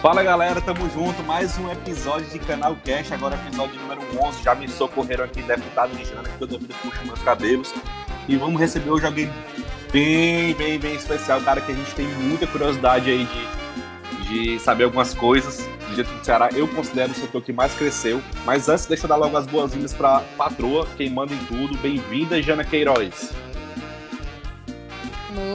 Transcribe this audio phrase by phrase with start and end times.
[0.00, 1.22] Fala galera, tamo junto.
[1.24, 4.42] Mais um episódio de Canal Cash, agora episódio número 11.
[4.42, 7.74] Já me socorreram aqui, deputado de Jana, que toda vida puxa meus cabelos.
[8.26, 9.30] E vamos receber hoje alguém
[9.92, 13.28] bem, bem, bem especial, cara, que a gente tem muita curiosidade aí
[14.26, 16.48] de, de saber algumas coisas do dentro do Ceará.
[16.50, 18.22] Eu considero o setor que mais cresceu.
[18.46, 21.76] Mas antes, deixa eu dar logo as boas-vindas pra patroa, quem manda em tudo.
[21.76, 23.34] Bem-vinda, Jana Queiroz.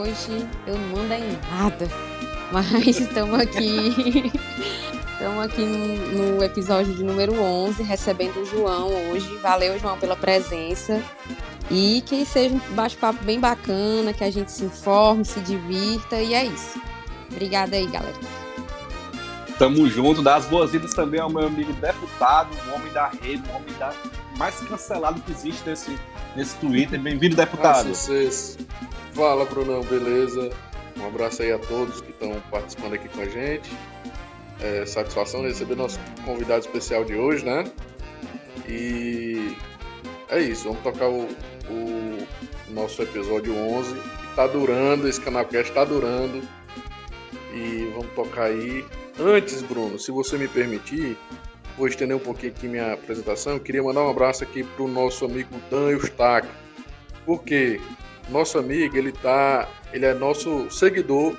[0.00, 2.05] Hoje eu não mando em nada.
[2.52, 4.32] Mas estamos aqui.
[5.12, 9.34] Estamos aqui no, episódio de número 11, recebendo o João hoje.
[9.38, 11.02] Valeu, João, pela presença.
[11.70, 16.16] E que seja um bate-papo bem bacana, que a gente se informe, se divirta.
[16.16, 16.80] E é isso.
[17.30, 18.14] Obrigada aí, galera.
[19.58, 20.22] Tamo junto.
[20.22, 23.92] Dá as boas-vindas também ao meu amigo deputado, o homem da rede, o homem da...
[24.36, 25.98] mais cancelado que existe nesse,
[26.36, 27.00] nesse Twitter.
[27.00, 27.90] Bem-vindo, deputado.
[27.90, 28.66] Ah,
[29.14, 30.50] Fala, Brunão, beleza?
[30.98, 33.70] Um abraço aí a todos que estão participando aqui com a gente.
[34.60, 37.64] É, satisfação receber nosso convidado especial de hoje, né?
[38.68, 39.54] E
[40.28, 41.28] é isso, vamos tocar o,
[41.68, 42.26] o
[42.70, 46.42] nosso episódio 11, que tá durando, esse canalcast está durando.
[47.52, 48.84] E vamos tocar aí.
[49.18, 51.16] Antes, Bruno, se você me permitir,
[51.76, 53.54] vou estender um pouquinho aqui minha apresentação.
[53.54, 56.50] Eu queria mandar um abraço aqui pro nosso amigo Dan Eustáquio.
[57.24, 57.80] Por quê?
[58.28, 61.36] Nosso amigo, ele tá ele é nosso seguidor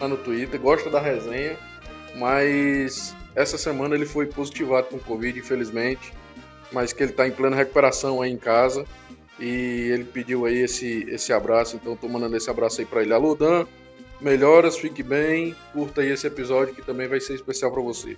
[0.00, 1.56] lá no Twitter, gosta da resenha,
[2.16, 6.12] mas essa semana ele foi positivado com Covid, infelizmente,
[6.72, 8.84] mas que ele está em plena recuperação aí em casa
[9.38, 13.12] e ele pediu aí esse, esse abraço, então estou mandando esse abraço aí para ele.
[13.12, 13.66] Alô, Dan,
[14.20, 18.16] melhoras, fique bem, curta aí esse episódio que também vai ser especial para você.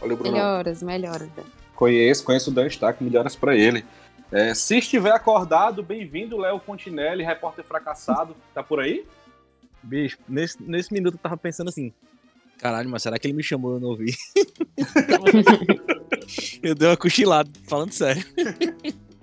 [0.00, 0.32] Valeu, Bruno.
[0.32, 1.28] Melhoras, melhoras.
[1.36, 1.42] Dan.
[1.74, 3.84] Conheço, conheço o Dan Stack, melhoras para ele.
[4.32, 8.36] É, se estiver acordado, bem-vindo, Léo Fontinelli, repórter fracassado.
[8.54, 9.04] Tá por aí?
[9.82, 11.92] Bicho, nesse, nesse minuto eu tava pensando assim:
[12.58, 14.14] caralho, mas será que ele me chamou e eu não ouvi?
[16.62, 18.24] eu dei uma cochilada, falando sério.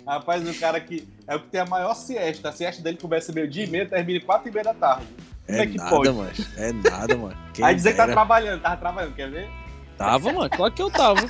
[0.05, 2.49] Rapaz, o cara que é o que tem a maior siesta.
[2.49, 5.07] A siesta dele começa meio-dia e meia, termina quatro e meia da tarde.
[5.45, 6.11] Como é, é que nada, pode?
[6.11, 6.31] Mano.
[6.57, 7.37] É nada, mano.
[7.53, 9.49] Quem Aí dizer que tá trabalhando, tava trabalhando, quer ver?
[9.97, 10.49] Tava, mano.
[10.49, 11.29] Claro que eu tava.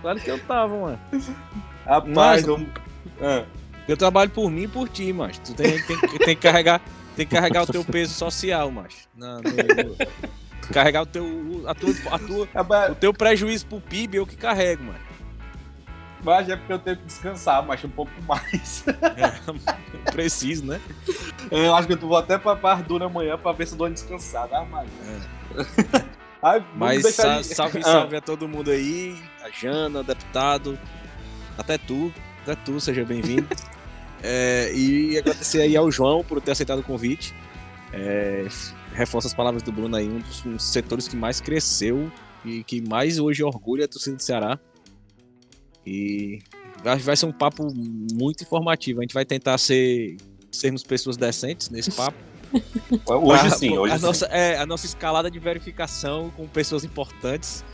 [0.00, 1.00] Claro que eu tava, mano.
[1.84, 2.83] Rapaz, mas,
[3.20, 3.44] ah.
[3.86, 6.80] Eu trabalho por mim e por ti, mas tu tem, tem, tem, que carregar,
[7.14, 9.08] tem que carregar o teu peso social, mas
[10.72, 14.36] carregar o teu, a tua, a tua, é, o teu prejuízo pro PIB eu que
[14.36, 15.04] carrego, mano.
[16.24, 18.84] Mas é porque eu tenho que descansar, mas um pouco mais.
[18.88, 20.80] É, preciso, né?
[21.50, 23.92] Eu acho que eu vou até pra Ardura amanhã pra ver se eu dou uma
[23.92, 24.56] descansada.
[24.56, 24.88] Ah, mas...
[25.06, 26.14] É.
[26.42, 28.18] Ai, mas sa salve, salve ah.
[28.18, 30.78] a todo mundo aí, a Jana, deputado,
[31.56, 32.12] até tu,
[32.44, 33.48] até tu, seja bem-vindo.
[34.22, 37.34] é, e agradecer aí ao João por ter aceitado o convite.
[37.92, 38.46] É,
[38.92, 42.12] reforça as palavras do Bruno aí, um dos, um dos, setores que mais cresceu
[42.44, 44.58] e que mais hoje orgulha a torcida do Ceará.
[45.86, 46.40] E
[46.82, 47.66] vai, vai ser um papo
[48.12, 49.00] muito informativo.
[49.00, 50.16] A gente vai tentar ser
[50.52, 52.18] sermos pessoas decentes nesse papo.
[53.06, 54.04] Hoje pra, sim, hoje a sim.
[54.04, 57.64] Nossa, é, a nossa escalada de verificação com pessoas importantes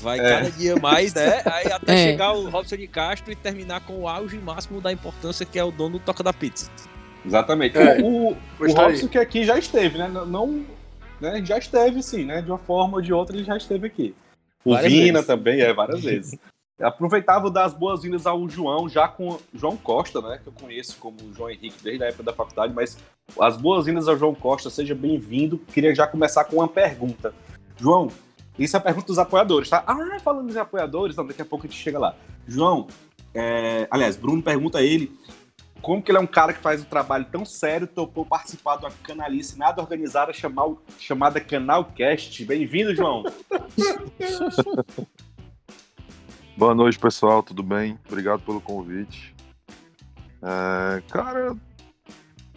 [0.00, 0.22] Vai é.
[0.22, 1.42] cada dia mais, né?
[1.46, 2.10] Aí até é.
[2.10, 5.64] chegar o Robson de Castro e terminar com o auge máximo da importância que é
[5.64, 6.70] o dono do Toca da Pizza.
[7.24, 7.76] Exatamente.
[7.76, 8.00] É.
[8.00, 10.08] O, o, o Robson que aqui já esteve, né?
[10.08, 10.64] Não,
[11.20, 11.44] né?
[11.44, 12.40] Já esteve sim, né?
[12.40, 14.14] De uma forma ou de outra ele já esteve aqui.
[14.64, 15.26] O várias Vina vezes.
[15.26, 16.38] também, é, várias vezes.
[16.80, 20.40] Aproveitava dar as boas-vindas ao João, já com João Costa, né?
[20.42, 22.96] Que eu conheço como João Henrique desde a época da faculdade, mas
[23.38, 25.58] as boas-vindas ao João Costa, seja bem-vindo.
[25.74, 27.34] Queria já começar com uma pergunta.
[27.78, 28.08] João,
[28.58, 29.82] isso é a pergunta dos apoiadores, tá?
[29.86, 32.14] Ah, falando dos apoiadores, então daqui a pouco a gente chega lá.
[32.46, 32.86] João,
[33.34, 33.88] é...
[33.90, 35.18] aliás, Bruno pergunta a ele
[35.80, 38.84] como que ele é um cara que faz um trabalho tão sério, topou participar de
[38.84, 40.66] uma canalice nada organizada chamar,
[40.98, 42.44] chamada Canalcast.
[42.44, 43.24] Bem-vindo, João.
[46.56, 47.98] Boa noite, pessoal, tudo bem?
[48.06, 49.34] Obrigado pelo convite.
[50.42, 51.56] É, cara,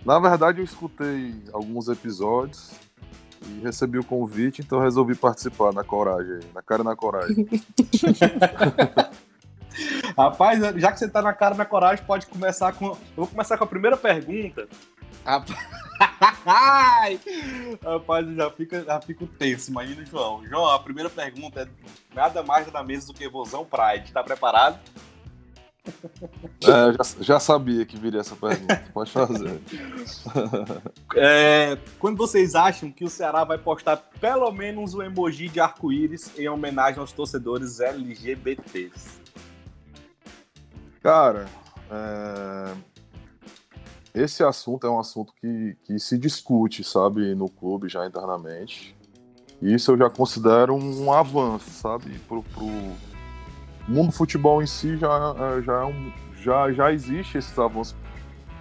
[0.06, 2.72] na verdade eu escutei alguns episódios,
[3.48, 7.48] e recebi o convite, então resolvi participar na coragem, na cara e na coragem.
[10.18, 12.88] Rapaz, já que você tá na cara e na coragem, pode começar com.
[12.88, 14.68] Eu vou começar com a primeira pergunta.
[17.84, 20.46] Rapaz, já fica, já fico tenso, imagina, João.
[20.48, 21.68] João, a primeira pergunta é
[22.14, 24.12] nada mais na mesa do que Vozão Pride.
[24.12, 24.80] Tá preparado?
[26.62, 28.84] É, já, já, sabia que viria essa pergunta.
[28.94, 29.60] Pode fazer.
[31.16, 36.32] É, quando vocês acham que o Ceará vai postar pelo menos um emoji de arco-íris
[36.38, 39.22] em homenagem aos torcedores LGBTs?
[41.02, 41.46] Cara,
[41.92, 42.74] é...
[44.16, 48.96] esse assunto é um assunto que, que se discute, sabe, no clube já internamente.
[49.62, 52.18] Isso eu já considero um avanço, sabe?
[52.20, 52.66] Pro, pro
[53.88, 57.96] mundo do futebol em si já, é, já, é um, já, já existe esses avanços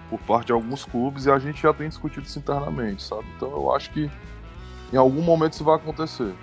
[0.09, 3.25] por parte de alguns clubes e a gente já tem discutido isso internamente, sabe?
[3.35, 4.09] Então eu acho que
[4.91, 6.33] em algum momento isso vai acontecer.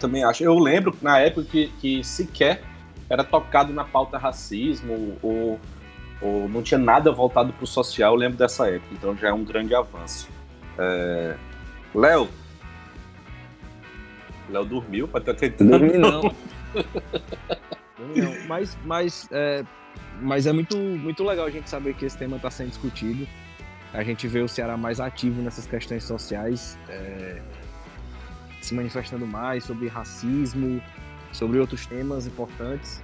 [0.00, 0.42] Também acho.
[0.42, 2.62] Eu lembro na época que, que sequer
[3.08, 5.60] era tocado na pauta racismo ou,
[6.20, 8.14] ou não tinha nada voltado para o social.
[8.14, 10.28] Eu lembro dessa época, então já é um grande avanço.
[10.78, 11.36] É...
[11.94, 12.28] Léo.
[14.50, 15.70] Léo dormiu para estar tentando.
[15.70, 16.34] Dormi não.
[18.46, 19.64] Mas, mas, é,
[20.20, 23.26] mas é muito, muito legal a gente saber que esse tema está sendo discutido.
[23.92, 27.40] A gente vê o Ceará mais ativo nessas questões sociais, é,
[28.60, 30.82] se manifestando mais sobre racismo,
[31.32, 33.02] sobre outros temas importantes.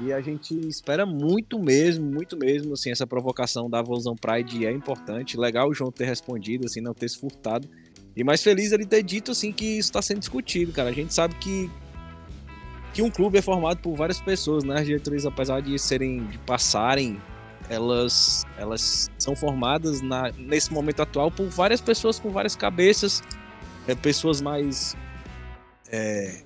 [0.00, 4.70] E a gente espera muito mesmo, muito mesmo, assim, essa provocação da Vozão Pride é
[4.70, 5.36] importante.
[5.36, 7.68] Legal o João ter respondido, assim, não ter se furtado.
[8.14, 10.90] E mais feliz ele ter dito, assim, que isso está sendo discutido, cara.
[10.90, 11.68] A gente sabe que
[12.92, 14.80] que um clube é formado por várias pessoas, né?
[14.80, 17.20] As diretorias, apesar de serem, de passarem,
[17.68, 23.22] elas, elas são formadas na, nesse momento atual por várias pessoas com várias cabeças,
[23.86, 24.96] é, pessoas mais
[25.90, 26.42] é,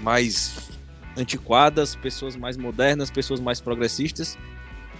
[0.00, 0.70] mais
[1.16, 4.36] antiquadas, pessoas mais modernas, pessoas mais progressistas.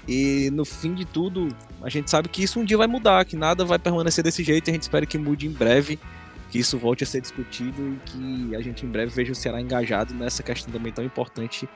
[0.08, 1.48] E no fim de tudo,
[1.82, 4.70] a gente sabe que isso um dia vai mudar, que nada vai permanecer desse jeito
[4.70, 5.98] a gente espera que mude em breve,
[6.50, 9.60] que isso volte a ser discutido e que a gente em breve veja o Ceará
[9.60, 11.68] engajado nessa questão também tão importante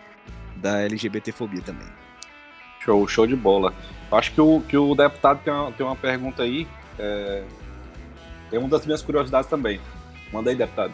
[0.56, 1.88] da LGBTfobia também.
[2.80, 3.74] Show, show de bola.
[4.10, 6.66] Acho que o, que o deputado tem uma, tem uma pergunta aí.
[6.98, 7.44] É,
[8.52, 9.80] é uma das minhas curiosidades também.
[10.32, 10.92] Manda aí, deputado.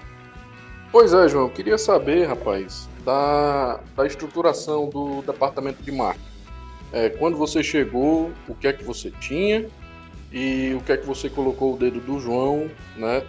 [0.91, 6.27] Pois é, João, eu queria saber, rapaz, da, da estruturação do departamento de marketing.
[6.93, 9.67] É, quando você chegou, o que é que você tinha
[10.33, 13.23] e o que é que você colocou o dedo do João, né,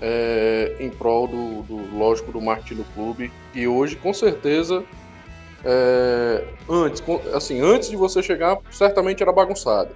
[0.00, 3.30] é, em prol do, do, lógico, do marketing do clube.
[3.54, 4.84] E hoje, com certeza,
[5.64, 7.02] é, antes,
[7.34, 9.94] assim, antes de você chegar, certamente era bagunçado.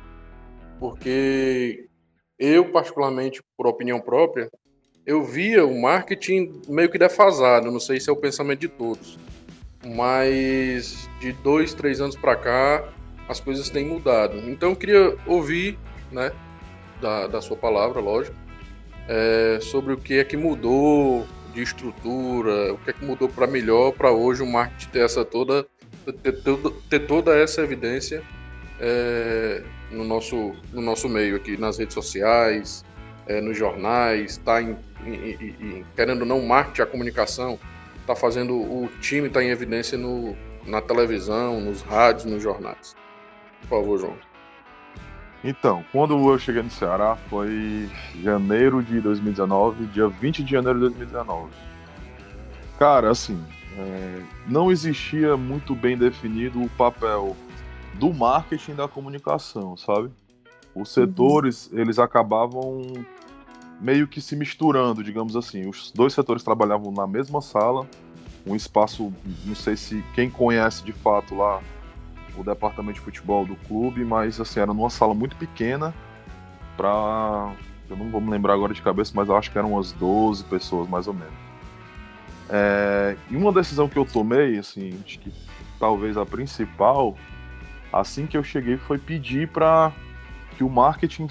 [0.78, 1.86] Porque
[2.38, 4.50] eu, particularmente, por opinião própria,
[5.06, 9.18] eu via o marketing meio que defasado, não sei se é o pensamento de todos,
[9.84, 12.88] mas de dois, três anos para cá
[13.28, 14.38] as coisas têm mudado.
[14.48, 15.78] Então eu queria ouvir,
[16.10, 16.32] né,
[17.00, 18.36] da, da sua palavra, lógico,
[19.08, 23.46] é, sobre o que é que mudou de estrutura, o que é que mudou para
[23.46, 25.66] melhor para hoje o marketing ter essa toda
[26.22, 26.34] ter,
[26.90, 28.22] ter, toda essa evidência
[28.80, 32.84] é, no nosso no nosso meio aqui nas redes sociais,
[33.26, 34.76] é, nos jornais, está em,
[35.06, 37.58] em, em, querendo não, marketing, a comunicação,
[38.00, 40.36] está fazendo o time estar tá em evidência no,
[40.66, 42.94] na televisão, nos rádios, nos jornais.
[43.62, 44.33] Por favor, João.
[45.44, 47.90] Então, quando eu cheguei no Ceará foi
[48.22, 51.50] janeiro de 2019, dia 20 de janeiro de 2019.
[52.78, 53.38] Cara, assim,
[53.76, 57.36] é, não existia muito bem definido o papel
[57.92, 60.10] do marketing da comunicação, sabe?
[60.74, 61.78] Os setores, uhum.
[61.78, 63.04] eles acabavam
[63.78, 65.68] meio que se misturando, digamos assim.
[65.68, 67.86] Os dois setores trabalhavam na mesma sala,
[68.46, 69.12] um espaço,
[69.44, 71.60] não sei se quem conhece de fato lá
[72.36, 75.94] o departamento de futebol do clube, mas assim, era numa sala muito pequena
[76.76, 77.52] para
[77.88, 80.44] eu não vou me lembrar agora de cabeça, mas eu acho que eram umas 12
[80.44, 81.34] pessoas mais ou menos.
[82.48, 85.32] É, e uma decisão que eu tomei, assim, acho que
[85.78, 87.16] talvez a principal,
[87.92, 89.92] assim que eu cheguei, foi pedir para
[90.56, 91.28] que o marketing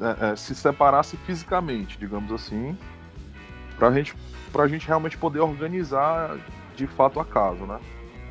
[0.00, 2.76] é, é, se separasse fisicamente, digamos assim,
[3.78, 4.14] para gente,
[4.54, 6.36] a gente realmente poder organizar
[6.76, 7.78] de fato a casa, né?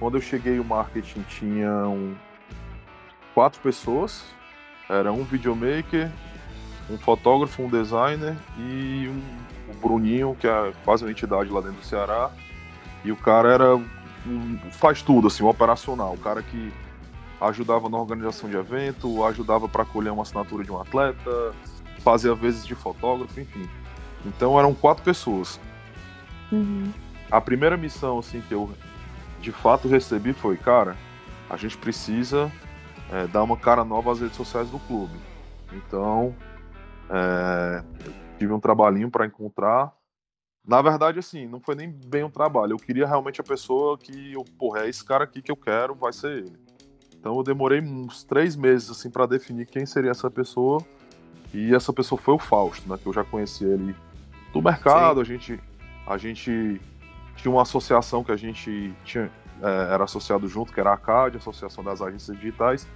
[0.03, 2.13] Quando eu cheguei, o marketing tinha um,
[3.33, 4.25] quatro pessoas,
[4.89, 6.12] era um videomaker,
[6.89, 11.77] um fotógrafo, um designer e um, o Bruninho, que é quase uma entidade lá dentro
[11.77, 12.29] do Ceará.
[13.05, 16.74] E o cara era um, faz tudo, assim, um operacional, o cara que
[17.39, 21.55] ajudava na organização de evento, ajudava para colher uma assinatura de um atleta,
[22.00, 23.69] fazia vezes de fotógrafo, enfim.
[24.25, 25.62] Então eram quatro pessoas.
[26.51, 26.91] Uhum.
[27.31, 28.69] A primeira missão assim que eu
[29.44, 30.96] de fato recebi foi, cara,
[31.50, 32.50] a gente precisa
[33.12, 35.14] é, dar uma cara nova às redes sociais do clube.
[35.74, 36.34] Então,
[37.10, 37.84] é,
[38.40, 39.92] tive um trabalhinho para encontrar.
[40.66, 42.72] Na verdade, assim, não foi nem bem um trabalho.
[42.72, 45.94] Eu queria realmente a pessoa que, eu, porra, é esse cara aqui que eu quero,
[45.94, 46.58] vai ser ele.
[47.14, 50.82] Então eu demorei uns três meses assim para definir quem seria essa pessoa.
[51.54, 52.98] E essa pessoa foi o Fausto, né?
[52.98, 53.94] Que eu já conheci ele
[54.54, 55.20] do mercado.
[55.20, 55.60] A gente,
[56.08, 56.80] a gente
[57.36, 59.30] tinha uma associação que a gente tinha,
[59.62, 62.88] é, era associado junto, que era a ACAD, Associação das Agências Digitais.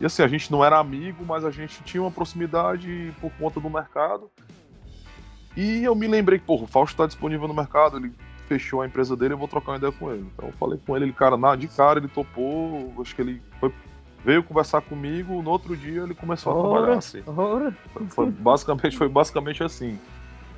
[0.00, 3.60] E assim, a gente não era amigo, mas a gente tinha uma proximidade por conta
[3.60, 4.30] do mercado.
[5.56, 8.12] E eu me lembrei que, pô, o Fausto tá disponível no mercado, ele
[8.48, 10.26] fechou a empresa dele, eu vou trocar uma ideia com ele.
[10.34, 13.42] Então eu falei com ele, ele, cara, na, de cara ele topou, acho que ele
[13.60, 13.72] foi,
[14.24, 17.22] veio conversar comigo, no outro dia ele começou ora, a trabalhar assim.
[17.26, 17.76] Ora.
[18.08, 19.98] Foi, basicamente, foi basicamente assim.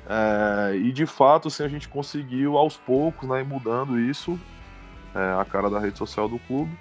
[0.07, 4.39] É, e de fato, assim, a gente conseguiu aos poucos, né, mudando isso,
[5.13, 6.77] é, a cara da rede social do clube.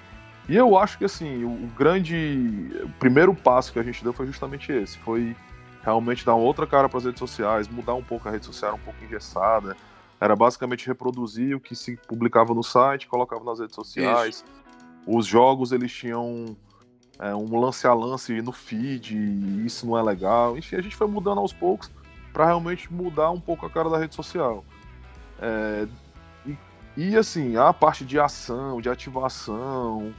[0.49, 2.71] E eu acho que assim, o, grande.
[2.83, 4.99] O primeiro passo que a gente deu foi justamente esse.
[4.99, 5.35] Foi
[5.83, 8.79] realmente dar outra cara para as redes sociais, mudar um pouco a rede social, um
[8.79, 9.77] pouco engessada.
[10.21, 14.37] Era basicamente reproduzir o que se publicava no site, colocava nas redes sociais.
[14.37, 14.45] Isso.
[15.07, 16.57] Os jogos eles tinham
[17.19, 19.17] é, um lance a lance no feed,
[19.65, 20.59] isso não é legal.
[20.59, 21.91] Enfim, a gente foi mudando aos poucos
[22.35, 24.65] para realmente mudar um pouco a cara da rede social.
[25.41, 25.87] É,
[26.45, 26.59] e,
[26.97, 30.13] e, assim, a parte de ação, de ativação,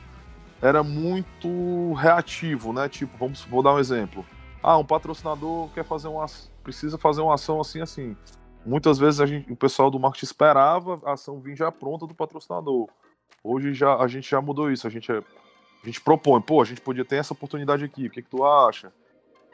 [0.61, 2.87] era muito reativo, né?
[2.87, 4.25] Tipo, vamos, vou dar um exemplo.
[4.63, 6.25] Ah, um patrocinador quer fazer uma,
[6.63, 8.15] precisa fazer uma ação assim, assim.
[8.65, 12.15] Muitas vezes a gente, o pessoal do marketing esperava a ação vir já pronta do
[12.15, 12.87] patrocinador.
[13.43, 14.87] Hoje já, a gente já mudou isso.
[14.87, 18.07] A gente, é, a gente propõe, pô, a gente podia ter essa oportunidade aqui.
[18.07, 18.91] O que, que tu acha?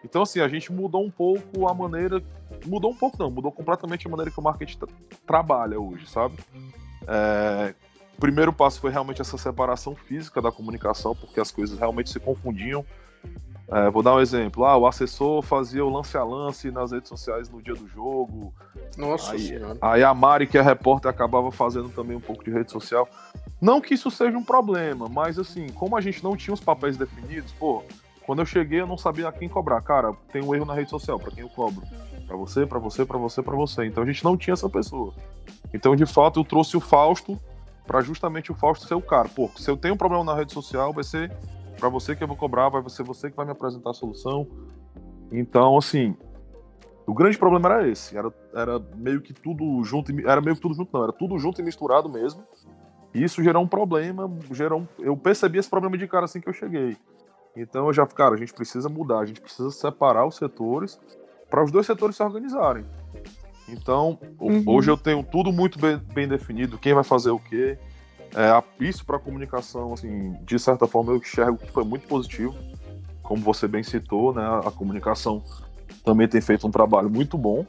[0.03, 2.21] Então, assim, a gente mudou um pouco a maneira.
[2.65, 4.87] Mudou um pouco, não, mudou completamente a maneira que o marketing tra
[5.25, 6.37] trabalha hoje, sabe?
[7.07, 7.73] É,
[8.17, 12.19] o primeiro passo foi realmente essa separação física da comunicação, porque as coisas realmente se
[12.19, 12.85] confundiam.
[13.71, 14.65] É, vou dar um exemplo.
[14.65, 18.53] Ah, o assessor fazia o lance a lance nas redes sociais no dia do jogo.
[18.97, 19.77] Nossa aí, senhora.
[19.81, 23.07] Aí a Mari, que é repórter, acabava fazendo também um pouco de rede social.
[23.61, 26.97] Não que isso seja um problema, mas assim, como a gente não tinha os papéis
[26.97, 27.81] definidos, pô,
[28.25, 29.81] quando eu cheguei eu não sabia a quem cobrar.
[29.81, 31.83] Cara, tem um erro na rede social, para quem eu cobro?
[32.27, 33.85] Para você, para você, para você, para você.
[33.85, 35.13] Então a gente não tinha essa pessoa.
[35.73, 37.39] Então, de fato, eu trouxe o Fausto
[37.85, 39.27] para justamente o Fausto ser o cara.
[39.29, 41.31] Pô, se eu tenho um problema na rede social, vai ser
[41.77, 44.47] para você que eu vou cobrar, vai ser você que vai me apresentar a solução.
[45.31, 46.15] Então, assim,
[47.07, 50.75] o grande problema era esse, era, era meio que tudo junto, era meio que tudo
[50.75, 52.43] junto não, era tudo junto e misturado mesmo.
[53.13, 56.47] E isso gerou um problema, gerou um, eu percebi esse problema de cara assim que
[56.47, 56.95] eu cheguei.
[57.55, 60.99] Então eu já, cara, a gente precisa mudar, a gente precisa separar os setores
[61.49, 62.85] para os dois setores se organizarem.
[63.67, 64.63] Então, uhum.
[64.67, 67.77] hoje eu tenho tudo muito bem, bem definido, quem vai fazer o quê,
[68.35, 72.55] é, isso para a comunicação, assim, de certa forma eu enxergo que foi muito positivo,
[73.21, 74.43] como você bem citou, né?
[74.65, 75.43] A comunicação
[76.03, 77.65] também tem feito um trabalho muito bom,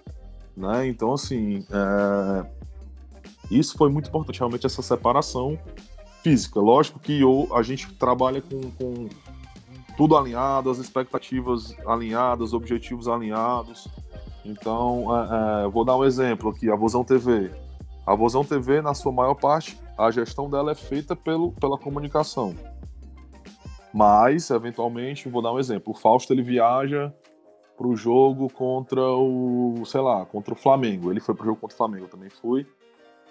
[0.56, 0.86] né?
[0.86, 2.46] Então, assim, é...
[3.50, 5.58] isso foi muito importante, realmente essa separação
[6.22, 6.60] física.
[6.60, 9.08] Lógico que eu, a gente trabalha com, com
[9.96, 13.88] tudo alinhado, as expectativas alinhadas, objetivos alinhados.
[14.44, 17.50] Então, é, é, vou dar um exemplo aqui, a Vozão TV.
[18.06, 22.54] A Vozão TV, na sua maior parte, a gestão dela é feita pelo, pela comunicação.
[23.94, 25.92] Mas, eventualmente, vou dar um exemplo.
[25.92, 27.12] O Fausto ele viaja
[27.76, 31.10] para o jogo contra o, sei lá, contra o Flamengo.
[31.10, 32.66] Ele foi para o jogo contra o Flamengo, eu também fui.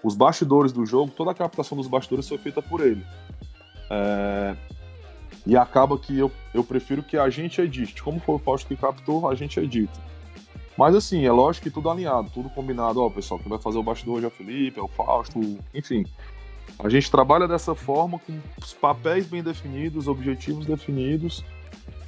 [0.03, 3.03] Os bastidores do jogo, toda a captação dos bastidores foi feita por ele.
[3.89, 4.55] É...
[5.45, 8.03] E acaba que eu, eu prefiro que a gente edite.
[8.03, 9.99] Como foi o Fausto que captou, a gente edita.
[10.77, 13.01] Mas assim, é lógico que tudo alinhado, tudo combinado.
[13.01, 15.39] Ó, pessoal, quem vai fazer o bastidor hoje é o Felipe, é o Fausto,
[15.73, 16.05] enfim.
[16.79, 21.43] A gente trabalha dessa forma, com os papéis bem definidos, objetivos definidos.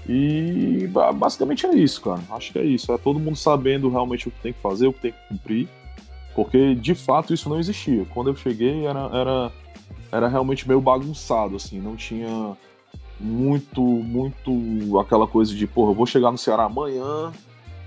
[0.08, 2.22] E basicamente é isso, cara.
[2.32, 2.92] Acho que é isso.
[2.92, 5.68] É todo mundo sabendo realmente o que tem que fazer, o que tem que cumprir.
[6.36, 8.06] Porque de fato isso não existia.
[8.06, 9.52] Quando eu cheguei era, era,
[10.12, 11.80] era realmente meio bagunçado, assim.
[11.80, 12.58] Não tinha
[13.20, 17.32] muito, muito aquela coisa de, porra, eu vou chegar no Ceará amanhã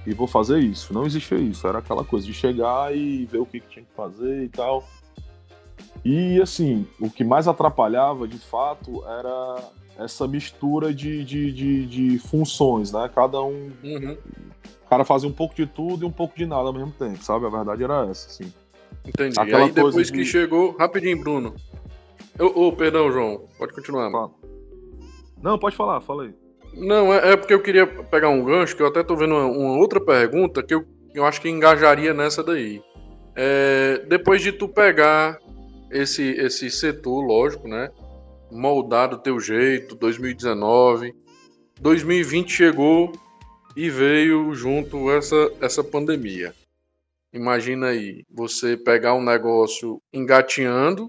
[0.07, 0.95] e vou fazer isso.
[0.95, 1.67] Não existia isso.
[1.67, 4.85] Era aquela coisa de chegar e ver o que, que tinha que fazer e tal.
[6.05, 9.65] E assim, o que mais atrapalhava de fato era
[9.99, 13.11] essa mistura de, de, de, de funções, né?
[13.15, 13.73] Cada um.
[13.83, 14.17] Uhum.
[14.85, 17.23] O cara fazia um pouco de tudo e um pouco de nada ao mesmo tempo,
[17.25, 17.47] sabe?
[17.47, 18.53] A verdade era essa, assim.
[19.05, 19.39] Entendi.
[19.39, 20.77] Aquela Aí depois que chegou.
[20.77, 21.55] Rapidinho, Bruno.
[22.39, 23.45] Ô, oh, oh, perdão, João.
[23.59, 24.11] Pode continuar.
[24.11, 24.31] Fala.
[25.47, 26.35] Não, pode falar, fala aí.
[26.75, 29.47] Não, é, é, porque eu queria pegar um gancho, que eu até tô vendo uma,
[29.47, 30.85] uma outra pergunta que eu,
[31.15, 32.83] eu acho que engajaria nessa daí.
[33.37, 35.39] É, depois de tu pegar
[35.89, 37.93] esse, esse setor, lógico, né?
[38.51, 41.15] Moldar do teu jeito, 2019.
[41.81, 43.13] 2020 chegou
[43.77, 46.53] e veio junto essa, essa pandemia.
[47.33, 51.09] Imagina aí, você pegar um negócio engatinhando,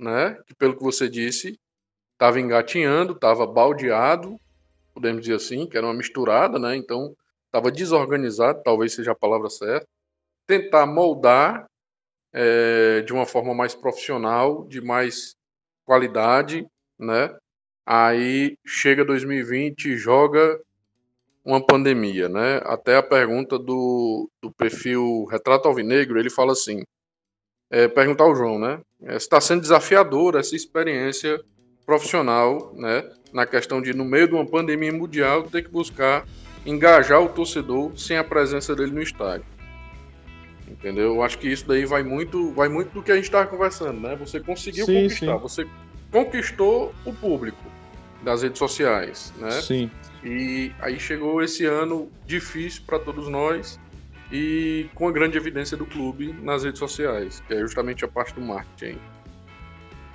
[0.00, 0.38] né?
[0.46, 1.60] Que pelo que você disse,
[2.22, 4.38] estava engatinhando, estava baldeado,
[4.94, 6.76] podemos dizer assim, que era uma misturada, né?
[6.76, 9.88] Então, estava desorganizado, talvez seja a palavra certa.
[10.46, 11.66] Tentar moldar
[12.32, 15.34] é, de uma forma mais profissional, de mais
[15.84, 16.64] qualidade,
[16.96, 17.36] né?
[17.84, 20.60] Aí chega 2020, joga
[21.44, 22.60] uma pandemia, né?
[22.62, 26.84] Até a pergunta do, do perfil Retrato Alvinegro, ele fala assim,
[27.68, 28.80] é, perguntar ao João, né?
[29.02, 31.42] É, está sendo desafiador essa experiência
[31.86, 33.04] profissional, né?
[33.32, 36.26] Na questão de, no meio de uma pandemia mundial, ter que buscar
[36.64, 39.46] engajar o torcedor sem a presença dele no estádio.
[40.68, 41.14] Entendeu?
[41.14, 44.00] Eu acho que isso daí vai muito, vai muito do que a gente estava conversando,
[44.00, 44.16] né?
[44.16, 45.42] Você conseguiu sim, conquistar, sim.
[45.42, 45.66] você
[46.10, 47.62] conquistou o público
[48.22, 49.50] das redes sociais, né?
[49.50, 49.90] Sim.
[50.24, 53.78] E aí chegou esse ano difícil para todos nós
[54.30, 58.34] e com a grande evidência do clube nas redes sociais, que é justamente a parte
[58.34, 58.98] do marketing.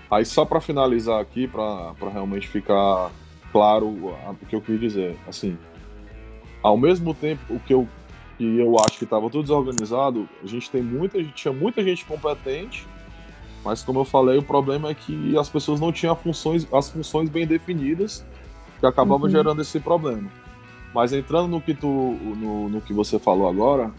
[0.09, 3.11] Aí só para finalizar aqui, para realmente ficar
[3.51, 5.57] claro o que eu quis dizer, assim,
[6.61, 7.87] ao mesmo tempo o que eu
[8.37, 12.05] que eu acho que estava tudo desorganizado, a gente tem muita, gente tinha muita gente
[12.05, 12.87] competente,
[13.65, 17.29] mas como eu falei, o problema é que as pessoas não tinham funções, as funções
[17.29, 18.23] bem definidas
[18.79, 19.29] que acabava uhum.
[19.29, 20.29] gerando esse problema.
[20.93, 23.91] Mas entrando no que, tu, no, no que você falou agora,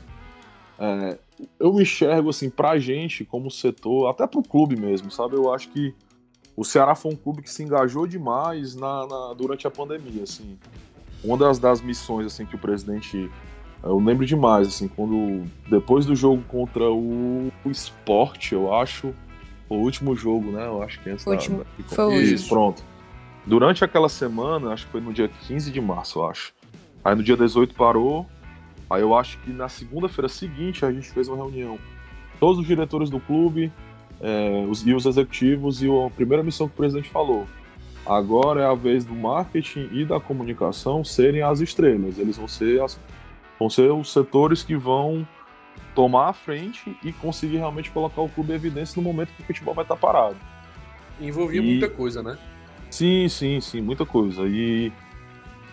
[0.79, 1.19] é,
[1.59, 5.37] eu enxergo assim pra gente como setor, até pro clube mesmo, sabe?
[5.37, 5.95] Eu acho que
[6.57, 10.59] o Ceará foi um clube que se engajou demais na, na durante a pandemia, assim.
[11.23, 13.31] Uma das, das missões assim que o presidente
[13.83, 19.15] eu lembro demais, assim, quando depois do jogo contra o, o Sport, eu acho,
[19.69, 20.67] o último jogo, né?
[20.67, 21.31] Eu acho que é essa.
[21.31, 21.65] Último.
[21.87, 22.83] Foi Isso, pronto.
[23.47, 26.53] Durante aquela semana, acho que foi no dia 15 de março, eu acho.
[27.05, 28.27] Aí no dia 18 parou.
[28.91, 31.79] Aí eu acho que na segunda-feira seguinte a gente fez uma reunião.
[32.41, 33.73] Todos os diretores do clube
[34.21, 37.47] é, os, e os executivos, e a primeira missão que o presidente falou.
[38.07, 42.19] Agora é a vez do marketing e da comunicação serem as estrelas.
[42.19, 42.99] Eles vão ser, as,
[43.59, 45.27] vão ser os setores que vão
[45.95, 49.45] tomar a frente e conseguir realmente colocar o clube em evidência no momento que o
[49.45, 50.37] futebol vai estar parado.
[51.21, 51.65] Envolvia e...
[51.65, 52.39] muita coisa, né?
[52.91, 54.43] Sim, sim, sim, muita coisa.
[54.47, 54.91] E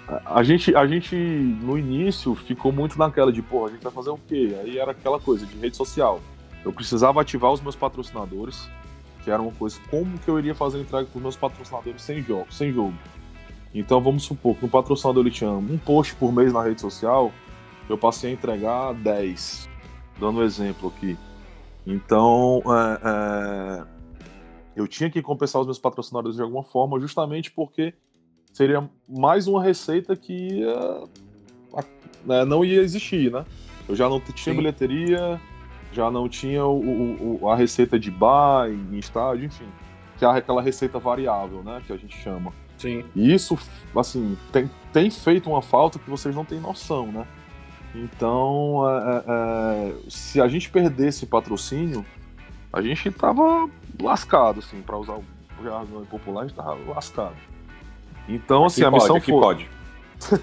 [0.08, 4.10] a, gente, a gente, no início, ficou muito naquela de, pô, a gente vai fazer
[4.10, 4.56] o quê?
[4.62, 6.22] Aí era aquela coisa de rede social.
[6.64, 8.70] Eu precisava ativar os meus patrocinadores,
[9.24, 12.22] que era uma coisa, como que eu iria fazer entrega com os meus patrocinadores sem
[12.22, 12.94] jogo, sem jogo?
[13.74, 17.32] Então vamos supor que um patrocinador ele tinha um post por mês na rede social,
[17.90, 19.70] eu passei a entregar 10,
[20.20, 21.18] dando um exemplo aqui.
[21.86, 23.96] Então, é, é
[24.76, 27.94] eu tinha que compensar os meus patrocinadores de alguma forma, justamente porque
[28.56, 30.62] seria mais uma receita que
[32.26, 33.46] né, não ia existir, né?
[33.86, 34.56] Eu já não tinha Sim.
[34.56, 35.42] bilheteria,
[35.92, 39.68] já não tinha o, o, a receita de bar em estádio, enfim,
[40.18, 42.54] que é aquela receita variável, né, que a gente chama.
[42.78, 43.04] Sim.
[43.14, 43.60] E isso,
[43.94, 47.28] assim, tem, tem feito uma falta que vocês não têm noção, né?
[47.94, 52.06] Então, é, é, é se a gente perder esse patrocínio,
[52.72, 53.70] a gente tava
[54.02, 55.24] lascado, assim, para usar o
[55.62, 57.55] jargão popular, a gente tava lascado.
[58.28, 59.70] Então, assim, aqui a missão pode,
[60.20, 60.40] foi.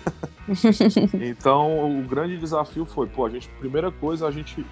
[1.29, 4.65] então, o grande desafio foi, pô, a gente, primeira coisa, a gente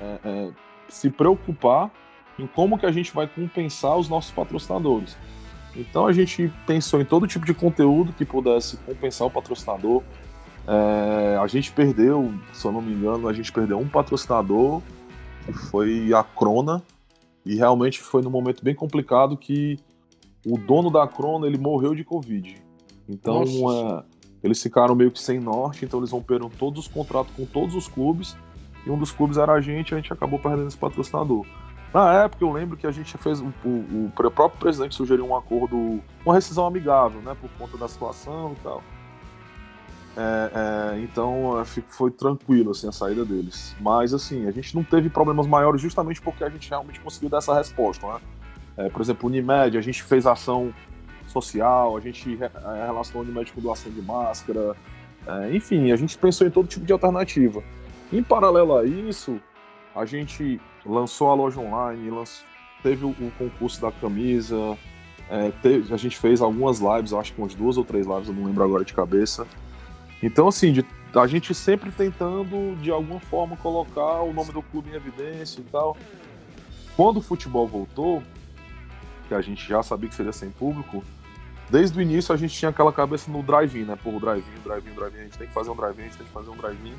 [0.00, 0.50] é, é,
[0.88, 1.90] se preocupar
[2.38, 5.16] em como que a gente vai compensar os nossos patrocinadores.
[5.74, 10.02] Então a gente pensou em todo tipo de conteúdo que pudesse compensar o patrocinador.
[10.66, 14.82] É, a gente perdeu, se eu não me engano, a gente perdeu um patrocinador,
[15.44, 16.82] que foi a Crona,
[17.44, 19.78] e realmente foi num momento bem complicado que
[20.46, 22.56] o dono da Crona ele morreu de Covid.
[23.08, 24.04] Então é,
[24.42, 27.88] eles ficaram meio que sem norte, então eles romperam todos os contratos com todos os
[27.88, 28.36] clubes.
[28.86, 31.44] E um dos clubes era a gente, a gente acabou perdendo esse patrocinador.
[31.92, 35.34] Na época eu lembro que a gente fez, o, o, o próprio presidente sugeriu um
[35.34, 38.82] acordo, uma rescisão amigável, né, por conta da situação e tal.
[40.16, 43.74] É, é, então foi tranquilo assim, a saída deles.
[43.80, 47.38] Mas assim, a gente não teve problemas maiores justamente porque a gente realmente conseguiu dar
[47.38, 48.06] essa resposta.
[48.06, 48.20] Né?
[48.76, 50.72] É, por exemplo, Unimed, a gente fez ação
[51.26, 54.76] social, a gente é, relacionou o Unimed com doação de máscara,
[55.26, 57.62] é, enfim, a gente pensou em todo tipo de alternativa.
[58.12, 59.40] Em paralelo a isso,
[59.94, 62.46] a gente lançou a loja online, lançou,
[62.82, 64.78] teve o, o, concurso da camisa,
[65.28, 68.34] é, teve, a gente fez algumas lives, acho que umas duas ou três lives, eu
[68.34, 69.46] não lembro agora de cabeça.
[70.22, 70.84] Então, assim, de,
[71.14, 75.64] a gente sempre tentando, de alguma forma, colocar o nome do clube em evidência e
[75.64, 75.96] tal.
[76.96, 78.22] Quando o futebol voltou,
[79.26, 81.04] que a gente já sabia que seria sem público,
[81.70, 83.96] desde o início a gente tinha aquela cabeça no drive-in, né?
[84.02, 86.32] Pô, drive-in, drive-in, drive-in, a gente tem que fazer um drive-in, a gente tem que
[86.32, 86.94] fazer um drive-in.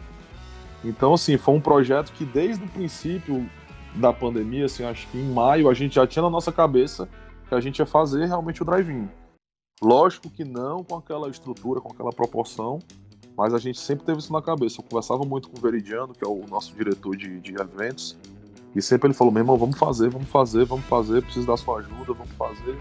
[0.83, 3.49] Então, assim, foi um projeto que desde o princípio
[3.95, 7.09] da pandemia, assim, acho que em maio a gente já tinha na nossa cabeça
[7.47, 9.09] que a gente ia fazer realmente o drive-in.
[9.81, 12.79] Lógico que não com aquela estrutura, com aquela proporção,
[13.37, 14.79] mas a gente sempre teve isso na cabeça.
[14.79, 18.17] Eu conversava muito com o Veridiano, que é o nosso diretor de, de eventos,
[18.77, 21.79] e sempre ele falou: meu irmão, vamos fazer, vamos fazer, vamos fazer, preciso da sua
[21.79, 22.77] ajuda, vamos fazer.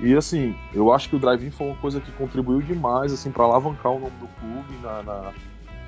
[0.00, 3.44] E assim, eu acho que o drive-in foi uma coisa que contribuiu demais assim para
[3.44, 5.32] alavancar o nome do clube, na, na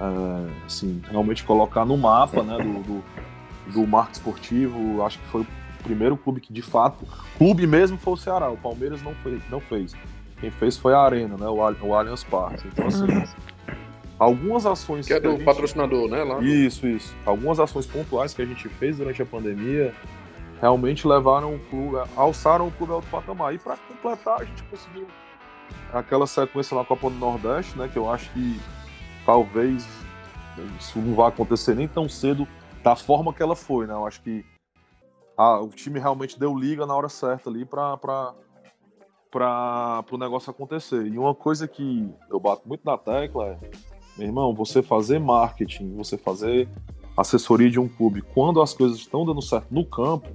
[0.00, 3.04] é, assim, realmente colocar no mapa, né, do, do,
[3.72, 5.02] do marco esportivo.
[5.02, 5.46] Acho que foi o
[5.82, 8.48] primeiro clube que de fato, clube mesmo foi o Ceará.
[8.48, 9.92] O Palmeiras não fez, não fez.
[10.40, 12.68] Quem fez foi a Arena, né, o, o Allianz Parque.
[12.68, 13.24] Então assim, uhum.
[14.18, 15.44] Algumas ações que é do gente...
[15.44, 16.40] patrocinador, né, lá.
[16.40, 17.14] Isso, isso.
[17.24, 19.94] Algumas ações pontuais que a gente fez durante a pandemia
[20.60, 23.54] realmente levaram o clube, alçaram o clube ao outro patamar.
[23.54, 25.06] E para completar, a gente conseguiu
[25.92, 27.88] aquela sequência na Copa do Nordeste, né?
[27.92, 28.60] Que eu acho que
[29.24, 29.86] talvez
[30.80, 32.46] isso não vai acontecer nem tão cedo
[32.82, 33.94] da forma que ela foi, né?
[33.94, 34.44] Eu acho que
[35.36, 37.96] a, o time realmente deu liga na hora certa ali para
[39.30, 41.06] para o negócio acontecer.
[41.06, 43.70] E uma coisa que eu bato muito na tecla é,
[44.16, 46.68] meu irmão, você fazer marketing, você fazer
[47.16, 50.28] assessoria de um clube quando as coisas estão dando certo no campo,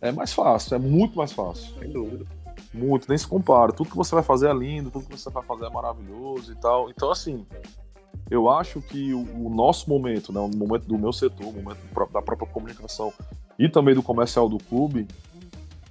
[0.00, 1.74] é mais fácil, é muito mais fácil.
[1.78, 2.24] Sem dúvida.
[2.72, 3.72] Muito, nem se compara.
[3.72, 6.54] Tudo que você vai fazer é lindo, tudo que você vai fazer é maravilhoso e
[6.56, 6.88] tal.
[6.88, 7.44] Então, assim,
[8.30, 11.78] eu acho que o, o nosso momento, né, o momento do meu setor, o momento
[12.12, 13.12] da própria comunicação
[13.58, 15.06] e também do comercial do clube,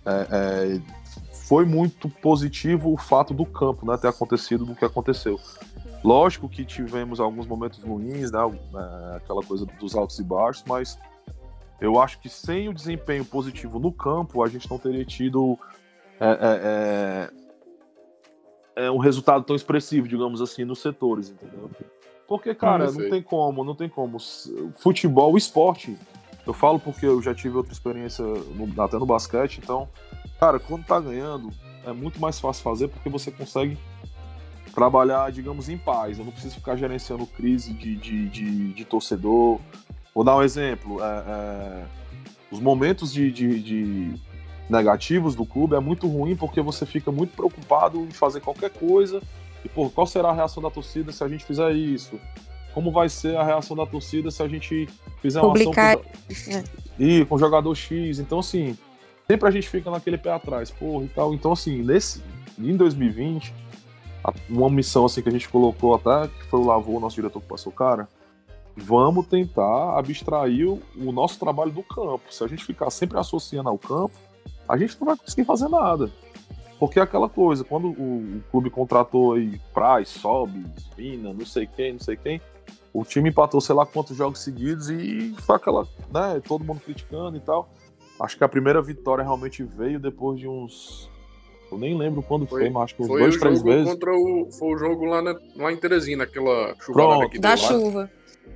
[0.05, 0.81] é, é,
[1.49, 5.39] foi muito positivo o fato do campo né, ter acontecido do que aconteceu.
[6.03, 10.97] Lógico que tivemos alguns momentos ruins, né, é, aquela coisa dos altos e baixos, mas
[11.81, 15.57] eu acho que sem o desempenho positivo no campo, a gente não teria tido
[16.19, 17.31] é, é,
[18.75, 21.69] é, é um resultado tão expressivo, digamos assim, nos setores, entendeu?
[22.27, 24.17] Porque, cara, não, não tem como, não tem como.
[24.75, 25.97] Futebol, esporte,
[26.45, 29.89] eu falo porque eu já tive outra experiência no, até no basquete, então,
[30.39, 31.49] cara, quando tá ganhando,
[31.85, 33.77] é muito mais fácil fazer porque você consegue
[34.79, 36.17] trabalhar, digamos, em paz.
[36.17, 39.59] Eu não preciso ficar gerenciando crise de, de, de, de torcedor,
[40.13, 41.01] Vou dar um exemplo.
[41.01, 41.83] É, é,
[42.51, 44.13] os momentos de, de, de,
[44.69, 49.21] negativos do clube é muito ruim porque você fica muito preocupado em fazer qualquer coisa.
[49.63, 52.19] E, pô, qual será a reação da torcida se a gente fizer isso?
[52.73, 54.87] Como vai ser a reação da torcida se a gente
[55.21, 55.97] fizer uma Publicar...
[56.29, 57.03] ação com...
[57.03, 58.19] E, com jogador X?
[58.19, 58.77] Então, assim,
[59.27, 61.33] sempre a gente fica naquele pé atrás, porra, e tal.
[61.33, 62.21] Então, assim, nesse,
[62.57, 63.53] em 2020,
[64.49, 67.41] uma missão assim que a gente colocou até, que foi o Lavô, o nosso diretor
[67.41, 68.07] que passou, cara,
[68.75, 72.21] vamos tentar abstrair o, o nosso trabalho do campo.
[72.29, 74.15] Se a gente ficar sempre associando ao campo,
[74.67, 76.11] a gente não vai conseguir fazer nada.
[76.79, 81.67] Porque é aquela coisa, quando o, o clube contratou aí Price, Sobe, Vina, não sei
[81.67, 82.41] quem, não sei quem,
[82.93, 87.35] o time empatou sei lá quantos jogos seguidos e foi aquela, né, todo mundo criticando
[87.37, 87.69] e tal.
[88.19, 91.08] Acho que a primeira vitória realmente veio depois de uns.
[91.71, 93.91] Eu nem lembro quando foi, foi mas acho que uns dois, três meses.
[93.91, 98.11] Contra o, foi o jogo lá, na, lá em Teresina, aquela chuva da chuva.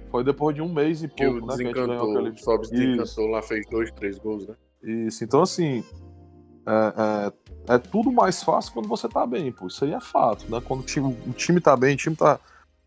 [0.10, 1.48] Foi depois de um mês e pouco, que né?
[1.48, 2.38] Que a gente ganhou aquele...
[2.38, 4.56] Sobe desencantou lá, fez dois, três gols, né?
[4.84, 5.84] Isso, então assim.
[6.66, 7.34] É,
[7.70, 9.68] é, é, tudo mais fácil quando você tá bem, pô.
[9.68, 10.62] Isso aí é fato, né?
[10.66, 12.40] Quando o time, o time tá bem, o time tá,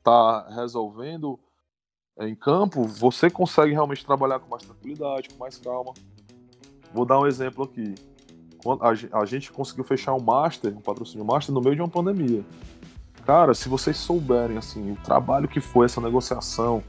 [0.03, 1.39] tá resolvendo
[2.21, 5.93] em campo, você consegue realmente trabalhar com mais tranquilidade, com mais calma.
[6.93, 7.95] Vou dar um exemplo aqui.
[9.13, 12.45] A, gente conseguiu fechar um Master, um patrocínio Master, no meio de uma pandemia.
[13.25, 16.83] Cara, se vocês souberem, assim, o trabalho que foi essa negociação,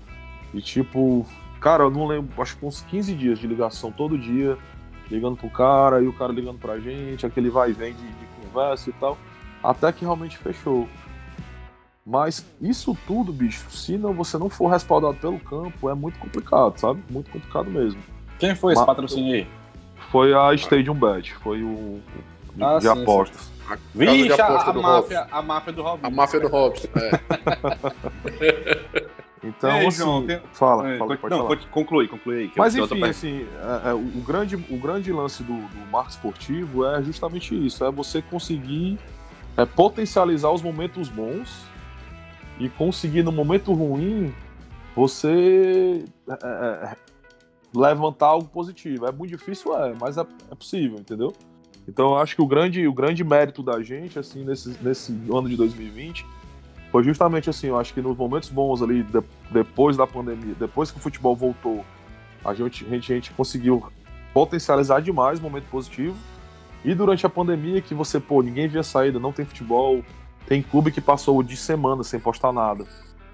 [0.54, 1.26] e tipo,
[1.60, 4.58] cara, eu não lembro, acho que uns 15 dias de ligação todo dia,
[5.10, 8.26] ligando pro cara, e o cara ligando pra gente, aquele vai e vem de, de
[8.42, 9.18] conversa e tal,
[9.64, 10.88] até que realmente fechou.
[12.06, 16.78] Mas isso tudo, bicho, se não, você não for respaldado pelo campo, é muito complicado,
[16.80, 17.04] sabe?
[17.10, 18.02] Muito complicado mesmo.
[18.40, 19.48] Quem foi esse Mas, patrocínio aí?
[20.12, 22.02] Foi a Stadium Bet, foi o
[22.54, 23.42] de, ah, de sim, apostas.
[23.42, 23.52] Sim.
[23.70, 26.08] A Vixe, a, a, máfia, a máfia do Robson.
[26.08, 27.12] A máfia do Robson, é.
[29.44, 30.42] Então, Ei, assim, João, tem...
[30.52, 31.58] fala, é, fala, não, falar.
[31.72, 32.52] conclui, conclui aí.
[32.56, 33.48] Mas enfim, assim,
[33.86, 37.92] é, é, o, grande, o grande lance do, do marco esportivo é justamente isso, é
[37.92, 39.00] você conseguir
[39.56, 41.66] é, potencializar os momentos bons
[42.60, 44.34] e conseguir no momento ruim
[44.96, 46.96] você é, é,
[47.76, 49.06] levantar algo positivo.
[49.06, 50.24] É muito difícil, é, mas é,
[50.58, 51.34] possível, entendeu?
[51.88, 55.48] Então eu acho que o grande, o grande mérito da gente, assim, nesse, nesse ano
[55.48, 56.26] de 2020
[56.92, 60.90] foi justamente assim, eu acho que nos momentos bons ali, de, depois da pandemia, depois
[60.90, 61.84] que o futebol voltou,
[62.44, 63.84] a gente, a gente, a gente conseguiu
[64.34, 66.16] potencializar demais o momento positivo.
[66.86, 70.04] E durante a pandemia, que você, pô, ninguém via saída, não tem futebol,
[70.48, 72.86] tem clube que passou de semana sem postar nada.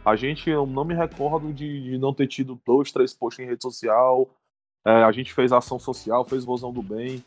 [0.05, 3.47] A gente, eu não me recordo de, de não ter tido dois, três posts em
[3.47, 4.29] rede social.
[4.85, 7.23] É, a gente fez ação social, fez Vozão do Bem,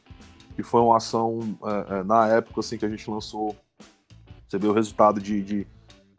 [0.55, 3.57] que foi uma ação, é, é, na época, assim, que a gente lançou.
[4.47, 5.67] Você vê o resultado de, de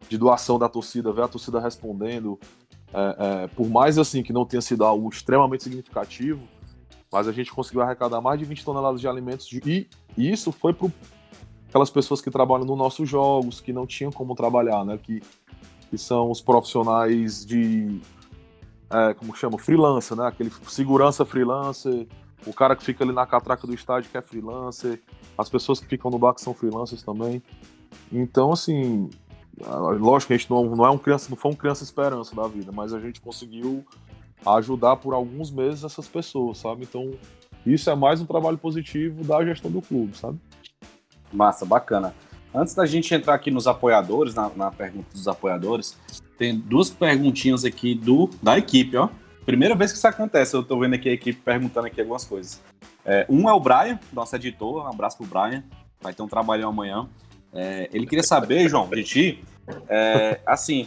[0.08, 2.38] de doação da torcida, ver a torcida respondendo,
[2.92, 6.48] é, é, por mais assim que não tenha sido algo extremamente significativo,
[7.12, 10.90] mas a gente conseguiu arrecadar mais de 20 toneladas de alimentos e, isso foi pro,
[11.68, 14.98] aquelas pessoas que trabalham nos nossos jogos, que não tinham como trabalhar, né?
[14.98, 15.22] Que,
[15.90, 18.00] que são os profissionais de.
[18.90, 19.58] É, como chama?
[19.58, 20.26] Freelancer, né?
[20.26, 22.06] Aquele segurança freelancer,
[22.46, 25.02] o cara que fica ali na catraca do estádio que é freelancer,
[25.36, 27.42] as pessoas que ficam no bar que são freelancers também.
[28.12, 29.10] Então, assim,
[29.66, 32.46] lógico que a gente não, não é um criança, não foi um criança esperança da
[32.46, 33.84] vida, mas a gente conseguiu
[34.46, 36.84] ajudar por alguns meses essas pessoas, sabe?
[36.84, 37.10] Então,
[37.66, 40.38] isso é mais um trabalho positivo da gestão do clube, sabe?
[41.32, 42.14] Massa, bacana.
[42.54, 45.96] Antes da gente entrar aqui nos apoiadores, na, na pergunta dos apoiadores,
[46.38, 49.08] tem duas perguntinhas aqui do da equipe, ó.
[49.44, 52.60] Primeira vez que isso acontece, eu tô vendo aqui a equipe perguntando aqui algumas coisas.
[53.04, 55.64] É, um é o Brian, nosso editor, um abraço pro Brian,
[56.00, 57.08] vai ter um trabalhão amanhã.
[57.52, 59.44] É, ele queria saber, João, de ti,
[59.88, 60.86] é, assim,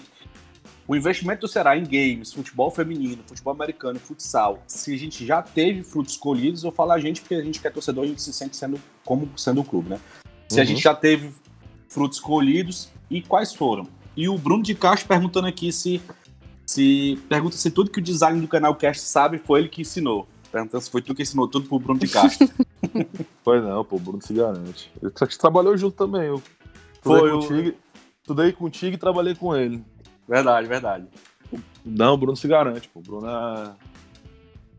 [0.88, 5.42] o investimento do Ceará em games, futebol feminino, futebol americano, futsal, se a gente já
[5.42, 8.22] teve frutos colhidos, eu falo a gente porque a gente que é torcedor, a gente
[8.22, 10.00] se sente sendo como sendo o clube, né?
[10.50, 10.62] Se uhum.
[10.62, 11.34] a gente já teve
[11.92, 13.86] frutos colhidos e quais foram.
[14.16, 16.02] E o Bruno de Castro perguntando aqui se
[16.66, 20.26] se pergunta se tudo que o design do canal Cast sabe foi ele que ensinou.
[20.50, 22.50] Perguntando se foi tu que ensinou tudo pro Bruno de Castro.
[23.44, 24.90] foi não, pô, o Bruno se garante.
[25.02, 26.28] Ele trabalhou junto também.
[26.28, 26.42] Eu
[27.02, 27.76] foi contigo, eu...
[28.22, 29.84] estudei contigo e trabalhei com ele.
[30.28, 31.08] Verdade, verdade.
[31.84, 33.02] Não, o Bruno se garante, pô.
[33.02, 33.74] O Bruno é.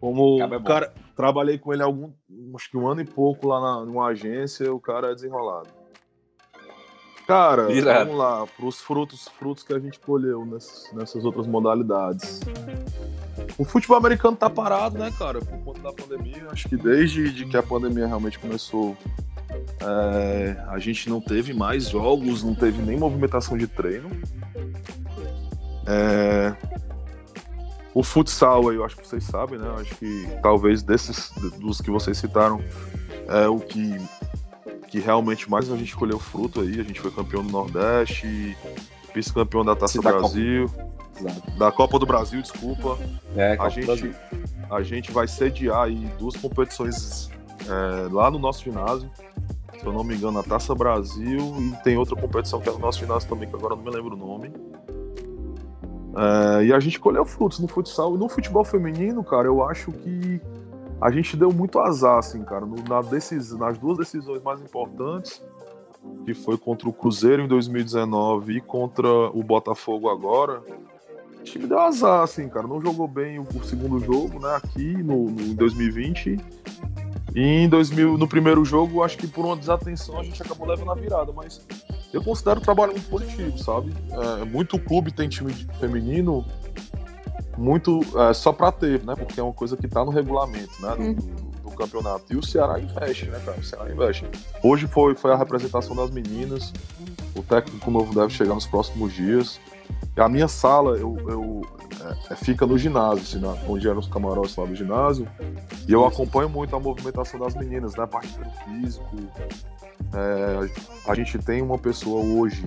[0.00, 2.10] Como é cara, trabalhei com ele algum,
[2.56, 5.81] acho que um ano e pouco lá na, numa agência, o cara é desenrolado.
[7.26, 12.40] Cara, vamos lá, para os frutos, frutos que a gente colheu nessas, nessas outras modalidades.
[13.56, 16.48] O futebol americano tá parado, né, cara, por conta da pandemia.
[16.50, 18.96] Acho que desde de que a pandemia realmente começou,
[19.80, 24.10] é, a gente não teve mais jogos, não teve nem movimentação de treino.
[25.86, 26.54] É,
[27.94, 29.68] o futsal, eu acho que vocês sabem, né?
[29.78, 32.62] Acho que talvez desses, dos que vocês citaram,
[33.28, 33.96] é o que
[34.92, 36.78] que realmente mais a gente colheu fruto aí.
[36.78, 38.54] A gente foi campeão do Nordeste,
[39.14, 41.50] vice-campeão da Taça da Brasil, Copa.
[41.56, 42.98] da Copa do Brasil, desculpa.
[43.34, 44.14] É, a, gente,
[44.70, 47.30] a gente vai sediar aí duas competições
[47.66, 49.10] é, lá no nosso ginásio.
[49.80, 52.78] Se eu não me engano, a Taça Brasil e tem outra competição que é no
[52.78, 54.52] nosso ginásio também, que agora não me lembro o nome.
[56.14, 58.14] É, e a gente colheu frutos no futsal.
[58.18, 60.38] No futebol feminino, cara, eu acho que
[61.02, 65.42] a gente deu muito azar, assim, cara, no, na decis, nas duas decisões mais importantes,
[66.24, 70.62] que foi contra o Cruzeiro em 2019 e contra o Botafogo agora.
[71.40, 72.68] O time deu azar, assim, cara.
[72.68, 76.38] Não jogou bem o, o segundo jogo, né, aqui no, no, em 2020.
[77.34, 80.92] E em 2000, no primeiro jogo, acho que por uma desatenção a gente acabou levando
[80.92, 81.66] a virada, mas
[82.12, 83.92] eu considero o trabalho muito positivo, sabe?
[84.40, 86.44] É, muito clube tem time feminino
[87.56, 89.14] muito é, só para ter, né?
[89.14, 90.94] Porque é uma coisa que está no regulamento, né?
[90.94, 91.14] Do, uhum.
[91.14, 92.24] do, do, campeonato.
[92.30, 93.58] E o Ceará investe, né, cara?
[93.58, 94.26] O Ceará investe.
[94.62, 96.72] Hoje foi, foi a representação das meninas.
[97.36, 99.60] O técnico novo deve chegar nos próximos dias.
[100.16, 101.62] A minha sala eu, eu
[102.28, 103.64] é, é fica no ginásio, assim, né?
[103.68, 105.28] onde eram os camarotes lá do ginásio.
[105.86, 108.04] E eu acompanho muito a movimentação das meninas, né?
[108.04, 109.16] A parte do físico.
[110.14, 112.66] É, a gente tem uma pessoa hoje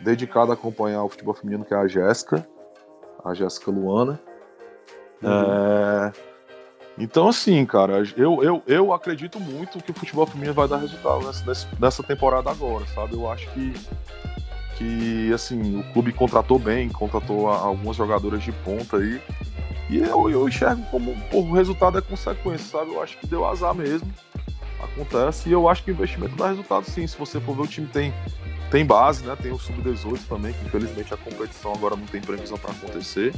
[0.00, 2.46] dedicada a acompanhar o futebol feminino, que é a Jéssica
[3.24, 4.20] a Jéssica Luana.
[5.22, 5.30] Uhum.
[5.30, 6.12] É...
[6.98, 11.24] Então, assim, cara, eu, eu, eu acredito muito que o futebol feminino vai dar resultado
[11.24, 13.14] nessa, nessa temporada agora, sabe?
[13.14, 13.72] Eu acho que,
[14.76, 19.20] que assim, o clube contratou bem, contratou algumas jogadoras de ponta aí.
[19.88, 22.92] E eu, eu enxergo como pô, o resultado é consequência, sabe?
[22.92, 24.12] Eu acho que deu azar mesmo.
[24.82, 25.48] Acontece.
[25.48, 27.06] E eu acho que o investimento dá resultado sim.
[27.06, 28.12] Se você for ver, o time tem
[28.70, 29.36] tem base, né?
[29.40, 33.34] Tem o Sub-18 também, que infelizmente a competição agora não tem previsão para acontecer.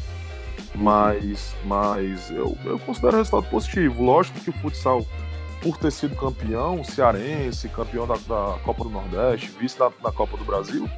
[0.75, 4.03] Mas, mas eu, eu considero um resultado positivo.
[4.03, 5.07] Lógico que o futsal,
[5.63, 10.37] por ter sido campeão cearense, campeão da, da Copa do Nordeste, vice da, da, Copa
[10.37, 10.89] do Brasil,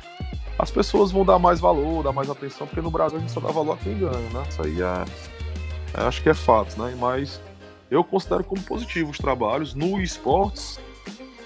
[0.58, 3.40] as pessoas vão dar mais valor, dar mais atenção, porque no Brasil a gente só
[3.40, 4.44] dá valor a quem ganha, né?
[4.48, 5.04] Isso aí é,
[6.00, 6.94] é acho que é fato, né?
[6.98, 7.40] Mas
[7.90, 9.74] eu considero como positivo os trabalhos.
[9.74, 10.78] No esportes,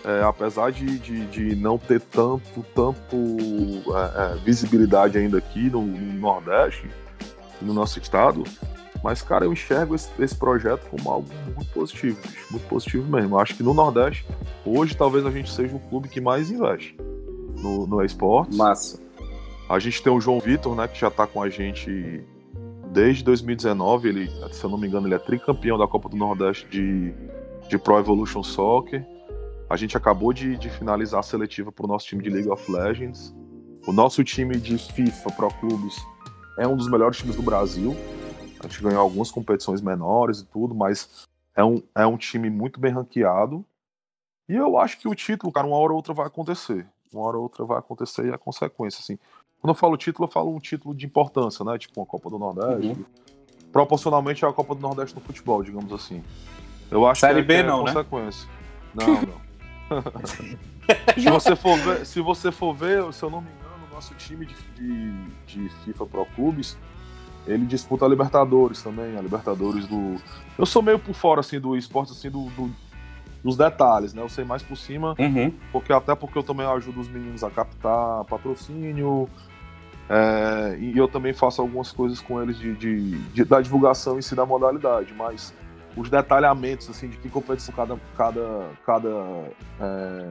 [0.07, 5.83] é, apesar de, de, de, não ter tanto, tanto é, é, visibilidade ainda aqui no,
[5.83, 6.89] no, Nordeste,
[7.61, 8.45] no nosso estado,
[9.03, 12.19] mas, cara, eu enxergo esse, esse projeto como algo muito positivo,
[12.51, 13.37] muito positivo mesmo.
[13.39, 14.25] Acho que no Nordeste,
[14.65, 16.97] hoje, talvez a gente seja o clube que mais investe
[17.61, 18.57] no, no esportes.
[18.57, 19.01] Massa.
[19.69, 22.23] A gente tem o João Vitor, né, que já está com a gente
[22.93, 24.09] desde 2019.
[24.09, 27.13] Ele, se eu não me engano, ele é tricampeão da Copa do Nordeste de,
[27.69, 29.05] de Pro Evolution Soccer.
[29.69, 32.71] A gente acabou de, de finalizar a seletiva para o nosso time de League of
[32.71, 33.35] Legends.
[33.85, 35.97] O nosso time de FIFA Pro Clubes
[36.59, 37.97] é um dos melhores times do Brasil.
[38.61, 42.79] A gente ganhou algumas competições menores e tudo, mas é um, é um time muito
[42.79, 43.65] bem ranqueado.
[44.49, 46.87] E eu acho que o título, cara, uma hora ou outra vai acontecer.
[47.13, 49.19] Uma hora ou outra vai acontecer e é consequência, assim.
[49.61, 51.77] Quando eu falo título, eu falo um título de importância, né?
[51.77, 52.87] Tipo uma Copa do Nordeste.
[52.87, 53.05] Uhum.
[53.73, 56.23] Proporcionalmente à Copa do Nordeste no futebol, digamos assim.
[56.89, 58.49] Eu acho Série que B é, não, é consequência.
[58.95, 59.05] Né?
[59.05, 59.46] Não, não.
[61.17, 64.15] se, você for ver, se você for ver, se eu não me engano, o nosso
[64.15, 65.13] time de, de,
[65.47, 66.77] de FIFA Pro Clubes,
[67.47, 70.17] ele disputa a Libertadores também, a Libertadores do.
[70.59, 72.71] Eu sou meio por fora assim do esporte, assim, do, do
[73.45, 74.23] dos detalhes, né?
[74.23, 75.53] Eu sei mais por cima, uhum.
[75.71, 79.29] porque até porque eu também ajudo os meninos a captar patrocínio,
[80.09, 84.23] é, e eu também faço algumas coisas com eles de, de, de, da divulgação em
[84.23, 85.55] si da modalidade, mas
[85.97, 89.09] os detalhamentos assim de que competição cada cada cada
[89.81, 90.31] é,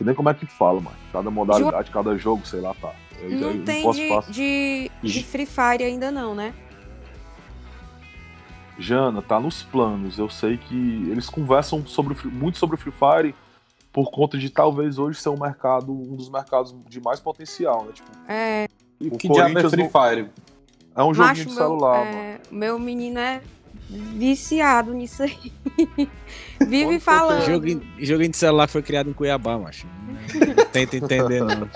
[0.00, 2.92] sei nem como é que fala, mas cada modalidade, cada jogo, sei lá, tá.
[3.20, 6.54] Eu, não eu, tem de, de, de Free Fire ainda não, né?
[8.78, 10.18] Jana, tá nos planos.
[10.18, 10.74] Eu sei que
[11.10, 13.34] eles conversam sobre, muito sobre o Free Fire
[13.92, 17.92] por conta de talvez hoje ser um mercado, um dos mercados de mais potencial, né?
[17.92, 18.68] Tipo, é.
[18.98, 20.30] E que diabo é Free Fire?
[20.96, 23.42] É um joguinho de celular, meu, é, meu menino é
[23.90, 25.52] viciado nisso aí.
[26.66, 27.44] Vive falando.
[27.44, 29.86] Joguinho, joguinho de celular foi criado em Cuiabá, macho.
[30.72, 31.68] Tenta entender, não.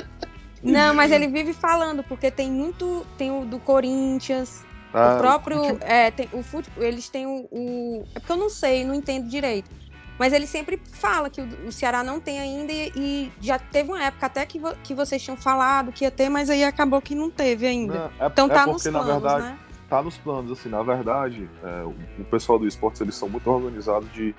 [0.63, 3.05] Não, mas ele vive falando, porque tem muito.
[3.19, 5.79] Tem o do Corinthians, ah, o próprio.
[5.81, 9.29] É, tem, o fute, eles têm o, o, É porque eu não sei, não entendo
[9.29, 9.69] direito.
[10.17, 13.91] Mas ele sempre fala que o, o Ceará não tem ainda e, e, já teve
[13.91, 17.03] uma época até que, vo, que vocês tinham falado que ia ter, mas aí acabou
[17.03, 17.95] que não teve ainda.
[17.95, 19.59] Não, é, então tá é porque, nos planos, na verdade, né?
[19.89, 23.49] Tá nos planos, assim, na verdade, é, o, o, pessoal do esportes, eles são muito
[23.49, 24.35] organizados de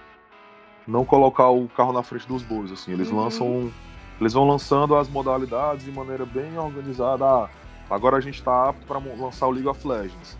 [0.88, 2.92] não colocar o carro na frente dos bois, assim.
[2.92, 3.18] Eles uhum.
[3.18, 3.72] lançam...
[4.20, 7.26] Eles vão lançando as modalidades de maneira bem organizada.
[7.26, 7.50] Ah,
[7.90, 10.38] agora a gente tá apto para lançar o League of Legends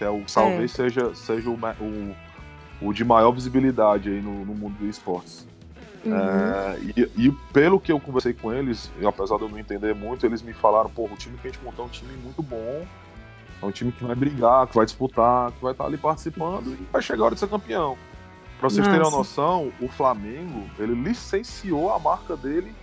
[0.00, 2.16] que é o talvez seja, seja o, o,
[2.80, 5.46] o, de maior visibilidade aí no, no mundo dos esportes.
[6.02, 6.16] Uhum.
[6.16, 10.24] É, e, e, pelo que eu conversei com eles, apesar de eu não entender muito,
[10.24, 12.86] eles me falaram, pô, o time que a gente montou é um time muito bom,
[13.62, 16.86] é um time que vai brigar, que vai disputar, que vai estar ali participando e
[16.90, 17.96] vai chegar a hora de ser campeão.
[18.58, 18.90] Pra vocês Nossa.
[18.90, 22.74] terem uma noção, o Flamengo, ele licenciou a marca dele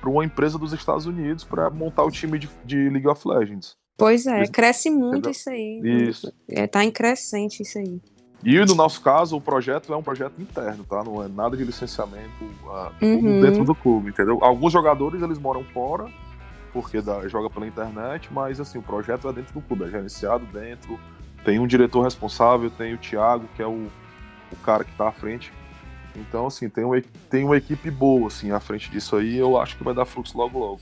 [0.00, 3.76] para uma empresa dos Estados Unidos para montar o time de, de League of Legends.
[3.96, 5.30] Pois é, cresce muito Entendeu?
[5.30, 5.80] isso aí.
[6.08, 6.32] Isso.
[6.48, 8.00] É, tá em crescente isso aí.
[8.42, 11.04] E no nosso caso, o projeto é um projeto interno, tá?
[11.04, 13.42] Não é nada de licenciamento uh, uhum.
[13.42, 14.38] dentro do clube, entendeu?
[14.42, 16.10] Alguns jogadores, eles moram fora,
[16.72, 20.44] porque da, joga pela internet, mas assim, o projeto é dentro do clube, é gerenciado
[20.46, 20.98] dentro,
[21.44, 23.88] tem um diretor responsável, tem o Thiago, que é o,
[24.52, 25.52] o cara que tá à frente.
[26.16, 29.76] Então, assim, tem, um, tem uma equipe boa, assim, à frente disso aí, eu acho
[29.76, 30.80] que vai dar frutos logo logo.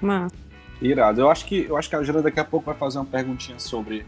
[0.00, 0.34] Massa.
[0.80, 1.20] Irado.
[1.20, 3.58] Eu acho que eu acho que a Jana daqui a pouco vai fazer uma perguntinha
[3.58, 4.06] sobre,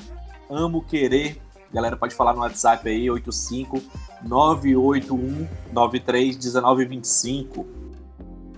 [0.50, 1.40] amo querer.
[1.72, 3.82] Galera, pode falar no WhatsApp aí, 85
[4.22, 7.66] 981 93 1925.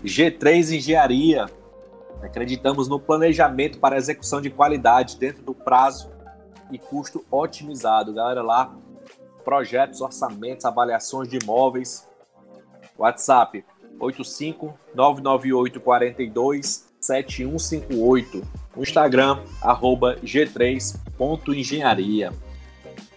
[0.04, 1.62] G3 Engenharia.
[2.22, 6.11] Acreditamos no planejamento para execução de qualidade dentro do prazo
[6.70, 8.14] e custo otimizado.
[8.14, 8.75] Galera, lá,
[9.44, 12.08] projetos, orçamentos, avaliações de imóveis.
[12.96, 13.64] WhatsApp
[13.98, 18.42] 85 998 42 7158.
[18.77, 22.33] No Instagram, arroba g3.engenharia.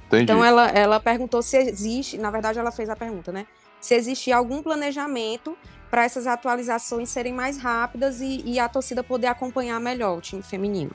[0.08, 0.24] Entendi.
[0.24, 3.46] Então ela, ela perguntou se existe, na verdade ela fez a pergunta, né?
[3.80, 5.56] Se existe algum planejamento
[5.90, 10.42] para essas atualizações serem mais rápidas e, e, a torcida poder acompanhar melhor o time
[10.42, 10.90] feminino.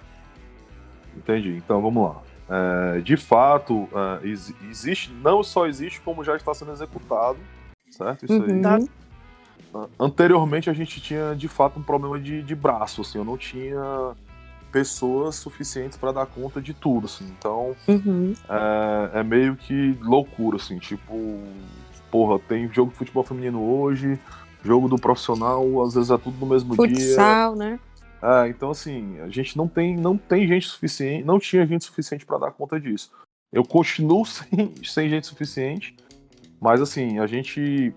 [1.16, 1.56] Entendi.
[1.58, 2.22] Então vamos lá.
[2.50, 4.28] É, de fato, é,
[4.70, 7.40] existe, não só existe, como já está sendo executado,
[7.90, 8.26] certo?
[8.26, 8.68] Isso uhum.
[8.68, 8.90] aí.
[10.00, 14.14] Anteriormente a gente tinha de fato um problema de, de braço, assim, eu não tinha
[14.74, 17.26] pessoas suficientes para dar conta de tudo, assim.
[17.38, 18.34] Então, uhum.
[18.50, 20.80] é, é, meio que loucura, assim.
[20.80, 21.40] Tipo,
[22.10, 24.20] porra, tem jogo de futebol feminino hoje,
[24.64, 27.06] jogo do profissional, às vezes é tudo no mesmo Futsal, dia.
[27.06, 27.80] Futsal, né?
[28.24, 32.26] É, então, assim, a gente não tem, não tem gente suficiente, não tinha gente suficiente
[32.26, 33.12] para dar conta disso.
[33.52, 35.96] Eu continuo sem, sem gente suficiente,
[36.60, 37.94] mas, assim, a gente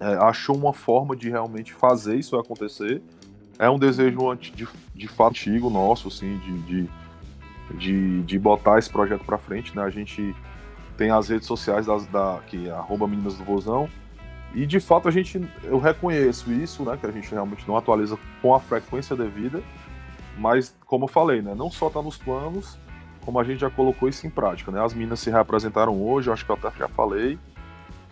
[0.00, 3.02] é, achou uma forma de realmente fazer isso acontecer
[3.58, 6.88] é um desejo de, de fato antigo nosso, assim, de, de,
[7.78, 9.82] de, de botar esse projeto para frente, né?
[9.82, 10.34] A gente
[10.96, 13.88] tem as redes sociais das, da, que é arroba Meninas do Vozão,
[14.54, 16.96] e de fato a gente, eu reconheço isso, né?
[16.96, 19.62] Que a gente realmente não atualiza com a frequência devida,
[20.38, 21.54] mas como eu falei, né?
[21.56, 22.78] Não só tá nos planos,
[23.24, 24.84] como a gente já colocou isso em prática, né?
[24.84, 27.38] As meninas se reapresentaram hoje, acho que eu até já falei,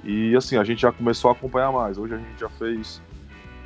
[0.02, 1.96] e assim, a gente já começou a acompanhar mais.
[1.96, 3.00] Hoje a gente já fez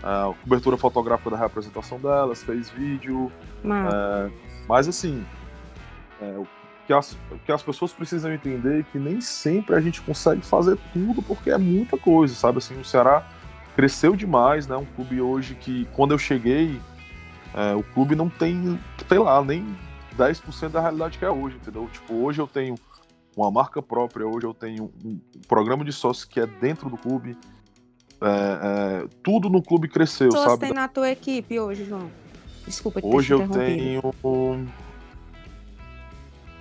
[0.07, 3.33] a cobertura fotográfica da representação delas, fez vídeo.
[3.65, 4.31] É,
[4.69, 5.27] mas assim,
[6.21, 6.47] é, o,
[6.87, 10.43] que as, o que as pessoas precisam entender é que nem sempre a gente consegue
[10.47, 12.59] fazer tudo porque é muita coisa, sabe?
[12.59, 13.27] Assim, o Ceará
[13.75, 14.77] cresceu demais, né?
[14.77, 16.81] Um clube hoje que, quando eu cheguei,
[17.53, 18.79] é, o clube não tem,
[19.09, 19.77] sei lá, nem
[20.17, 21.89] 10% da realidade que é hoje, entendeu?
[21.93, 22.77] Tipo, hoje eu tenho
[23.37, 27.37] uma marca própria, hoje eu tenho um programa de sócio que é dentro do clube,
[28.21, 30.67] é, é, tudo no clube cresceu, Pessoas sabe?
[30.67, 32.11] tem na tua equipe hoje, João?
[32.67, 34.03] Desculpa te Hoje eu tenho.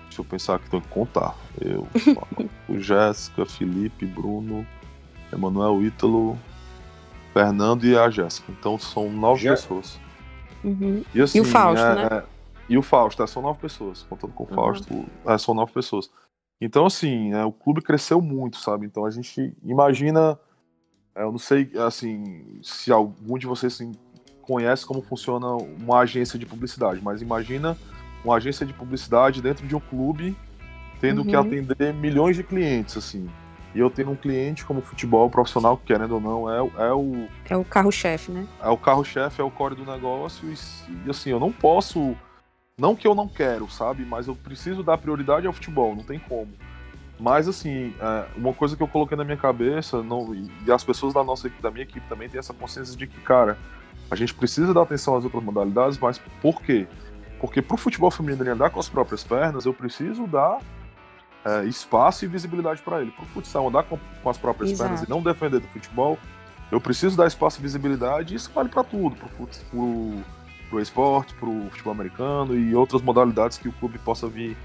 [0.04, 1.36] Deixa eu pensar que tenho que contar.
[1.60, 1.88] Eu,
[2.70, 4.66] o Jéssica, Felipe, Bruno,
[5.32, 6.38] Emanuel Ítalo,
[7.34, 8.52] Fernando e a Jéssica.
[8.52, 9.52] Então são nove Já...
[9.52, 10.00] pessoas.
[10.64, 11.04] Uhum.
[11.14, 12.24] E, assim, e, o assim, Fausto, é, né?
[12.68, 14.04] E o Fausto, é, são nove pessoas.
[14.04, 14.56] Contando com o uhum.
[14.56, 16.10] Fausto, é, são nove pessoas.
[16.60, 18.86] Então, assim, é, o clube cresceu muito, sabe?
[18.86, 20.38] Então a gente imagina é,
[21.16, 23.92] eu não sei, assim, se algum de vocês assim,
[24.42, 27.78] conhece como funciona uma agência de publicidade, mas imagina
[28.24, 30.36] uma agência de publicidade dentro de um clube
[31.00, 31.28] tendo uhum.
[31.28, 33.30] que atender milhões de clientes, assim.
[33.74, 37.28] E eu tenho um cliente como futebol profissional, que querendo ou não, é, é o.
[37.50, 38.48] É o carro-chefe, né?
[38.62, 40.50] É o carro-chefe, é o core do negócio.
[40.50, 40.56] E,
[41.06, 42.16] e, assim, eu não posso.
[42.78, 44.06] Não que eu não quero, sabe?
[44.06, 46.54] Mas eu preciso dar prioridade ao futebol, não tem como.
[47.20, 51.14] Mas, assim, é, uma coisa que eu coloquei na minha cabeça, não, e as pessoas
[51.14, 53.58] da nossa da minha equipe também têm essa consciência de que, cara,
[54.12, 56.88] a gente precisa dar atenção às outras modalidades, mas por quê?
[57.40, 60.60] Porque pro futebol feminino andar com as próprias pernas, eu preciso dar
[61.46, 63.12] é, espaço e visibilidade para ele.
[63.12, 64.90] Pro futsal andar com, com as próprias Exato.
[64.90, 66.18] pernas e não defender do futebol,
[66.72, 70.24] eu preciso dar espaço e visibilidade, e isso vale para tudo, pro,
[70.70, 74.58] pro esporte, pro futebol americano e outras modalidades que o clube possa vir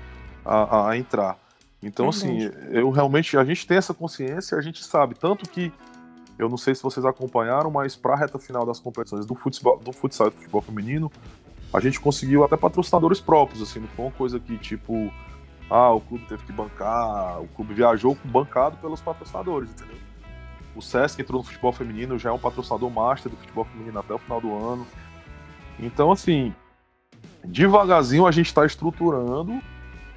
[0.44, 1.36] a, a entrar.
[1.82, 5.72] Então, assim, eu realmente, a gente tem essa consciência, a gente sabe, tanto que,
[6.38, 9.78] eu não sei se vocês acompanharam, mas para a reta final das competições do futsal,
[9.78, 11.10] do futsal e do futebol feminino,
[11.72, 15.10] a gente conseguiu até patrocinadores próprios, assim, não foi uma coisa que, tipo,
[15.70, 19.96] ah, o clube teve que bancar, o clube viajou bancado pelos patrocinadores, entendeu?
[20.74, 24.12] O Sesc entrou no futebol feminino, já é um patrocinador master do futebol feminino até
[24.12, 24.86] o final do ano.
[25.78, 26.54] Então, assim,
[27.44, 29.60] devagarzinho a gente está estruturando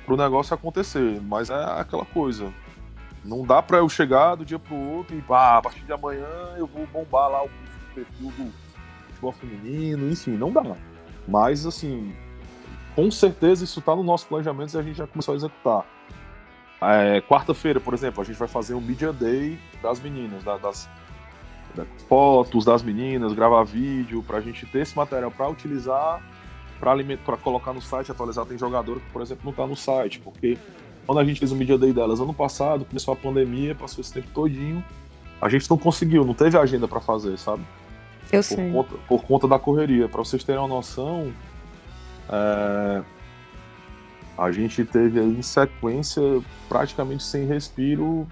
[0.06, 1.22] pro negócio acontecer.
[1.22, 2.52] Mas é aquela coisa.
[3.24, 6.28] Não dá para eu chegar do dia pro outro e ah, a partir de amanhã
[6.58, 7.50] eu vou bombar lá o
[7.96, 8.52] perfil do
[9.08, 10.76] futebol feminino, enfim, não dá.
[11.28, 12.14] Mas assim,
[12.96, 15.86] com certeza isso tá no nosso planejamento e a gente já começou a executar.
[16.82, 20.90] É, Quarta-feira, por exemplo, a gente vai fazer um Media Day das meninas, das, das,
[21.74, 26.22] das fotos das meninas, gravar vídeo, pra gente ter esse material para utilizar,
[26.80, 28.46] para colocar no site, atualizar.
[28.46, 30.58] Tem jogador que, por exemplo, não tá no site, porque
[31.06, 34.14] quando a gente fez o Media Day delas ano passado, começou a pandemia, passou esse
[34.14, 34.84] tempo todinho,
[35.42, 37.64] a gente não conseguiu, não teve agenda para fazer, sabe?
[38.32, 38.72] Eu por sei.
[38.72, 40.08] Conta, por conta da correria.
[40.08, 41.32] Para vocês terem uma noção,
[42.30, 43.04] é,
[44.38, 46.22] a gente teve aí em sequência
[46.68, 48.28] praticamente sem respiro.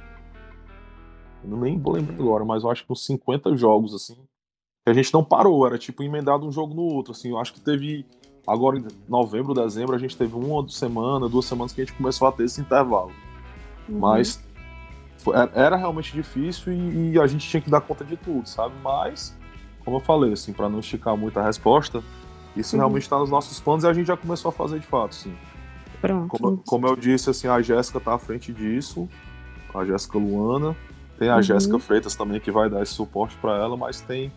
[1.43, 4.15] Eu nem vou lembrar agora, mas eu acho que uns 50 jogos, assim.
[4.83, 7.11] Que a gente não parou, era tipo emendado um jogo no outro.
[7.11, 8.05] Assim, eu acho que teve.
[8.45, 12.27] Agora em novembro, dezembro, a gente teve uma semana, duas semanas que a gente começou
[12.27, 13.11] a ter esse intervalo.
[13.87, 13.99] Uhum.
[13.99, 14.43] Mas
[15.17, 18.73] foi, era realmente difícil e, e, a gente tinha que dar conta de tudo, sabe?
[18.83, 19.37] Mas,
[19.85, 22.03] como eu falei, assim, para não esticar muito a resposta,
[22.55, 22.81] isso uhum.
[22.81, 25.33] realmente está nos nossos planos e a gente já começou a fazer de fato, sim.
[26.01, 26.29] Pronto.
[26.29, 29.07] Como, como eu disse, assim, a Jéssica tá à frente disso,
[29.73, 30.75] a Jéssica Luana,
[31.19, 31.43] tem a uhum.
[31.43, 34.31] Jéssica Freitas também que vai dar esse suporte para ela, mas tem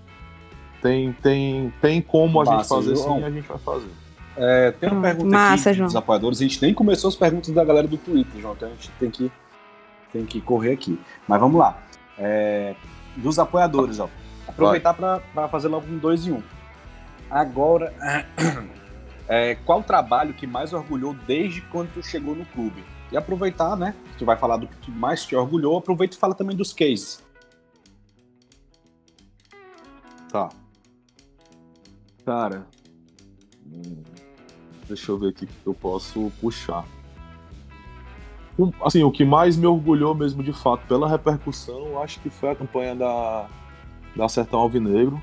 [0.84, 3.16] tem tem tem como a Massa, gente fazer João.
[3.16, 3.88] sim, a gente vai fazer.
[4.36, 5.86] É, tem uma hum, pergunta Massa, aqui João.
[5.86, 8.72] dos apoiadores, a gente nem começou as perguntas da galera do Twitter, João, então a
[8.72, 9.32] gente tem que
[10.12, 11.00] tem que correr aqui.
[11.26, 11.82] Mas vamos lá.
[12.18, 12.74] É,
[13.16, 14.10] dos apoiadores, ó.
[14.46, 16.42] Aproveitar para fazer logo um dois em um.
[17.30, 17.94] Agora,
[19.26, 22.84] é, qual trabalho que mais orgulhou desde quando tu chegou no clube?
[23.10, 23.94] E aproveitar, né?
[24.18, 27.24] Tu vai falar do que mais te orgulhou, aproveita e fala também dos cases.
[30.30, 30.50] Tá.
[32.24, 32.66] Cara,
[33.66, 34.02] hum,
[34.88, 36.84] deixa eu ver aqui o que eu posso puxar.
[38.82, 42.54] Assim, o que mais me orgulhou mesmo de fato pela repercussão, acho que foi a
[42.54, 43.48] campanha da,
[44.14, 45.20] da Sertão Alvinegro.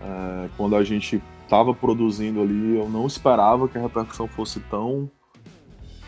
[0.00, 5.10] É, quando a gente estava produzindo ali, eu não esperava que a repercussão fosse tão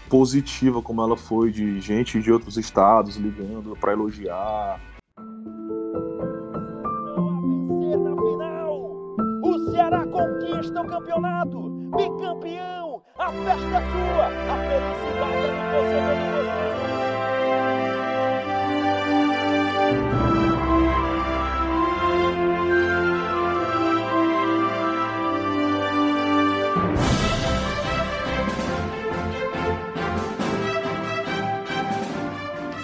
[0.09, 4.81] positiva como ela foi de gente de outros estados ligando para elogiar.
[10.65, 11.61] Conquista o campeonato,
[11.97, 13.03] bicampeão.
[13.19, 16.35] A festa é sua, a felicidade é do torcedor do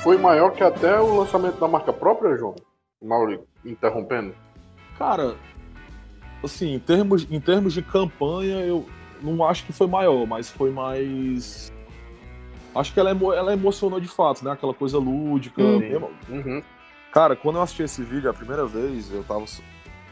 [0.03, 2.57] foi maior que até o lançamento da marca própria, João?
[3.03, 4.35] Mauri, interrompendo.
[4.99, 5.37] Cara,
[6.43, 8.87] assim, em termos, em termos de campanha, eu
[9.23, 11.73] não acho que foi maior, mas foi mais.
[12.75, 14.53] Acho que ela, ela emocionou de fato, né?
[14.53, 15.63] Aquela coisa lúdica.
[15.63, 16.63] Uhum.
[17.13, 19.45] Cara, quando eu assisti esse vídeo a primeira vez, eu tava.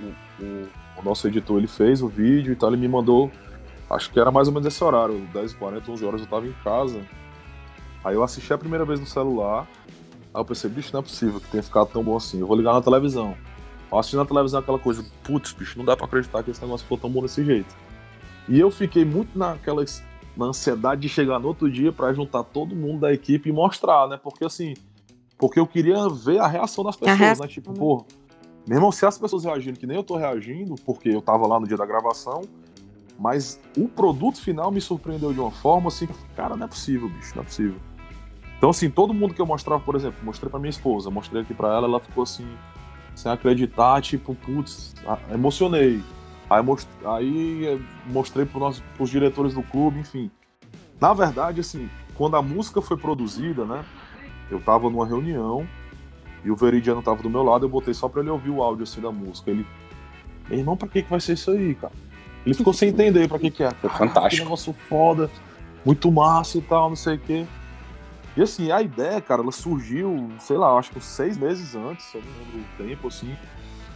[0.00, 0.68] O, o,
[0.98, 3.30] o, nosso editor ele fez o vídeo e tal, ele me mandou.
[3.88, 7.00] Acho que era mais ou menos esse horário, 10h40, 11 horas, eu tava em casa.
[8.04, 9.66] Aí eu assisti a primeira vez no celular,
[10.34, 12.40] aí eu pensei, bicho, não é possível que tenha ficado tão bom assim.
[12.40, 13.36] Eu vou ligar na televisão.
[13.90, 16.84] Eu assisti na televisão aquela coisa, putz, bicho, não dá pra acreditar que esse negócio
[16.84, 17.74] ficou tão bom desse jeito.
[18.48, 19.84] E eu fiquei muito naquela
[20.36, 24.06] na ansiedade de chegar no outro dia para juntar todo mundo da equipe e mostrar,
[24.06, 24.16] né?
[24.22, 24.74] Porque assim,
[25.36, 27.46] porque eu queria ver a reação das pessoas, né?
[27.48, 28.04] Tipo, pô,
[28.66, 31.58] meu irmão, se as pessoas reagindo que nem eu tô reagindo, porque eu tava lá
[31.58, 32.42] no dia da gravação,
[33.18, 37.32] mas o produto final me surpreendeu de uma forma assim, cara, não é possível, bicho,
[37.34, 37.80] não é possível.
[38.56, 41.54] Então, assim, todo mundo que eu mostrava, por exemplo, mostrei para minha esposa, mostrei aqui
[41.54, 42.46] para ela, ela ficou assim,
[43.18, 44.94] sem acreditar, tipo, putz,
[45.32, 46.00] emocionei.
[46.48, 46.88] Aí, most...
[47.04, 50.30] aí eh, mostrei para os diretores do clube, enfim.
[51.00, 53.84] Na verdade, assim, quando a música foi produzida, né,
[54.48, 55.66] eu tava numa reunião
[56.44, 58.84] e o Veridiano tava do meu lado, eu botei só para ele ouvir o áudio
[58.84, 59.50] assim da música.
[59.50, 59.66] Ele,
[60.48, 61.92] meu irmão, pra que, que vai ser isso aí, cara?
[62.46, 63.70] Ele ficou sem entender pra que, que é.
[63.72, 64.36] Foi fantástico.
[64.36, 65.28] Que negócio foda,
[65.84, 67.44] muito massa e tal, não sei o quê.
[68.38, 72.22] E assim, a ideia, cara, ela surgiu, sei lá, acho que seis meses antes, eu
[72.22, 73.36] não lembro o tempo, assim.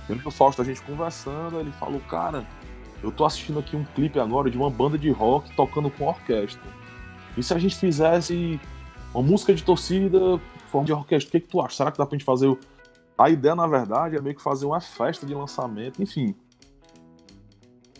[0.08, 2.44] Lembro que o Fausto, a gente conversando, ele falou, cara,
[3.04, 6.68] eu tô assistindo aqui um clipe agora de uma banda de rock tocando com orquestra.
[7.36, 8.60] E se a gente fizesse
[9.14, 11.76] uma música de torcida, forma de orquestra, o que, que tu acha?
[11.76, 12.58] Será que dá pra gente fazer o...
[13.16, 16.34] A ideia, na verdade, é meio que fazer uma festa de lançamento, enfim.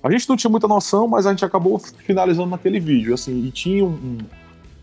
[0.02, 3.52] A gente não tinha muita noção, mas a gente acabou finalizando naquele vídeo, assim, e
[3.52, 4.18] tinha um,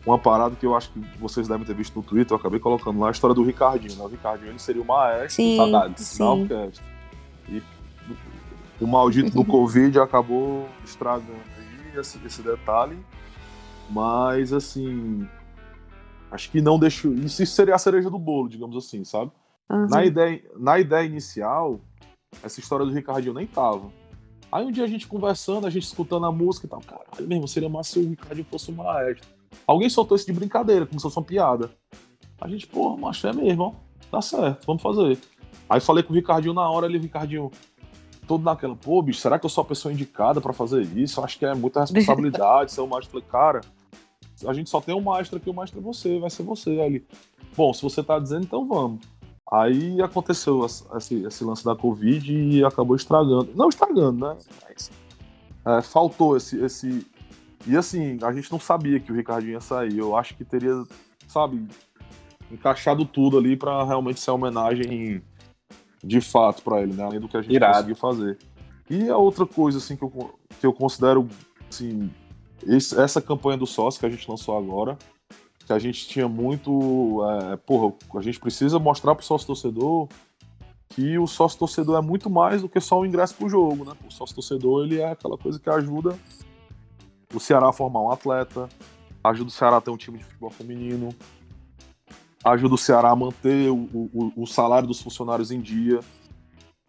[0.06, 3.00] uma parada que eu acho que vocês devem ter visto no Twitter, eu acabei colocando
[3.00, 3.95] lá a história do Ricardinho.
[3.95, 4.04] Né?
[4.04, 6.86] O Ricardinho ele seria o maestro sim, saudades, da orquestra.
[7.50, 7.64] E
[8.80, 12.97] o maldito do Covid acabou estragando aí esse, esse detalhe.
[13.89, 15.28] Mas, assim,
[16.32, 17.14] acho que não deixou.
[17.14, 19.32] Isso seria a cereja do bolo, digamos assim, sabe?
[19.70, 19.88] Uhum.
[19.88, 21.80] Na, ideia, na ideia inicial,
[22.43, 23.91] essa história do Ricardinho nem tava.
[24.52, 27.47] Aí um dia a gente conversando, a gente escutando a música e tal, caralho, mesmo,
[27.47, 29.28] seria massa se o Ricardinho fosse o maestro.
[29.66, 31.72] Alguém soltou isso de brincadeira, como se fosse uma piada.
[32.39, 33.74] A gente, pô, macho, é mesmo, ó.
[34.10, 35.20] Tá certo, vamos fazer.
[35.70, 37.52] Aí falei com o Ricardinho na hora, ele, Ricardinho,
[38.28, 41.20] todo naquela, pô, bicho, será que eu sou a pessoa indicada para fazer isso?
[41.20, 43.12] Eu acho que é muita responsabilidade ser o maestro.
[43.12, 43.62] Falei, cara,
[44.47, 46.70] a gente só tem um maestro aqui, o maestro é você, vai ser você.
[46.70, 47.08] Aí ele,
[47.56, 49.00] bom, se você tá dizendo, então vamos.
[49.52, 53.50] Aí aconteceu esse, esse lance da Covid e acabou estragando.
[53.56, 54.38] Não estragando, né?
[55.66, 57.06] É, faltou esse, esse.
[57.68, 59.97] E assim, a gente não sabia que o Ricardinho ia sair.
[59.97, 60.84] Eu acho que teria,
[61.28, 61.68] sabe,
[62.51, 65.22] encaixado tudo ali para realmente ser homenagem
[66.03, 67.03] de fato para ele, né?
[67.03, 67.74] Além do que a gente Irado.
[67.74, 68.38] conseguiu fazer.
[68.89, 71.28] E a outra coisa, assim, que eu, que eu considero,
[71.70, 72.10] assim,
[72.66, 74.97] esse, essa campanha do sócio que a gente lançou agora,
[75.66, 77.22] que a gente tinha muito.
[77.51, 80.07] É, porra, a gente precisa mostrar pro sócio torcedor
[80.89, 83.91] que o sócio torcedor é muito mais do que só o ingresso pro jogo, né?
[84.07, 86.18] O sócio torcedor, ele é aquela coisa que ajuda
[87.34, 88.67] o Ceará a formar um atleta,
[89.23, 91.09] ajuda o Ceará a ter um time de futebol feminino,
[92.43, 95.99] ajuda o Ceará a manter o, o, o, salário dos funcionários em dia.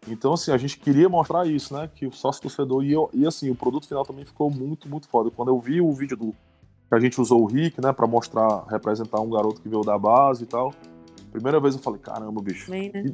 [0.07, 1.89] Então, assim, a gente queria mostrar isso, né?
[1.93, 5.29] Que o sócio torcedor e, e assim, o produto final também ficou muito, muito foda.
[5.29, 8.65] Quando eu vi o vídeo do que a gente usou o Rick, né, para mostrar,
[8.69, 10.73] representar um garoto que veio da base e tal.
[11.31, 13.13] Primeira vez eu falei, caramba, bicho, Bem, né?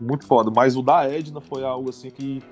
[0.00, 0.50] muito foda.
[0.50, 2.42] Mas o da Edna foi algo assim que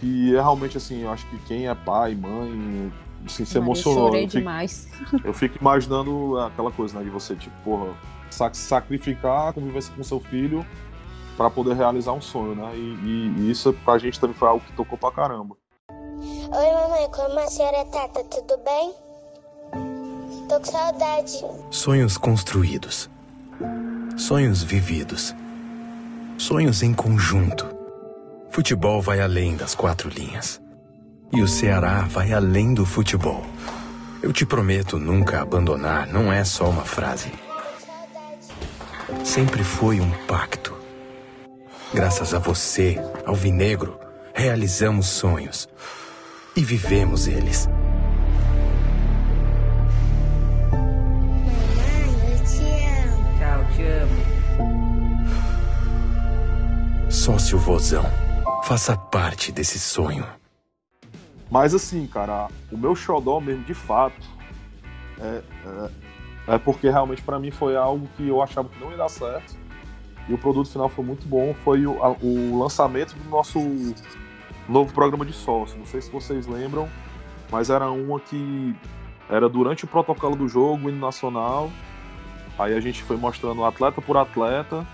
[0.00, 2.92] que é realmente assim, eu acho que quem é pai, mãe,
[3.26, 3.98] assim, se emocionou.
[3.98, 4.88] Eu chorei eu fico, demais.
[5.24, 7.94] Eu fico imaginando aquela coisa, né, de você, tipo, porra,
[8.30, 10.64] sacrificar a convivência com seu filho
[11.36, 12.72] para poder realizar um sonho, né?
[12.74, 15.56] E, e, e, isso pra gente também foi algo que tocou pra caramba.
[15.88, 18.08] Oi, mamãe, como a senhora tá?
[18.08, 18.92] Tá tudo bem?
[20.48, 21.44] Tô com saudade.
[21.70, 23.08] Sonhos construídos.
[24.16, 25.34] Sonhos vividos.
[26.36, 27.66] Sonhos em conjunto.
[28.50, 30.60] Futebol vai além das quatro linhas.
[31.32, 33.44] E o Ceará vai além do futebol.
[34.22, 37.30] Eu te prometo nunca abandonar, não é só uma frase
[39.24, 40.76] sempre foi um pacto.
[41.92, 43.98] Graças a você, Alvinegro,
[44.34, 45.68] realizamos sonhos
[46.56, 47.68] e vivemos eles.
[57.08, 58.04] Sócio Vozão,
[58.64, 60.37] faça parte desse sonho.
[61.50, 64.26] Mas assim, cara, o meu xodó mesmo, de fato,
[65.18, 65.90] é, é
[66.48, 69.54] é porque realmente para mim foi algo que eu achava que não ia dar certo.
[70.26, 71.54] E o produto final foi muito bom.
[71.62, 73.60] Foi o, a, o lançamento do nosso
[74.66, 75.78] novo programa de sócio.
[75.78, 76.88] Não sei se vocês lembram,
[77.52, 78.74] mas era uma que
[79.28, 81.70] era durante o protocolo do jogo, hino nacional.
[82.58, 84.86] Aí a gente foi mostrando atleta por atleta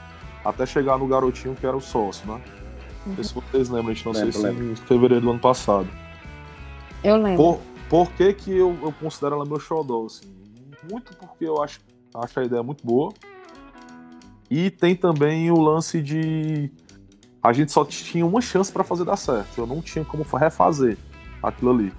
[0.44, 2.40] até chegar no garotinho que era o sócio, né?
[3.06, 5.38] Não sei se vocês lembram, a gente não lembro, sei se em fevereiro do ano
[5.38, 5.88] passado.
[7.04, 7.36] Eu lembro.
[7.44, 10.34] Por, por que, que eu, eu considero ela meu xodó, assim?
[10.90, 11.80] muito porque eu acho,
[12.14, 13.12] acho a ideia muito boa.
[14.50, 16.70] E tem também o lance de.
[17.42, 19.58] A gente só tinha uma chance para fazer dar certo.
[19.58, 20.96] Eu não tinha como refazer
[21.42, 21.92] aquilo ali.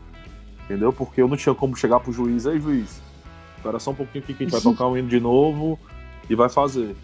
[0.64, 0.92] Entendeu?
[0.92, 3.02] Porque eu não tinha como chegar pro juiz, aí juiz,
[3.56, 5.80] espera só um pouquinho aqui que a gente vai tocar o hino de novo
[6.28, 6.96] e vai fazer.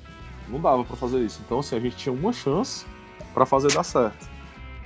[0.49, 1.41] Não dava para fazer isso.
[1.45, 2.85] Então, assim, a gente tinha uma chance
[3.33, 4.29] para fazer dar certo.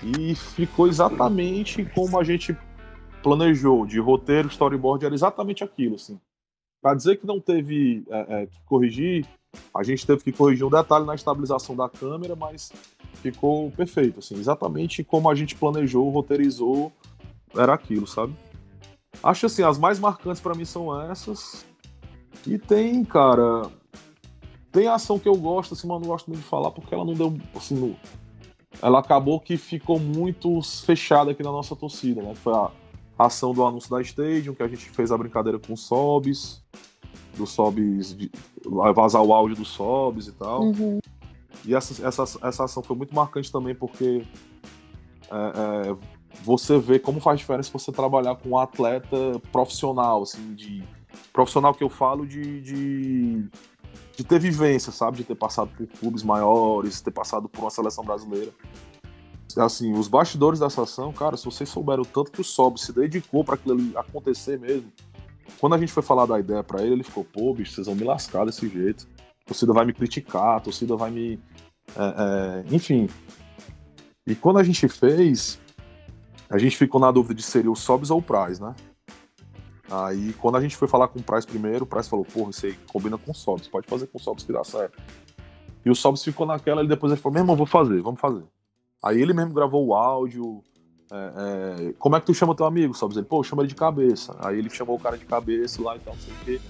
[0.03, 2.55] E ficou exatamente como a gente
[3.25, 6.19] planejou, de roteiro, storyboard, era exatamente aquilo, assim.
[6.79, 9.25] Para dizer que não teve é, é, que corrigir,
[9.73, 12.71] a gente teve que corrigir um detalhe na estabilização da câmera, mas
[13.15, 16.91] ficou perfeito, assim, exatamente como a gente planejou, roteirizou,
[17.55, 18.35] era aquilo, sabe?
[19.23, 21.65] Acho assim, as mais marcantes para mim são essas.
[22.45, 23.71] E tem, cara,
[24.71, 27.15] tem ação que eu gosto, assim, mas não gosto muito de falar porque ela não
[27.15, 27.95] deu, assim, no...
[28.83, 32.35] ela acabou que ficou muito fechada aqui na nossa torcida, né?
[32.35, 32.69] Foi a
[33.17, 36.63] ação do anúncio da Stadium, que a gente fez a brincadeira com o Sobs,
[37.37, 38.15] do Sobs,
[38.93, 40.63] vazar o áudio do Sobs e tal.
[40.63, 40.99] Uhum.
[41.63, 44.23] E essa, essa, essa ação foi muito marcante também porque
[45.31, 45.95] é, é,
[46.43, 50.83] você vê como faz diferença você trabalhar com um atleta profissional, assim, de.
[51.31, 53.49] Profissional que eu falo de, de,
[54.17, 55.17] de ter vivência, sabe?
[55.17, 58.51] De ter passado por clubes maiores, ter passado por uma seleção brasileira
[59.57, 62.91] assim, os bastidores dessa ação, cara, se vocês souberam o tanto que o Sob se
[62.91, 64.91] dedicou para aquilo acontecer mesmo,
[65.59, 67.95] quando a gente foi falar da ideia para ele, ele ficou, pô, bicho, vocês vão
[67.95, 69.07] me lascar desse jeito.
[69.43, 71.39] A torcida vai me criticar, a torcida vai me.
[71.95, 73.07] É, é, enfim.
[74.25, 75.59] E quando a gente fez,
[76.49, 78.75] a gente ficou na dúvida de seria o Sobs ou o Price, né?
[79.89, 82.65] Aí, quando a gente foi falar com o Price primeiro, o Price falou, porra, isso
[82.65, 84.97] aí combina com o Sobs, pode fazer com o Sobs que dá certo.
[85.85, 88.43] E o Sobs ficou naquela, e depois ele falou, meu irmão, vou fazer, vamos fazer.
[89.05, 90.63] Aí ele mesmo gravou o áudio.
[91.11, 92.95] É, é, como é que tu chama teu amigo?
[92.95, 93.13] Sabe?
[93.13, 94.35] Ele, pô, chama ele de cabeça.
[94.39, 96.61] Aí ele chamou o cara de cabeça lá e tal, não sei o quê.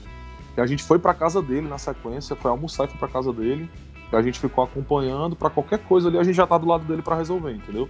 [0.57, 3.31] E a gente foi pra casa dele na sequência, foi almoçar e foi pra casa
[3.31, 3.69] dele.
[4.11, 6.83] E a gente ficou acompanhando, para qualquer coisa ali a gente já tá do lado
[6.85, 7.89] dele para resolver, entendeu?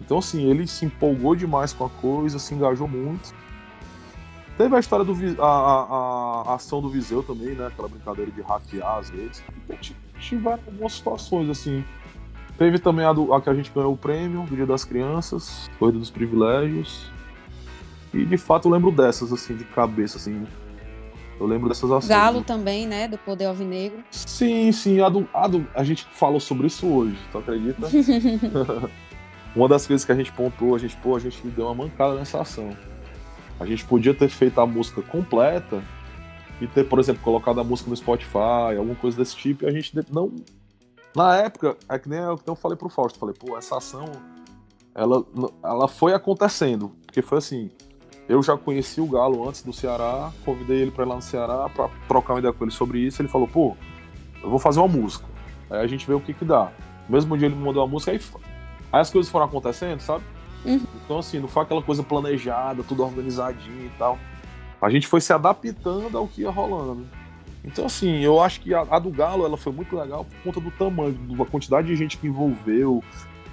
[0.00, 3.34] Então, assim, ele se empolgou demais com a coisa, se engajou muito.
[4.56, 7.66] Teve a história do a, a, a, ação do Viseu também, né?
[7.66, 9.42] Aquela brincadeira de hackear às vezes.
[9.64, 9.76] Então,
[10.18, 11.84] tiveram algumas situações, assim.
[12.58, 15.68] Teve também a, do, a que a gente ganhou o prêmio do Dia das Crianças,
[15.78, 17.10] Corrida dos Privilégios.
[18.14, 20.46] E de fato eu lembro dessas, assim, de cabeça, assim.
[21.38, 22.08] Eu lembro dessas ações.
[22.08, 23.06] Galo também, né?
[23.06, 24.02] Do Poder Alvinegro.
[24.10, 25.00] Sim, sim.
[25.00, 27.88] A, do, a, do, a gente falou sobre isso hoje, tu acredita?
[29.54, 32.14] uma das coisas que a gente pontuou, a gente, pô, a gente deu uma mancada
[32.14, 32.70] nessa ação.
[33.60, 35.82] A gente podia ter feito a música completa
[36.60, 39.70] e ter, por exemplo, colocado a música no Spotify, alguma coisa desse tipo, e a
[39.70, 40.32] gente não.
[41.16, 44.04] Na época, é que nem eu, eu falei pro Fausto, falei, pô, essa ação
[44.94, 45.24] ela,
[45.64, 47.70] ela foi acontecendo, porque foi assim,
[48.28, 51.70] eu já conheci o Galo antes do Ceará, convidei ele para ir lá no Ceará
[51.74, 53.74] para trocar uma ideia com ele sobre isso, ele falou, pô,
[54.42, 55.24] eu vou fazer uma música.
[55.70, 56.70] Aí a gente vê o que que dá.
[57.08, 58.20] No mesmo dia ele me mandou uma música, aí,
[58.92, 60.22] aí as coisas foram acontecendo, sabe?
[60.66, 60.82] Uhum.
[61.02, 64.18] Então, assim, não foi aquela coisa planejada, tudo organizadinho e tal.
[64.82, 67.06] A gente foi se adaptando ao que ia rolando.
[67.66, 70.60] Então, assim, eu acho que a, a, do Galo ela foi muito legal por conta
[70.60, 73.02] do tamanho, da quantidade de gente que envolveu.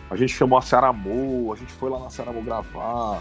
[0.09, 3.19] A gente chamou a Cearamô, a gente foi lá na Cearamô gravar,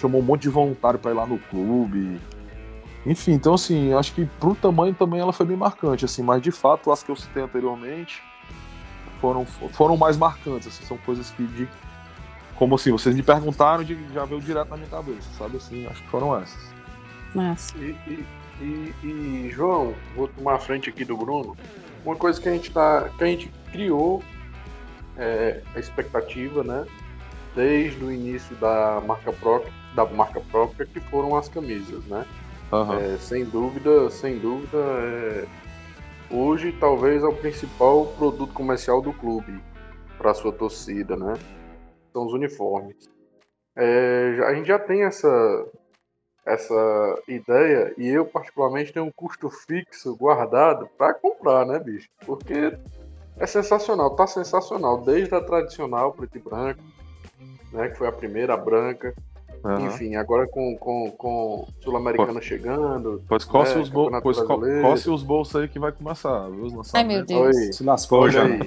[0.00, 2.20] chamou um monte de voluntário para ir lá no clube.
[3.04, 6.52] Enfim, então, assim, acho que pro tamanho também ela foi bem marcante, assim, mas de
[6.52, 8.22] fato as que eu citei anteriormente
[9.20, 11.68] foram, foram mais marcantes, assim, são coisas que de,
[12.54, 15.86] como assim, vocês me perguntaram de já veio direto na minha cabeça, sabe assim?
[15.86, 16.74] Acho que foram essas.
[17.34, 17.74] Mas...
[17.76, 18.24] E, e,
[18.60, 21.56] e, e, João, vou tomar a frente aqui do Bruno.
[22.04, 23.10] Uma coisa que a gente tá.
[23.16, 24.22] que a gente criou
[25.16, 26.86] é, a expectativa, né?
[27.54, 32.24] Desde o início da marca própria, da marca própria, que foram as camisas, né?
[32.72, 32.94] Uhum.
[32.94, 35.46] É, sem dúvida, sem dúvida, é,
[36.30, 39.60] hoje talvez é o principal produto comercial do clube
[40.18, 41.34] para sua torcida, né?
[42.18, 43.08] são os uniformes.
[43.76, 45.28] É, a gente já tem essa,
[46.48, 52.08] essa ideia e eu particularmente tenho um custo fixo guardado para comprar, né, bicho?
[52.24, 52.76] Porque
[53.36, 56.82] é sensacional, tá sensacional, desde a tradicional preto e branco,
[57.72, 59.14] né, que foi a primeira branca,
[59.64, 59.86] Uhum.
[59.86, 63.22] Enfim, agora com, com, com Sul-Americana chegando.
[63.28, 66.80] Pois coce, né, os bol pois co coce os bolsos aí que vai começar, viu?
[66.94, 67.56] Ai, meu Deus.
[67.56, 67.72] Oi.
[67.72, 68.44] Se lascou já.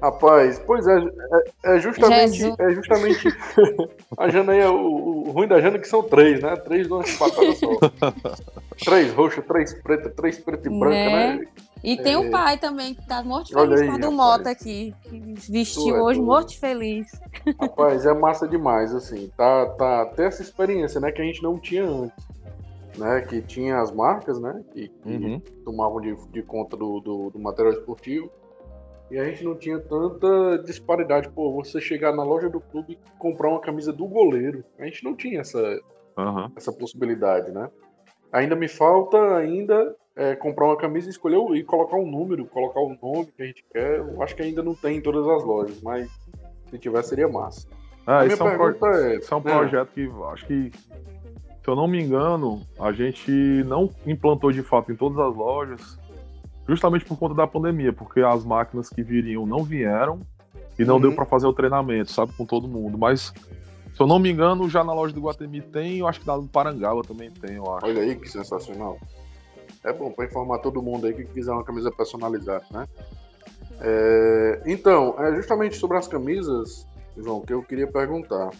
[0.00, 3.28] Rapaz, pois é, é, é justamente, é justamente
[4.16, 6.54] a Jana aí, é o, o, ruim da Jana é que são três, né?
[6.56, 7.68] Três de uma patada só.
[8.84, 11.36] três roxa, três preta, três preta e branca, né?
[11.36, 11.46] né?
[11.82, 12.30] E tem o é...
[12.30, 16.20] pai também, que tá morto feliz com a do Mota aqui, que vestiu é hoje
[16.20, 17.08] morto feliz.
[17.60, 21.58] Rapaz, é massa demais, assim, tá, tá, até essa experiência, né, que a gente não
[21.58, 22.28] tinha antes.
[22.96, 25.40] Né, que tinha as marcas, né, que, que uhum.
[25.64, 28.28] tomavam de, de conta do, do, do material esportivo
[29.10, 31.28] e a gente não tinha tanta disparidade.
[31.30, 34.64] Pô, você chegar na loja do clube e comprar uma camisa do goleiro.
[34.78, 35.80] A gente não tinha essa,
[36.16, 36.50] uhum.
[36.56, 37.70] essa possibilidade, né?
[38.32, 42.80] Ainda me falta ainda é, comprar uma camisa e escolher e colocar um número, colocar
[42.80, 43.98] o nome que a gente quer.
[43.98, 46.10] Eu acho que ainda não tem em todas as lojas, mas
[46.68, 47.66] se tiver seria massa.
[48.06, 48.86] Ah, esse é, um pro...
[48.94, 49.52] é, esse é um né?
[49.52, 53.30] projeto que acho que, se eu não me engano, a gente
[53.64, 55.98] não implantou de fato em todas as lojas
[56.68, 60.20] justamente por conta da pandemia, porque as máquinas que viriam não vieram
[60.78, 61.00] e não uhum.
[61.00, 62.98] deu para fazer o treinamento, sabe, com todo mundo.
[62.98, 63.32] Mas,
[63.94, 66.36] se eu não me engano, já na loja do Guatemi tem, eu acho que na
[66.36, 67.86] do Parangaba também tem, eu acho.
[67.86, 68.98] Olha aí que sensacional.
[69.82, 72.86] É bom para informar todo mundo aí que quiser uma camisa personalizada, né?
[73.80, 78.50] É, então, é justamente sobre as camisas, João, que eu queria perguntar.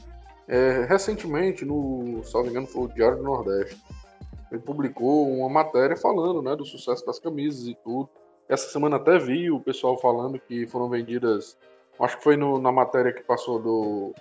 [0.46, 3.76] É, recentemente, no, se não me engano, foi o Diário do Nordeste,
[4.50, 8.08] ele publicou uma matéria falando né, do sucesso das camisas e tudo.
[8.48, 11.56] Essa semana até vi o pessoal falando que foram vendidas,
[12.00, 14.14] acho que foi no, na matéria que passou do,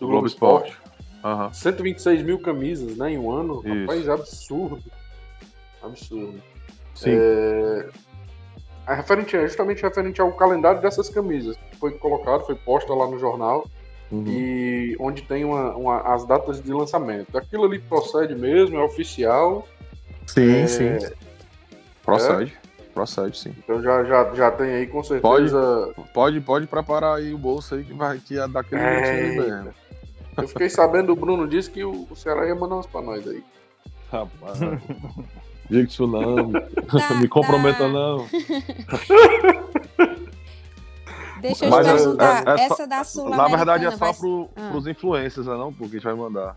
[0.00, 0.76] do Globo, Esporte.
[1.22, 1.52] Uhum.
[1.52, 3.60] 126 mil camisas né, em um ano.
[3.64, 3.80] Isso.
[3.80, 4.90] Rapaz, absurdo.
[5.82, 6.42] Absurdo.
[6.94, 7.10] Sim.
[7.10, 7.90] É,
[8.88, 11.56] é, referente, é justamente referente ao calendário dessas camisas.
[11.78, 13.68] Foi colocado, foi posta lá no jornal
[14.10, 14.24] Uhum.
[14.26, 17.36] E onde tem uma, uma, as datas de lançamento.
[17.36, 19.66] Aquilo ali procede mesmo, é oficial.
[20.26, 20.66] Sim, é...
[20.66, 20.98] sim.
[22.04, 22.52] Procede.
[22.62, 22.66] É?
[22.94, 23.54] Procede, sim.
[23.58, 25.22] Então já, já, já tem aí com certeza.
[25.22, 29.30] Pode, pode, pode preparar aí o bolso aí que vai que é daquele é...
[29.36, 29.74] mesmo.
[30.36, 33.42] Eu fiquei sabendo, o Bruno disse que o Ceará ia mandar uns pra nós aí.
[34.12, 34.58] Rapaz.
[35.68, 36.52] Diga isso não.
[36.86, 37.88] Tá, Me comprometa tá.
[37.88, 38.26] não.
[41.40, 43.96] Deixa eu Mas te perguntar, é, é, é essa da sul Na verdade é só
[43.96, 44.14] vai...
[44.14, 44.68] pro, ah.
[44.70, 45.72] pros influencers, né, não?
[45.72, 46.56] Porque a gente vai mandar.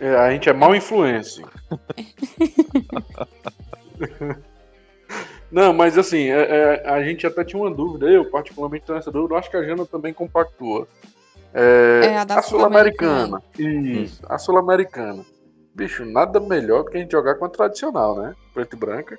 [0.00, 1.44] É, a gente é mal influência.
[5.52, 9.12] Não, mas assim, é, é, a gente até tinha uma dúvida, eu particularmente tenho essa
[9.12, 10.88] dúvida, eu acho que a Jana também compactua.
[11.52, 13.42] É, é a, a Sul-Americana.
[13.54, 14.26] Sul isso, hum.
[14.30, 15.22] a Sul-Americana.
[15.74, 18.34] Bicho, nada melhor do que a gente jogar com a tradicional, né?
[18.54, 19.18] Preto e branca.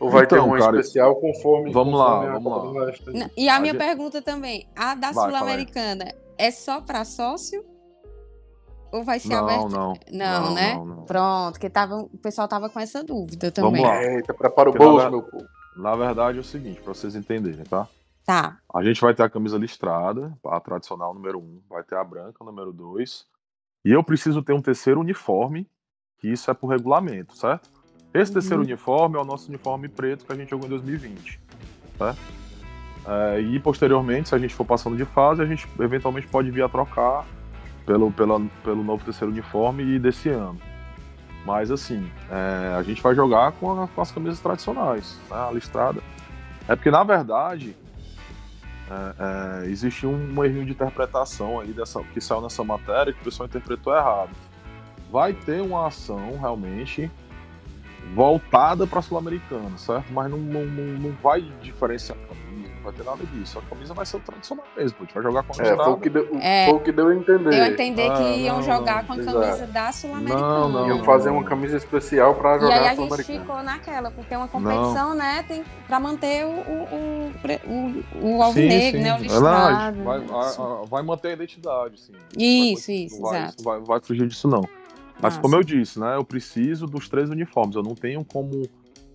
[0.00, 1.72] Ou vai então, ter uma cara, especial conforme.
[1.72, 2.92] Vamos conforme lá, vamos lá.
[3.12, 3.84] Não, e a, a minha gente...
[3.84, 7.64] pergunta também: a da Sul-Americana é só para sócio?
[8.90, 9.68] Ou vai ser não, aberto?
[9.68, 10.74] Não, não, não né?
[10.74, 13.82] Não, Pronto, que tava, o pessoal tava com essa dúvida também.
[13.82, 14.02] Vamos lá.
[14.02, 15.46] Eita, prepara o bolso, meu povo.
[15.76, 17.86] Na verdade é o seguinte, para vocês entenderem, tá?
[18.24, 18.58] Tá.
[18.74, 22.04] A gente vai ter a camisa listrada, a tradicional número 1, um, vai ter a
[22.04, 23.26] branca número 2.
[23.84, 25.66] E eu preciso ter um terceiro uniforme,
[26.18, 27.70] que isso é por regulamento, certo?
[28.18, 28.34] Esse uhum.
[28.34, 31.40] terceiro uniforme é o nosso uniforme preto que a gente jogou em 2020,
[31.96, 32.18] certo?
[33.06, 36.62] É, e posteriormente, se a gente for passando de fase, a gente eventualmente pode vir
[36.62, 37.24] a trocar
[37.86, 40.60] pelo, pela, pelo novo terceiro uniforme desse ano.
[41.46, 45.50] Mas assim, é, a gente vai jogar com, a, com as camisas tradicionais, né, a
[45.52, 46.02] listrada.
[46.66, 47.74] É porque, na verdade,
[48.90, 53.24] é, é, existe um, errinho de interpretação aí dessa, que saiu nessa matéria que o
[53.24, 54.30] pessoal interpretou errado.
[55.10, 57.10] Vai ter uma ação realmente
[58.14, 60.12] voltada para a Sul-Americana, certo?
[60.12, 62.16] Mas não, não, não vai diferenciar
[62.88, 63.58] vai ter nada disso.
[63.58, 65.96] A camisa vai ser tradicional mesmo, a gente vai jogar com a é, foi o
[65.96, 67.50] que deu, é, foi o que deu a entender.
[67.50, 70.48] Deu a entender ah, que iam não, jogar não, com a camisa da Sul-Americana.
[70.48, 74.10] Não, não, iam fazer uma camisa especial para jogar E aí a, gente ficou naquela,
[74.10, 77.32] porque é uma competição, né, tem para manter o, o,
[77.66, 80.02] o, o alvinegro, né, o listrado.
[80.02, 82.12] Vai, vai, vai, manter a identidade, sim.
[82.36, 83.62] Isso, vai, isso, vai, exato.
[83.62, 84.77] Vai, vai fugir disso, não.
[85.20, 85.40] Mas Nossa.
[85.40, 88.62] como eu disse, né, eu preciso dos três uniformes, eu não tenho como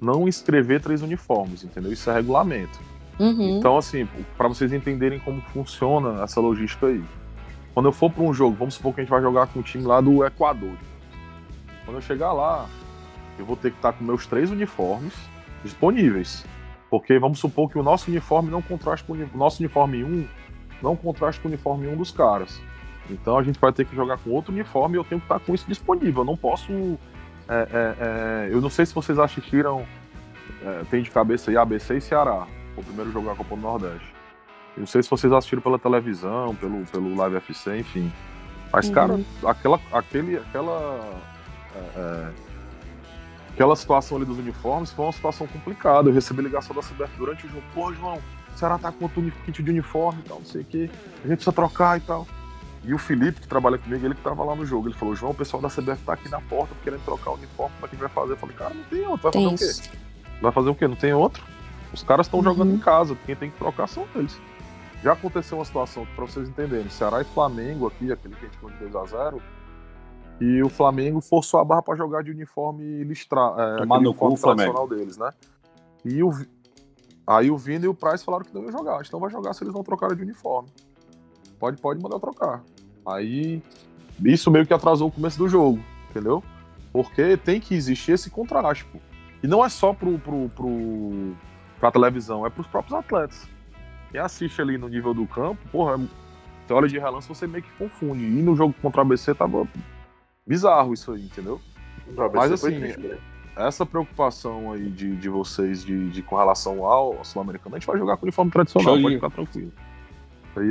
[0.01, 1.91] não escrever três uniformes, entendeu?
[1.91, 2.79] Isso é regulamento.
[3.19, 3.57] Uhum.
[3.57, 7.03] Então, assim, para vocês entenderem como funciona essa logística aí.
[7.73, 9.63] Quando eu for para um jogo, vamos supor que a gente vai jogar com um
[9.63, 10.75] time lá do Equador.
[11.85, 12.67] Quando eu chegar lá,
[13.39, 15.13] eu vou ter que estar com meus três uniformes
[15.63, 16.45] disponíveis.
[16.89, 20.27] Porque vamos supor que o nosso uniforme não contraste com o nosso uniforme 1
[20.81, 22.61] não contraste com o uniforme 1 dos caras.
[23.09, 25.39] Então a gente vai ter que jogar com outro uniforme e eu tenho que estar
[25.39, 26.21] com isso disponível.
[26.21, 26.71] Eu não posso.
[27.47, 29.85] É, é, é, eu não sei se vocês assistiram.
[30.61, 34.13] É, tem de cabeça aí ABC e Ceará o primeiro jogo da Copa do Nordeste.
[34.75, 38.11] Eu não sei se vocês assistiram pela televisão, pelo, pelo Live FC, enfim.
[38.71, 38.93] Mas, uhum.
[38.93, 41.21] cara, aquela, aquele, aquela,
[41.75, 42.31] é, é,
[43.53, 46.09] aquela situação ali dos uniformes foi uma situação complicada.
[46.09, 47.63] Eu recebi ligação da CBF durante o jogo.
[47.73, 48.19] Pô, João,
[48.53, 50.89] o Ceará tá com outro kit de uniforme e tal, não sei o quê.
[51.23, 52.27] A gente precisa trocar e tal.
[52.85, 55.31] E o Felipe, que trabalha comigo, ele que tava lá no jogo, ele falou, João,
[55.31, 57.95] o pessoal da CBF tá aqui na porta querendo trocar o uniforme, como é que
[57.95, 58.33] vai fazer?
[58.33, 59.99] Eu falei, cara, não tem outro, vai fazer o quê?
[60.41, 60.87] Vai fazer o quê?
[60.87, 61.43] Não tem outro?
[61.93, 62.45] Os caras estão uhum.
[62.45, 64.37] jogando em casa, quem tem que trocar são eles.
[65.01, 68.57] Já aconteceu uma situação, para vocês entenderem, Ceará e Flamengo aqui, aquele que a gente
[68.57, 69.41] ficou de 2x0,
[70.41, 74.35] e o Flamengo forçou a barra para jogar de uniforme listrado, é, Tomar no uniforme
[74.35, 74.95] cu, tradicional Flamengo.
[74.95, 75.29] deles, né?
[76.03, 76.31] E o,
[77.25, 79.63] aí o Vini e o Price falaram que não ia jogar, então vai jogar se
[79.63, 80.69] eles não trocarem de uniforme.
[81.59, 82.61] Pode, pode mandar trocar.
[83.05, 83.61] Aí
[84.23, 86.43] isso meio que atrasou o começo do jogo, entendeu?
[86.91, 88.99] Porque tem que existir esse contraste, pô.
[89.41, 91.33] E não é só pro, pro, pro,
[91.79, 93.47] pra televisão, é pros próprios atletas.
[94.11, 97.71] Quem assiste ali no nível do campo, porra, você olha de relance, você meio que
[97.77, 98.23] confunde.
[98.23, 99.67] E no jogo contra a ABC tava
[100.45, 101.59] bizarro isso aí, entendeu?
[102.33, 103.17] Mas assim, triste,
[103.55, 107.97] essa preocupação aí de, de vocês de, de com relação ao, Sul-Americano, a gente vai
[107.97, 109.21] jogar com uniforme tradicional, Show pode de...
[109.21, 109.71] ficar tranquilo.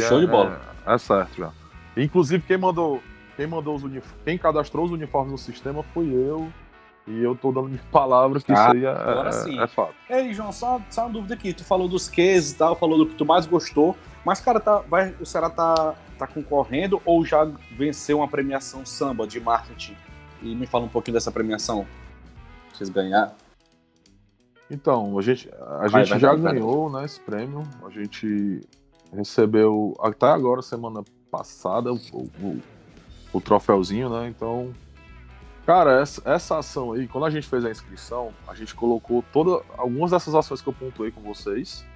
[0.01, 0.61] Show é, de bola.
[0.87, 1.53] É, é, certo já.
[1.97, 3.03] Inclusive, quem mandou,
[3.37, 6.51] quem mandou os uniformes, quem cadastrou os uniformes no sistema foi eu
[7.07, 9.61] e eu tô dando minha palavra que ah, isso aí é, agora é, sim.
[9.61, 9.95] é fato.
[10.09, 11.53] Ei, João, só, só uma dúvida aqui.
[11.53, 13.97] Tu falou dos quesos e tal, falou do que tu mais gostou.
[14.25, 19.27] Mas, cara, tá, vai, o Ceará tá, tá concorrendo ou já venceu uma premiação samba
[19.27, 19.97] de marketing?
[20.41, 21.87] E me fala um pouquinho dessa premiação.
[22.73, 23.33] Vocês ganharam?
[24.71, 27.63] Então, a gente, a vai, gente vai, já vai, ganhou né, esse prêmio.
[27.85, 28.61] A gente
[29.13, 31.03] recebeu até agora, semana
[31.33, 32.61] passada, o, o,
[33.33, 34.29] o troféuzinho, né?
[34.29, 34.75] Então,
[35.65, 39.65] Cara, essa, essa ação aí, quando a gente fez a inscrição, a gente colocou toda,
[39.79, 41.87] algumas dessas ações que eu pontuei com vocês.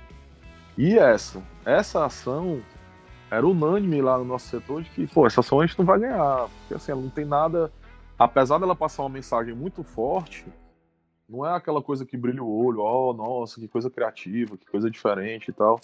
[0.78, 2.62] E essa, essa ação
[3.28, 5.98] era unânime lá no nosso setor de que, pô, essa ação a gente não vai
[5.98, 6.48] ganhar.
[6.60, 7.72] Porque assim, ela não tem nada.
[8.16, 10.46] Apesar dela passar uma mensagem muito forte,
[11.28, 14.66] não é aquela coisa que brilha o olho, ó, oh, nossa, que coisa criativa, que
[14.66, 15.80] coisa diferente e tal.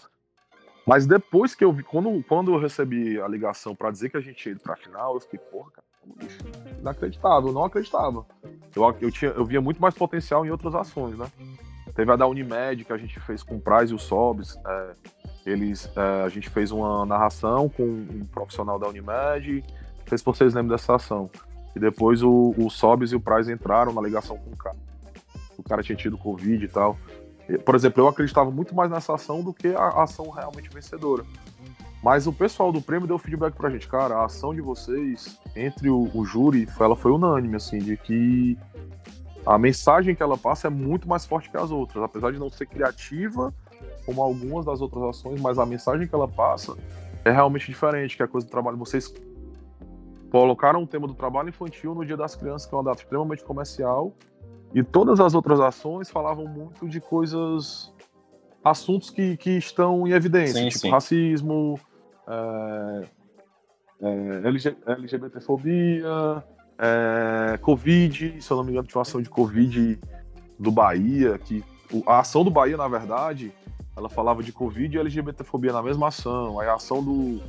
[0.86, 4.20] Mas depois que eu vi, quando, quando eu recebi a ligação para dizer que a
[4.20, 5.92] gente ia pra final, eu fiquei, porra, cara
[6.80, 8.26] inacreditável, não acreditava.
[8.74, 11.26] Eu, eu, tinha, eu via muito mais potencial em outras ações, né?
[11.94, 14.58] Teve a da Unimed que a gente fez com o Praz e o Sobs.
[14.66, 14.94] É,
[15.44, 19.62] eles, é, a gente fez uma narração com um profissional da Unimed.
[19.62, 21.30] Não sei se vocês lembram dessa ação.
[21.74, 24.76] E depois o, o Sobs e o Praz entraram na ligação com o cara.
[25.56, 26.96] o cara tinha tido Covid e tal.
[27.64, 31.24] Por exemplo, eu acreditava muito mais nessa ação do que a ação realmente vencedora.
[32.02, 35.88] Mas o pessoal do prêmio deu feedback pra gente, cara, a ação de vocês entre
[35.88, 38.58] o, o júri, ela foi unânime, assim, de que
[39.46, 42.50] a mensagem que ela passa é muito mais forte que as outras, apesar de não
[42.50, 43.54] ser criativa
[44.04, 46.76] como algumas das outras ações, mas a mensagem que ela passa
[47.24, 48.76] é realmente diferente, que é a coisa do trabalho.
[48.76, 49.12] Vocês
[50.30, 53.44] colocaram o tema do trabalho infantil no Dia das Crianças, que é uma data extremamente
[53.44, 54.12] comercial,
[54.74, 57.92] e todas as outras ações falavam muito de coisas,
[58.64, 60.90] assuntos que, que estão em evidência, sim, tipo sim.
[60.90, 61.78] racismo,
[62.26, 63.04] é,
[64.02, 66.42] é, LGBTfobia,
[66.78, 70.00] é, Covid, se eu não me engano, tinha uma ação de Covid
[70.58, 71.62] do Bahia, que
[72.06, 73.52] a ação do Bahia, na verdade,
[73.96, 76.58] ela falava de Covid e LGBTfobia na mesma ação.
[76.58, 77.40] Aí a ação do,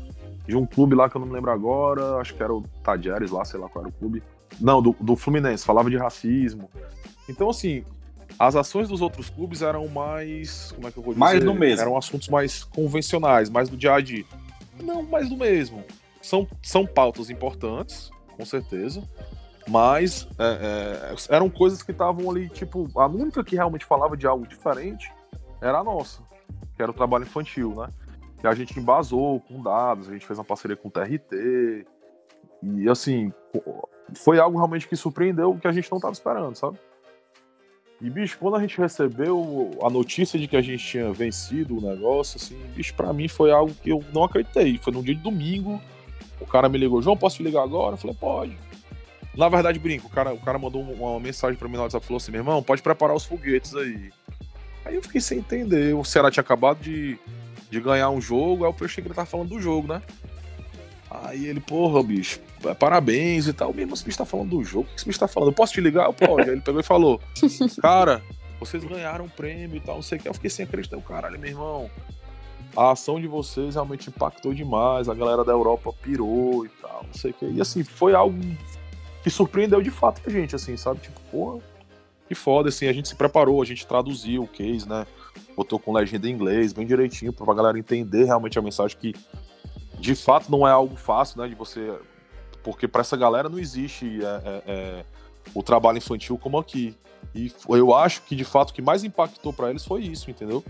[0.45, 3.32] de um clube lá que eu não me lembro agora, acho que era o Tadieres
[3.32, 4.21] lá, sei lá qual era o clube.
[4.59, 6.69] Não, do, do Fluminense, falava de racismo.
[7.30, 7.84] Então, assim,
[8.38, 10.71] as ações dos outros clubes eram mais.
[10.74, 11.19] Como é que eu vou dizer?
[11.19, 11.82] Mais do mesmo.
[11.82, 14.26] Eram assuntos mais convencionais, mais do dia a dia.
[14.82, 15.84] Não, mais do mesmo.
[16.21, 19.03] São, são pautas importantes, com certeza.
[19.67, 24.28] Mas é, é, eram coisas que estavam ali, tipo, a única que realmente falava de
[24.28, 25.11] algo diferente
[25.61, 26.21] era a nossa,
[26.76, 27.88] que era o trabalho infantil, né?
[28.41, 31.86] Que a gente embasou com dados, a gente fez uma parceria com o TRT.
[32.61, 33.32] E assim,
[34.15, 36.78] foi algo realmente que surpreendeu que a gente não estava esperando, sabe?
[38.04, 41.82] E, bicho, quando a gente recebeu a notícia de que a gente tinha vencido o
[41.82, 44.78] negócio, assim, bicho, pra mim foi algo que eu não acreditei.
[44.78, 45.82] Foi num dia de domingo,
[46.41, 47.93] o cara me ligou, João, posso te ligar agora?
[47.93, 48.58] Eu falei, pode.
[49.34, 52.18] Na verdade, brinco, o cara, o cara mandou uma mensagem pra mim no WhatsApp, falou
[52.18, 54.12] assim, meu irmão, pode preparar os foguetes aí.
[54.84, 57.18] Aí eu fiquei sem entender, o Ceará tinha acabado de,
[57.72, 60.01] de ganhar um jogo, aí eu achei que ele tava falando do jogo, né?
[61.22, 63.74] Aí ele, porra, bicho, é, parabéns e tal.
[63.74, 65.49] Mesmo esse bicho tá falando do jogo, o que esse bicho tá falando?
[65.49, 66.07] Eu posso te ligar?
[66.07, 66.49] Eu pode.
[66.49, 67.22] Aí ele pegou e falou:
[67.82, 68.22] Cara,
[68.59, 70.28] vocês ganharam um prêmio e tal, não sei o que.
[70.28, 70.99] Eu fiquei sem acreditar.
[71.01, 71.89] Caralho, meu irmão,
[72.76, 75.07] a ação de vocês realmente impactou demais.
[75.07, 77.45] A galera da Europa pirou e tal, não sei o que.
[77.45, 78.39] E assim, foi algo
[79.22, 80.99] que surpreendeu de fato a gente, assim, sabe?
[80.99, 81.59] Tipo, porra,
[82.28, 82.88] que foda, assim.
[82.88, 85.05] A gente se preparou, a gente traduziu o case, né?
[85.55, 89.14] Botou com legenda em inglês, bem direitinho, pra galera entender realmente a mensagem que
[90.04, 91.47] de fato não é algo fácil, né?
[91.47, 91.97] De você
[92.62, 95.06] porque para essa galera não existe é, é, é,
[95.54, 96.95] o trabalho infantil como aqui.
[97.34, 100.64] E eu acho que de fato o que mais impactou para eles foi isso, entendeu?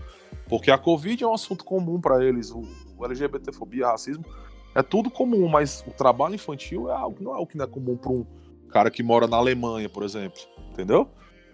[0.48, 2.62] Porque a Covid é um assunto comum para eles, o,
[2.96, 4.24] o LGBTfobia, racismo,
[4.72, 7.68] é tudo comum, mas o trabalho infantil é algo não é algo que não é
[7.68, 8.24] comum para um
[8.70, 11.08] cara que mora na Alemanha, por exemplo, entendeu?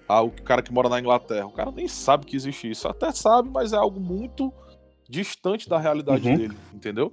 [0.07, 3.11] Ah, o cara que mora na Inglaterra, o cara nem sabe que existe isso, até
[3.11, 4.53] sabe, mas é algo muito
[5.09, 6.37] distante da realidade uhum.
[6.37, 7.13] dele, entendeu?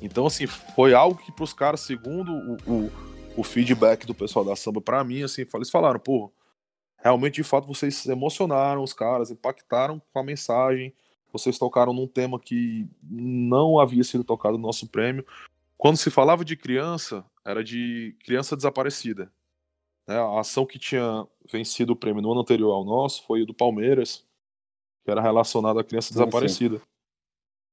[0.00, 2.92] Então, assim, foi algo que pros caras, segundo o, o,
[3.36, 6.32] o feedback do pessoal da samba, para mim, assim, eles falaram, pô,
[6.98, 10.94] realmente, de fato, vocês emocionaram os caras, impactaram com a mensagem,
[11.32, 15.24] vocês tocaram num tema que não havia sido tocado no nosso prêmio.
[15.76, 19.30] Quando se falava de criança, era de criança desaparecida.
[20.06, 20.16] Né?
[20.16, 23.54] A ação que tinha vencido o prêmio no ano anterior ao nosso foi o do
[23.54, 24.24] Palmeiras,
[25.04, 26.78] que era relacionado à criança desaparecida.
[26.78, 26.84] Sim.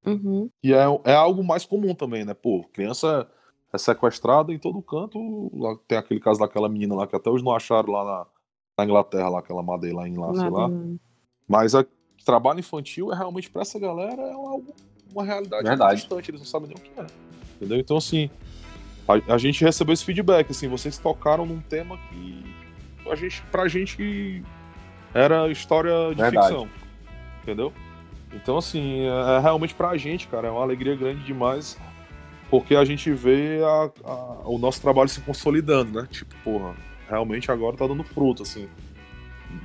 [0.06, 0.48] Uhum.
[0.62, 2.34] E é, é algo mais comum também, né?
[2.34, 3.28] Pô, criança
[3.72, 5.50] é sequestrada em todo canto.
[5.54, 8.26] Lá, tem aquele caso daquela menina lá que até hoje não acharam lá na,
[8.78, 10.70] na Inglaterra, lá, aquela madeira lá em lá, sei lá.
[11.48, 11.84] Mas a
[12.26, 14.74] trabalho infantil é realmente para essa galera é algo,
[15.12, 16.00] uma realidade Verdade.
[16.00, 17.06] distante, eles não sabem nem o que é.
[17.56, 17.78] Entendeu?
[17.78, 18.28] Então, assim,
[19.08, 22.44] a, a, gente recebeu esse feedback, assim, vocês tocaram num tema que
[23.08, 24.42] a gente, pra gente
[25.14, 26.48] era história de Verdade.
[26.48, 26.68] ficção.
[27.42, 27.72] Entendeu?
[28.32, 31.78] Então, assim, é, é realmente pra gente, cara, é uma alegria grande demais,
[32.50, 36.08] porque a gente vê a, a, o nosso trabalho se consolidando, né?
[36.10, 36.74] Tipo, porra,
[37.08, 38.68] realmente agora tá dando fruto, assim.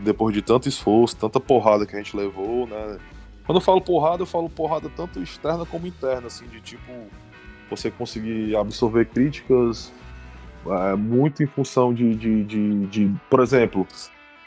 [0.03, 2.97] Depois de tanto esforço, tanta porrada que a gente levou, né?
[3.45, 6.91] Quando eu falo porrada, eu falo porrada tanto externa como interna, assim, de tipo,
[7.70, 9.91] você conseguir absorver críticas
[10.68, 13.88] é, muito em função de, de, de, de, por exemplo,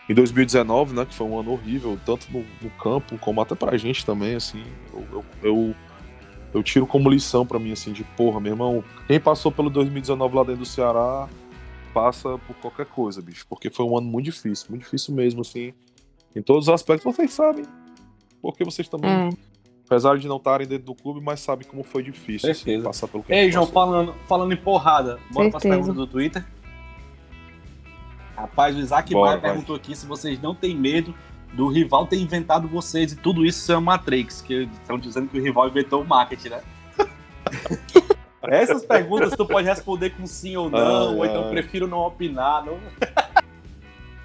[0.09, 3.77] em 2019, né, que foi um ano horrível, tanto no, no campo como até pra
[3.77, 5.75] gente também, assim, eu, eu, eu,
[6.53, 10.37] eu tiro como lição para mim, assim, de porra, meu irmão, quem passou pelo 2019
[10.37, 11.29] lá dentro do Ceará
[11.95, 15.73] passa por qualquer coisa, bicho, porque foi um ano muito difícil, muito difícil mesmo, assim,
[16.37, 17.65] em todos os aspectos, vocês sabem,
[18.43, 19.31] porque vocês também, hum.
[19.87, 23.23] apesar de não estarem dentro do clube, mas sabem como foi difícil assim, passar pelo
[23.23, 26.45] que Ei, João, falando, falando em porrada, bora para as perguntas do Twitter.
[28.37, 31.15] Rapaz, o Isaac Bora, Maia perguntou aqui se vocês não têm medo
[31.53, 35.39] do rival ter inventado vocês e tudo isso ser uma Matrix, que estão dizendo que
[35.39, 36.61] o rival inventou o marketing, né?
[38.43, 42.65] Essas perguntas tu pode responder com sim ou não, ou então prefiro não opinar.
[42.65, 42.79] Não...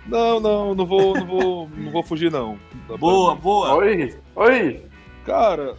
[0.06, 2.58] Não, não, não vou, não vou, não vou fugir, não.
[3.00, 3.76] Boa, boa.
[3.76, 4.84] Oi, oi.
[5.24, 5.76] Cara,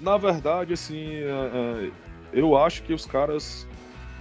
[0.00, 1.90] na verdade, assim, é, é,
[2.32, 3.68] eu acho que os caras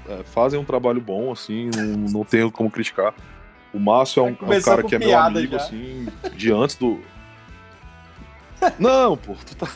[0.10, 3.14] é, fazem um trabalho bom, assim, não, não tenho como criticar.
[3.76, 5.58] O Márcio é um, é um cara que é meu amigo, já.
[5.58, 7.02] assim, de antes do.
[8.80, 9.68] Não, pô, tu tá.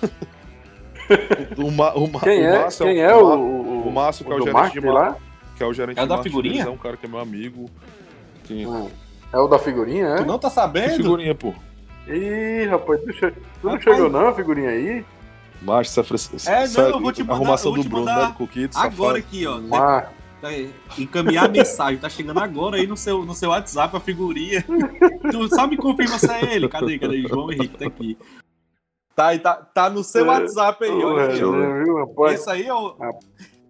[1.57, 2.59] O, o, o, Quem é?
[2.59, 5.17] Márcio Quem é, o, o, o Márcio, que é o gerente de lá?
[5.57, 6.63] Que é o gerente é da figurinha?
[6.63, 7.69] É um cara que é meu amigo.
[8.45, 8.63] Que...
[9.33, 10.15] É o da figurinha, é?
[10.17, 10.91] Tu não tá sabendo?
[10.91, 11.53] Que figurinha, pô.
[12.07, 13.33] Ih, rapaz, tu, che...
[13.61, 15.03] tu não chegou não, a figurinha aí?
[15.61, 18.77] Macho, essa, essa, é, não, eu vou te mandar, arrumação do Bruno, né, do Coquito,
[18.77, 19.17] Agora safado.
[19.17, 19.59] aqui, ó.
[19.59, 20.05] Mas...
[20.41, 20.49] Tá
[20.97, 24.63] encaminhar a mensagem, tá chegando agora aí no seu, no seu WhatsApp a figurinha.
[25.31, 26.69] tu só me confirma se é ele.
[26.69, 26.97] Cadê?
[26.97, 27.21] Cadê?
[27.27, 28.17] João Henrique tá aqui.
[29.15, 30.27] Tá, tá, tá no seu é.
[30.29, 31.33] WhatsApp aí, olha.
[31.33, 32.95] É, Esse aí é o.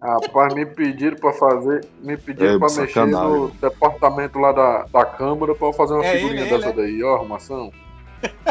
[0.00, 1.84] Rapaz, me pediram pra fazer.
[2.00, 6.16] Me pediram é, pra mexer no departamento lá da, da Câmara pra fazer uma é
[6.16, 7.72] figurinha ele, dessa ele, daí, ó, arrumação.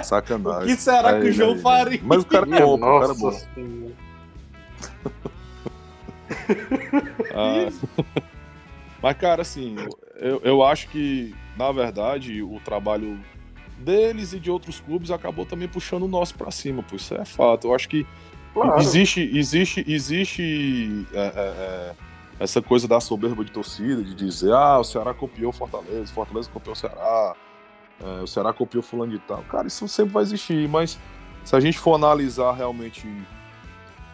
[0.03, 0.63] Sacanagem.
[0.63, 1.99] O que será é, que o João faria?
[2.03, 3.31] Mas o cara é bom, o cara é bom.
[7.33, 7.69] ah,
[9.01, 9.75] mas, cara, assim,
[10.15, 13.19] eu, eu acho que, na verdade, o trabalho
[13.79, 17.25] deles e de outros clubes acabou também puxando o nosso para cima, pois isso é
[17.25, 17.67] fato.
[17.67, 18.05] Eu acho que
[18.53, 18.79] claro.
[18.79, 21.95] existe, existe, existe é, é, é,
[22.39, 26.13] essa coisa da soberba de torcida, de dizer, ah, o Ceará copiou o Fortaleza, o
[26.13, 27.35] Fortaleza copiou o Ceará,
[28.01, 29.41] é, o Ceará copiou fulano de tal.
[29.43, 30.99] Cara, isso sempre vai existir, mas
[31.43, 33.07] se a gente for analisar realmente,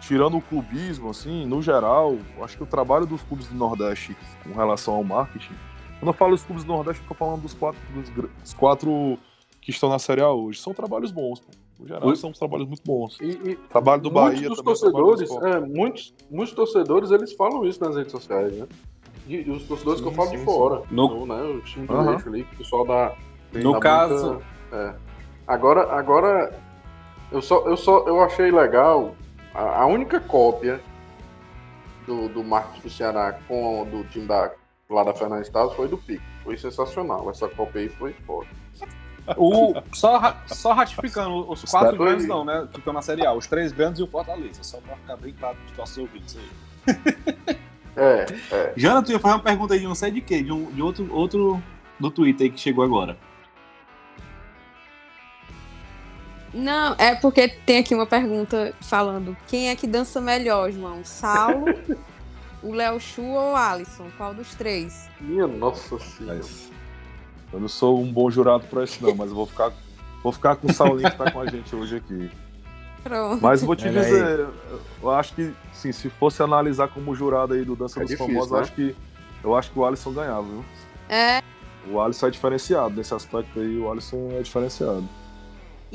[0.08, 4.54] tirando o clubismo, assim, no geral, acho que o trabalho dos clubes do Nordeste com
[4.54, 5.54] relação ao marketing,
[6.00, 7.82] quando eu falo dos clubes do Nordeste, eu tô falando dos quatro,
[8.40, 9.18] dos quatro
[9.62, 10.60] que estão na Série A hoje.
[10.60, 11.52] São trabalhos bons, pô.
[11.80, 13.18] No geral, são trabalhos muito bons.
[13.20, 14.74] E, e trabalho do Bahia dos também.
[14.74, 18.68] É torcedores, é, muitos, muitos torcedores, eles falam isso nas redes sociais, né?
[19.28, 20.84] E, os torcedores sim, que eu falo sim, de fora.
[20.90, 21.26] No...
[21.26, 22.14] no né, o time do uhum.
[22.14, 23.16] eixo ali, o pessoal da.
[23.54, 24.34] No da caso.
[24.34, 24.46] Muita,
[24.76, 24.96] é.
[25.48, 26.60] Agora, agora
[27.32, 29.16] eu só, eu só eu achei legal
[29.56, 30.82] a, a única cópia
[32.06, 34.52] do, do Marcos do Ceará com do time da,
[34.90, 36.24] lá da Fernandes Estados foi do Pico.
[36.44, 37.30] Foi sensacional.
[37.30, 38.48] Essa cópia aí foi foda.
[39.38, 42.68] O, só, só ratificando, os quatro Espero grandes não, né?
[42.72, 43.34] Que estão na Série A.
[43.34, 44.64] Os três grandes e o Fortaleza.
[44.64, 47.58] Só pra ficar bem claro dos nossos ouvintes aí.
[47.96, 48.74] É, é.
[48.76, 50.44] Jana, tu ia fazer uma pergunta aí de não sei de quê?
[50.44, 51.64] De, um, de outro, outro
[52.00, 53.18] do Twitter aí que chegou agora.
[56.56, 61.04] Não, é porque tem aqui uma pergunta falando quem é que dança melhor, João?
[61.04, 61.66] Saulo,
[62.64, 64.08] o Léo Chu ou o Alisson?
[64.16, 65.10] Qual dos três?
[65.20, 66.40] Minha nossa senhora.
[67.52, 69.74] Eu não sou um bom jurado para isso, não, mas eu vou ficar,
[70.24, 72.32] vou ficar com o Saulinho que tá com a gente hoje aqui.
[73.04, 73.42] Pronto.
[73.42, 74.48] Mas vou te dizer,
[75.04, 78.34] eu acho que sim, se fosse analisar como jurado aí do Dança é dos difícil,
[78.34, 78.58] Famosos, né?
[78.58, 78.96] eu acho que
[79.44, 80.66] eu acho que o Alisson ganhava, viu?
[81.10, 81.44] É.
[81.92, 85.08] O Alisson é diferenciado nesse aspecto aí, o Alisson é diferenciado.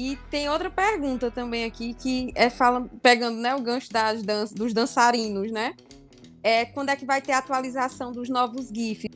[0.03, 4.47] E tem outra pergunta também aqui que é fala, pegando né, o gancho das dan
[4.47, 5.75] dos dançarinos, né?
[6.43, 9.11] É quando é que vai ter a atualização dos novos GIFs?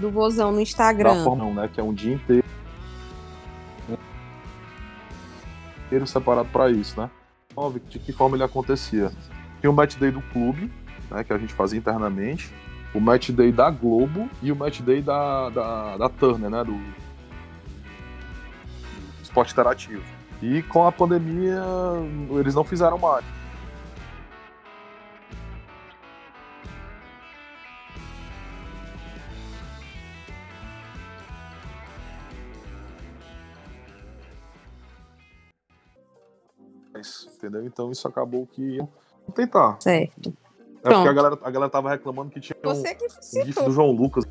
[0.00, 1.22] do Vozão no Instagram.
[1.22, 1.70] Forma, né?
[1.72, 2.44] Que é um dia inteiro.
[5.86, 7.08] inteiro separado para isso, né?
[7.88, 9.10] De que forma ele acontecia?
[9.60, 10.70] Tinha o match day do clube,
[11.10, 11.24] né?
[11.24, 12.52] Que a gente fazia internamente.
[12.94, 16.62] O match day da Globo e o match day da, da, da Turner, né?
[16.62, 16.78] Do
[19.22, 20.02] esporte interativo.
[20.42, 21.62] E com a pandemia,
[22.38, 23.24] eles não fizeram mais.
[37.00, 37.64] Entendeu?
[37.64, 38.78] Então isso acabou que
[39.34, 39.76] tentar.
[39.80, 40.32] Certo.
[40.84, 43.62] É porque a galera, a galera tava reclamando que tinha Você que um, um GIF
[43.64, 44.24] do João Lucas.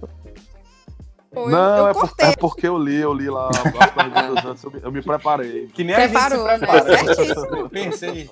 [1.31, 4.45] Pô, não, eu, eu é, por, é, porque eu li, eu li lá as perguntas
[4.45, 5.67] antes, eu me, eu me preparei.
[5.67, 7.13] Que nem Preparou, a gente se né?
[7.13, 7.69] Certíssimo.
[7.69, 8.29] Pensei.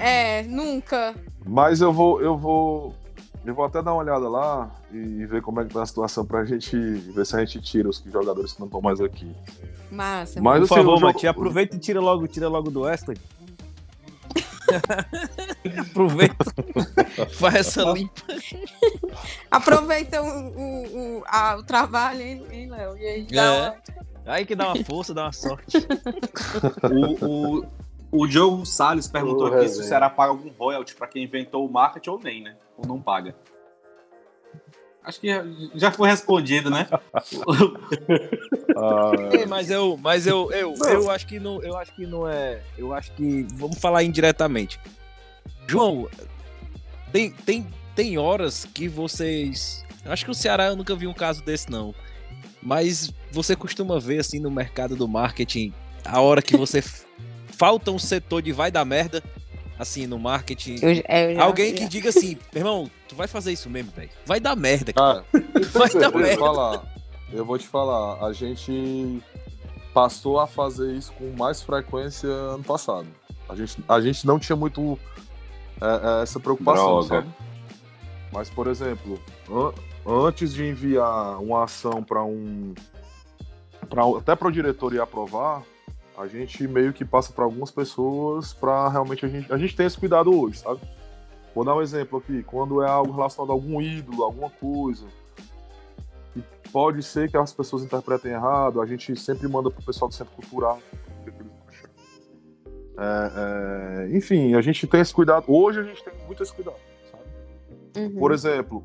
[0.00, 1.14] É, nunca.
[1.44, 2.94] Mas eu vou, eu vou,
[3.44, 6.24] eu vou até dar uma olhada lá e ver como é que tá a situação
[6.24, 9.34] pra gente ver se a gente tira os jogadores que não estão mais aqui.
[9.90, 10.40] Massa.
[10.40, 11.06] Mas, Por assim, favor, jogo...
[11.06, 13.18] Mati, aproveita e tira logo, tira logo do Wesley.
[15.90, 16.44] Aproveita.
[17.34, 18.22] Faz essa limpa.
[19.50, 22.96] Aproveita o, o, o, a, o trabalho, hein, hein Léo?
[22.96, 23.60] E aí, dá é.
[23.60, 23.74] uma...
[24.26, 25.78] aí que dá uma força, dá uma sorte.
[27.20, 27.64] o,
[28.12, 31.72] o, Diogo Salles perguntou aqui se o Ceará paga algum royalty para quem inventou o
[31.72, 32.56] marketing ou nem, né?
[32.76, 33.34] Ou não paga.
[35.04, 35.28] Acho que
[35.74, 36.88] já foi respondido, né?
[39.32, 42.62] é, mas eu, mas eu, eu, eu acho que não, eu acho que não é,
[42.78, 44.78] eu acho que vamos falar indiretamente.
[45.66, 46.08] João,
[47.10, 47.66] tem, tem,
[47.96, 51.92] tem horas que vocês, acho que o Ceará eu nunca vi um caso desse não,
[52.62, 55.74] mas você costuma ver assim no mercado do marketing
[56.04, 56.80] a hora que você
[57.52, 59.22] falta um setor de vai dar merda
[59.78, 60.76] assim, no marketing.
[60.80, 64.10] Eu, eu Alguém que diga assim, meu irmão, tu vai fazer isso mesmo, velho.
[64.24, 65.24] Vai dar merda, cara.
[65.34, 65.38] Ah,
[65.72, 66.38] vai dar eu merda.
[66.38, 66.82] Falar,
[67.32, 69.22] eu vou te falar, a gente
[69.92, 73.06] passou a fazer isso com mais frequência ano passado.
[73.48, 74.98] A gente, a gente não tinha muito
[75.80, 77.08] é, é, essa preocupação, Droga.
[77.08, 77.28] sabe?
[78.32, 79.20] Mas, por exemplo,
[79.50, 79.72] an
[80.04, 82.74] antes de enviar uma ação para um.
[83.88, 85.62] Pra, até para o diretor ir aprovar,
[86.16, 89.86] a gente meio que passa para algumas pessoas para realmente a gente, a gente tem
[89.86, 90.80] esse cuidado hoje, sabe?
[91.54, 95.06] Vou dar um exemplo aqui, quando é algo relacionado a algum ídolo, alguma coisa,
[96.34, 100.14] e pode ser que as pessoas interpretem errado, a gente sempre manda pro pessoal do
[100.14, 100.80] centro cultural.
[102.98, 105.44] É, é, enfim, a gente tem esse cuidado.
[105.48, 106.76] Hoje a gente tem muito esse cuidado,
[107.10, 107.24] sabe?
[108.06, 108.18] Uhum.
[108.18, 108.84] Por exemplo,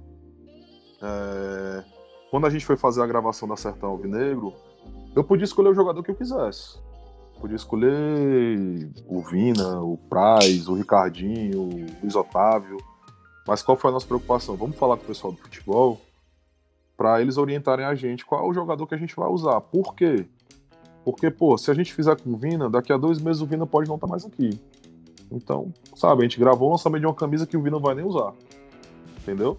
[1.02, 1.84] é,
[2.32, 4.54] quando a gente foi fazer a gravação da Sertão Alvinegro,
[5.16, 6.80] eu podia escolher o jogador que eu quisesse.
[7.40, 12.78] Podia escolher o Vina, o Praz, o Ricardinho, o Luiz Otávio.
[13.48, 14.56] Mas qual foi a nossa preocupação?
[14.56, 16.02] Vamos falar com o pessoal do futebol
[16.98, 19.62] para eles orientarem a gente qual é o jogador que a gente vai usar.
[19.62, 20.26] Por quê?
[21.06, 23.66] Porque, pô, se a gente fizer com o Vina, daqui a dois meses o Vina
[23.66, 24.60] pode não estar tá mais aqui.
[25.32, 27.96] Então, sabe, a gente gravou o lançamento de uma camisa que o Vina não vai
[27.96, 28.34] nem usar.
[29.22, 29.58] Entendeu?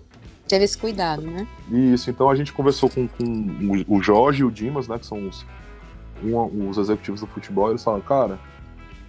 [0.48, 1.46] Teve esse cuidado, né?
[1.70, 5.28] Isso, então a gente conversou com, com o Jorge e o Dimas, né, que são
[5.28, 5.46] os
[6.22, 8.38] um, os executivos do futebol, eles falam, cara,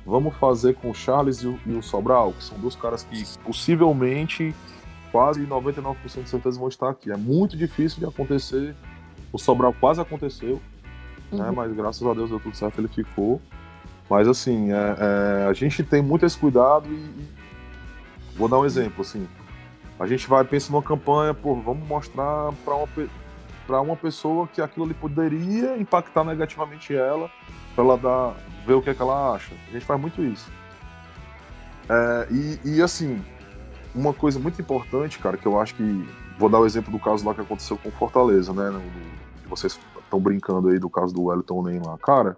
[0.06, 3.24] vamos fazer com o Charles e o, e o Sobral, que são dois caras que
[3.44, 4.56] possivelmente
[5.12, 7.12] quase 99% de certeza vão estar aqui.
[7.12, 8.76] É muito difícil de acontecer.
[9.32, 10.62] O Sobral quase aconteceu,
[11.32, 11.40] né?
[11.40, 11.40] uhum.
[11.40, 11.52] né?
[11.52, 13.42] mas graças a Deus deu tudo certo, ele ficou.
[14.10, 17.28] Mas assim, é, é, a gente tem muito esse cuidado e, e,
[18.36, 19.28] vou dar um exemplo assim.
[20.00, 22.88] A gente vai pensa numa campanha, pô, vamos mostrar para uma
[23.70, 27.30] para uma pessoa que aquilo ali poderia impactar negativamente ela,
[27.76, 28.36] para ela dar,
[28.66, 29.54] ver o que, é que ela acha.
[29.68, 30.52] A gente faz muito isso.
[31.88, 33.24] É, e, e, assim,
[33.94, 36.10] uma coisa muito importante, cara, que eu acho que.
[36.40, 38.82] Vou dar o exemplo do caso lá que aconteceu com Fortaleza, né?
[39.44, 41.96] que vocês estão brincando aí do caso do Wellington Nem lá.
[42.00, 42.38] Cara,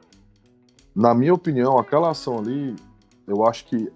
[0.94, 2.76] na minha opinião, aquela ação ali,
[3.26, 3.90] eu acho que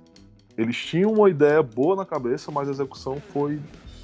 [0.57, 3.59] eles tinham uma ideia boa na cabeça, mas a execução foi,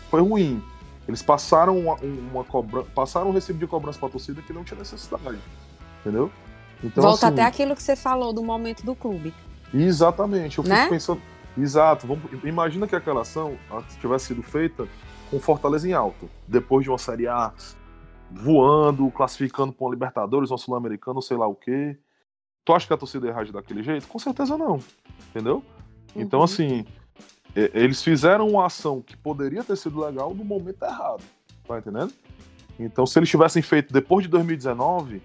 [0.10, 0.62] foi ruim.
[1.08, 4.64] Eles passaram uma, uma cobrança, passaram um recibo de cobrança para a torcida que não
[4.64, 5.40] tinha necessidade.
[6.02, 6.32] Entendeu?
[6.84, 9.34] Então, Volta assim, até aquilo que você falou do momento do clube.
[9.74, 10.58] Exatamente.
[10.58, 10.78] Eu né?
[10.78, 11.22] fico pensando.
[11.58, 12.08] Exato.
[12.08, 13.58] Vamos, imagina que aquela ação
[14.00, 14.88] tivesse sido feita
[15.30, 17.54] com Fortaleza em alto, depois de uma Série A
[18.32, 21.98] voando, classificando para uma Libertadores, uma Sul-Americana, sei lá o quê.
[22.64, 24.08] Tu acha que a torcida ia reagir daquele jeito?
[24.08, 24.80] Com certeza não.
[25.30, 25.64] Entendeu?
[26.16, 26.22] Então, uhum.
[26.22, 26.86] Então, assim,
[27.56, 31.24] eles fizeram uma ação que poderia ter sido legal no momento errado.
[31.68, 32.14] Tá entendendo?
[32.80, 35.22] Então, se eles tivessem feito depois de 2019,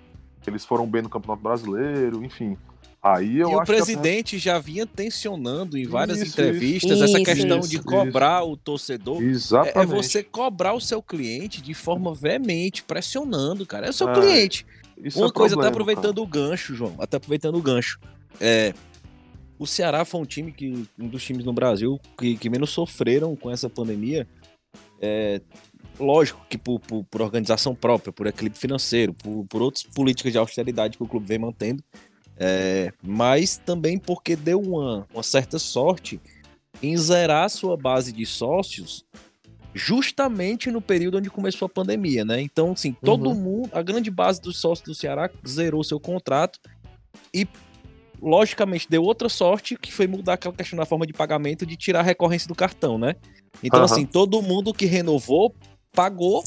[0.46, 2.56] eles foram bem no Campeonato Brasileiro, enfim.
[3.02, 7.60] Aí eu e o presidente já vinha tensionando em várias isso, entrevistas isso, essa questão
[7.60, 9.22] isso, de cobrar o torcedor.
[9.22, 9.78] Exatamente.
[9.78, 13.86] É, é, você cobrar o seu cliente de forma veemente, pressionando, cara.
[13.86, 14.66] É o seu é, cliente.
[14.96, 16.22] Uma é coisa, problema, até aproveitando cara.
[16.22, 18.00] o gancho, João, até aproveitando o gancho.
[18.40, 18.74] É,
[19.58, 23.34] o Ceará foi um time que, um dos times no Brasil que, que menos sofreram
[23.34, 24.26] com essa pandemia.
[25.00, 25.40] É,
[25.98, 30.38] lógico que por, por, por, organização própria, por equilíbrio financeiro, por, por outras políticas de
[30.38, 31.82] austeridade que o clube vem mantendo,
[32.36, 36.20] é, mas também porque deu uma, uma certa sorte
[36.82, 39.04] em zerar sua base de sócios
[39.74, 42.40] justamente no período onde começou a pandemia, né?
[42.40, 43.34] Então, assim, todo uhum.
[43.34, 46.58] mundo, a grande base dos sócios do Ceará zerou seu contrato
[47.32, 47.46] e
[48.20, 52.00] logicamente deu outra sorte, que foi mudar aquela questão da forma de pagamento de tirar
[52.00, 53.14] a recorrência do cartão, né?
[53.62, 53.84] Então, uhum.
[53.84, 55.54] assim, todo mundo que renovou
[55.92, 56.44] pagou,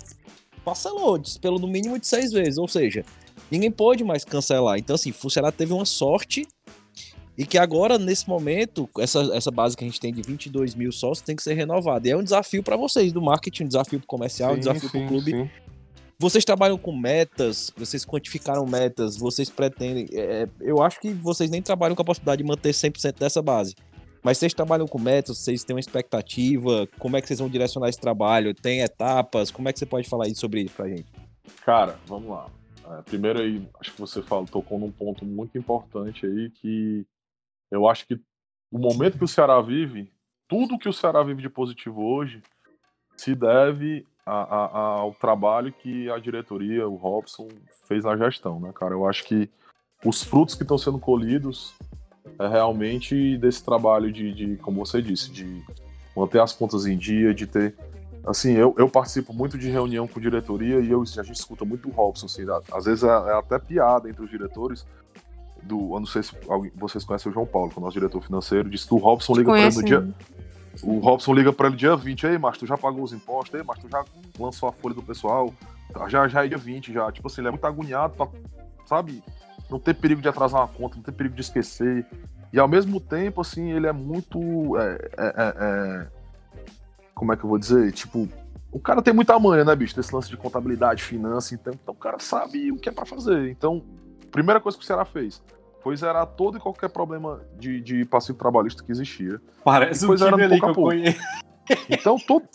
[0.64, 3.04] parcelou pelo no mínimo de seis vezes, ou seja,
[3.50, 4.78] ninguém pode mais cancelar.
[4.78, 6.48] Então, assim, o Ceará teve uma sorte
[7.38, 10.92] e que agora, nesse momento, essa, essa base que a gente tem de 22 mil
[10.92, 12.08] sócios tem que ser renovada.
[12.08, 15.00] E é um desafio para vocês do marketing, um desafio comercial, sim, um desafio para
[15.00, 15.32] o clube.
[15.32, 15.50] Sim
[16.20, 20.06] vocês trabalham com metas, vocês quantificaram metas, vocês pretendem.
[20.12, 23.42] É, é eu acho que vocês nem trabalham com a possibilidade de manter 100% dessa
[23.42, 23.74] base.
[24.22, 27.88] Mas vocês trabalham com metas, vocês têm uma expectativa, como é que vocês vão direcionar
[27.88, 28.54] esse trabalho?
[28.54, 29.50] Tem etapas?
[29.50, 31.10] Como é que você pode falar sobre isso pra gente?
[31.64, 32.50] Cara, vamos lá.
[32.90, 37.06] É, primeiro aí, acho que você falou, tocou num ponto muito importante aí que
[37.72, 38.20] eu acho que
[38.70, 40.12] o momento que o Ceará vive,
[40.50, 42.42] tudo que o Ceará vive de positivo hoje,
[43.16, 47.48] se deve a, a, ao trabalho que a diretoria, o Robson,
[47.88, 48.94] fez na gestão, né, cara?
[48.94, 49.50] Eu acho que
[50.06, 51.74] os frutos que estão sendo colhidos
[52.40, 55.64] é realmente desse trabalho de, de, como você disse, de
[56.16, 57.76] manter as contas em dia, de ter.
[58.26, 61.90] Assim, eu, eu participo muito de reunião com diretoria e eu, a gente escuta muito
[61.90, 64.86] o Robson, assim, às vezes é, é até piada entre os diretores,
[65.64, 65.96] do.
[65.96, 68.22] Eu não sei se alguém, vocês conhecem o João Paulo, que é o nosso diretor
[68.22, 70.08] financeiro, disse que o Robson liga para ele no dia.
[70.84, 73.64] O Robson liga para ele dia 20, ei, mas tu já pagou os impostos, ei,
[73.66, 74.04] mas tu já
[74.40, 75.54] lançou a folha do pessoal,
[76.08, 77.12] já, já é dia 20, já.
[77.12, 78.28] Tipo assim, ele é muito agoniado pra,
[78.86, 79.24] sabe,
[79.70, 82.06] não ter perigo de atrasar uma conta, não ter perigo de esquecer.
[82.52, 84.78] E ao mesmo tempo, assim, ele é muito.
[84.78, 86.08] É, é, é, é
[87.14, 87.92] como é que eu vou dizer?
[87.92, 88.30] Tipo,
[88.72, 89.96] o cara tem muita manha, né, bicho?
[89.96, 93.50] Desse lance de contabilidade, finança, então, então o cara sabe o que é para fazer.
[93.50, 93.84] Então,
[94.32, 95.42] primeira coisa que o Ceará fez
[95.82, 99.42] foi zerar todo e qualquer problema de, de passivo trabalhista que existia.
[99.64, 101.20] Parece um time ali que eu conheço.
[101.90, 102.48] Então, todo...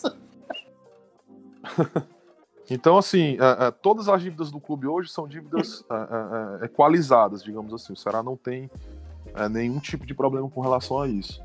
[2.70, 7.72] então, assim, é, é, todas as dívidas do clube hoje são dívidas é, equalizadas, digamos
[7.72, 7.92] assim.
[7.92, 8.70] O Ceará não tem
[9.50, 11.42] nenhum tipo de problema com relação a isso.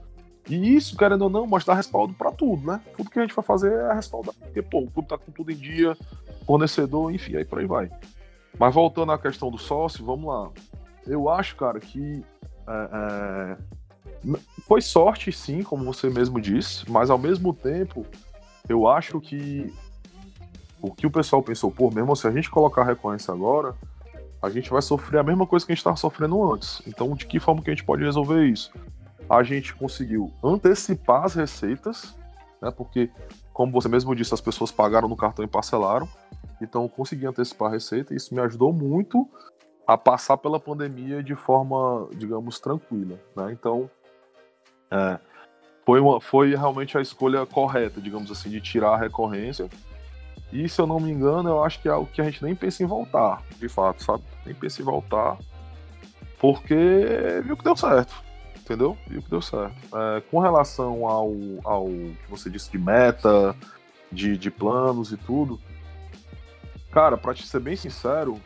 [0.49, 2.81] E isso, querendo ou não, mostra respaldo para tudo, né?
[2.97, 4.33] Tudo que a gente vai fazer é respaldar.
[4.33, 5.95] Porque, pô, o clube tá com tudo em dia,
[6.45, 7.91] fornecedor, enfim, aí por aí vai.
[8.57, 10.49] Mas voltando à questão do sócio, vamos lá.
[11.09, 12.23] Eu acho, cara, que
[12.67, 13.57] é, é,
[14.67, 18.05] foi sorte, sim, como você mesmo disse, mas ao mesmo tempo,
[18.67, 19.73] eu acho que
[20.81, 23.75] o que o pessoal pensou, pô, mesmo se a gente colocar a recorrência agora,
[24.41, 26.81] a gente vai sofrer a mesma coisa que a gente estava sofrendo antes.
[26.87, 28.71] Então, de que forma que a gente pode resolver isso?
[29.29, 32.15] A gente conseguiu antecipar as receitas,
[32.61, 32.71] né?
[32.71, 33.09] Porque,
[33.51, 36.07] como você mesmo disse, as pessoas pagaram no cartão e parcelaram.
[36.61, 39.27] Então eu consegui antecipar a receita isso me ajudou muito
[39.89, 43.19] a passar pela pandemia de forma, digamos, tranquila.
[43.35, 43.51] Né?
[43.51, 43.89] Então
[44.91, 45.17] é,
[45.83, 49.67] foi, uma, foi realmente a escolha correta, digamos assim, de tirar a recorrência.
[50.53, 52.53] E se eu não me engano, eu acho que é algo que a gente nem
[52.53, 54.21] pensa em voltar, de fato, sabe?
[54.45, 55.39] Nem pensa em voltar,
[56.39, 58.13] porque viu que deu certo,
[58.59, 58.95] entendeu?
[59.07, 59.75] Viu que deu certo.
[59.91, 61.33] É, com relação ao,
[61.63, 63.55] ao que você disse de meta,
[64.11, 65.59] de, de planos e tudo,
[66.91, 68.41] Cara, pra te ser bem sincero,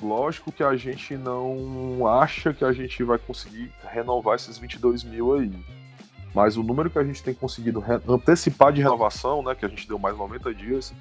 [0.00, 5.34] lógico que a gente não acha que a gente vai conseguir renovar esses 22 mil
[5.34, 5.52] aí.
[6.34, 9.86] Mas o número que a gente tem conseguido antecipar de renovação, né, que a gente
[9.88, 10.94] deu mais 90 dias,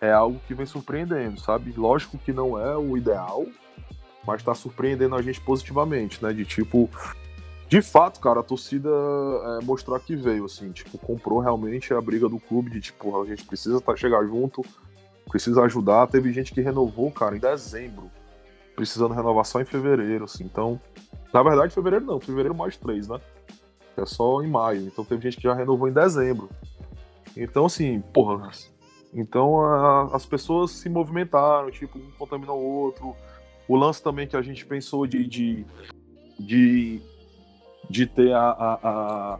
[0.00, 1.72] é algo que vem surpreendendo, sabe?
[1.76, 3.46] Lógico que não é o ideal,
[4.26, 6.32] mas tá surpreendendo a gente positivamente, né?
[6.32, 6.90] De tipo,
[7.68, 12.28] de fato, cara, a torcida é, mostrou que veio, assim, tipo, comprou realmente a briga
[12.28, 14.62] do clube de tipo, a gente precisa tá, chegar junto,
[15.28, 16.06] precisa ajudar.
[16.06, 18.10] Teve gente que renovou, cara, em dezembro,
[18.74, 20.44] precisando renovar só em fevereiro, assim.
[20.44, 20.80] Então,
[21.32, 23.20] na verdade, fevereiro não, fevereiro mais três, né?
[23.96, 24.82] É só em maio.
[24.82, 26.48] Então teve gente que já renovou em dezembro.
[27.36, 28.50] Então, assim, porra.
[29.12, 33.14] Então a, as pessoas se movimentaram, tipo, um contaminou o outro.
[33.68, 35.66] O lance também que a gente pensou de, de,
[36.38, 37.00] de,
[37.88, 39.38] de ter a, a, a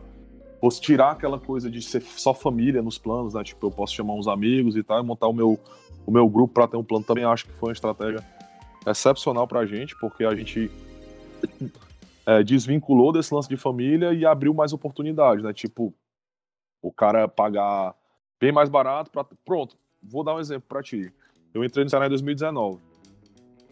[0.59, 3.43] fosse tirar aquela coisa de ser só família nos planos, né?
[3.43, 5.59] Tipo, eu posso chamar uns amigos e tal, e montar o meu,
[6.05, 7.23] o meu grupo para ter um plano também.
[7.23, 8.23] Acho que foi uma estratégia
[8.85, 10.71] excepcional pra gente, porque a gente
[12.25, 15.53] é, desvinculou desse lance de família e abriu mais oportunidades, né?
[15.53, 15.93] Tipo,
[16.81, 17.95] o cara pagar
[18.39, 21.11] bem mais barato para Pronto, vou dar um exemplo para ti.
[21.53, 22.79] Eu entrei no Ceará em 2019.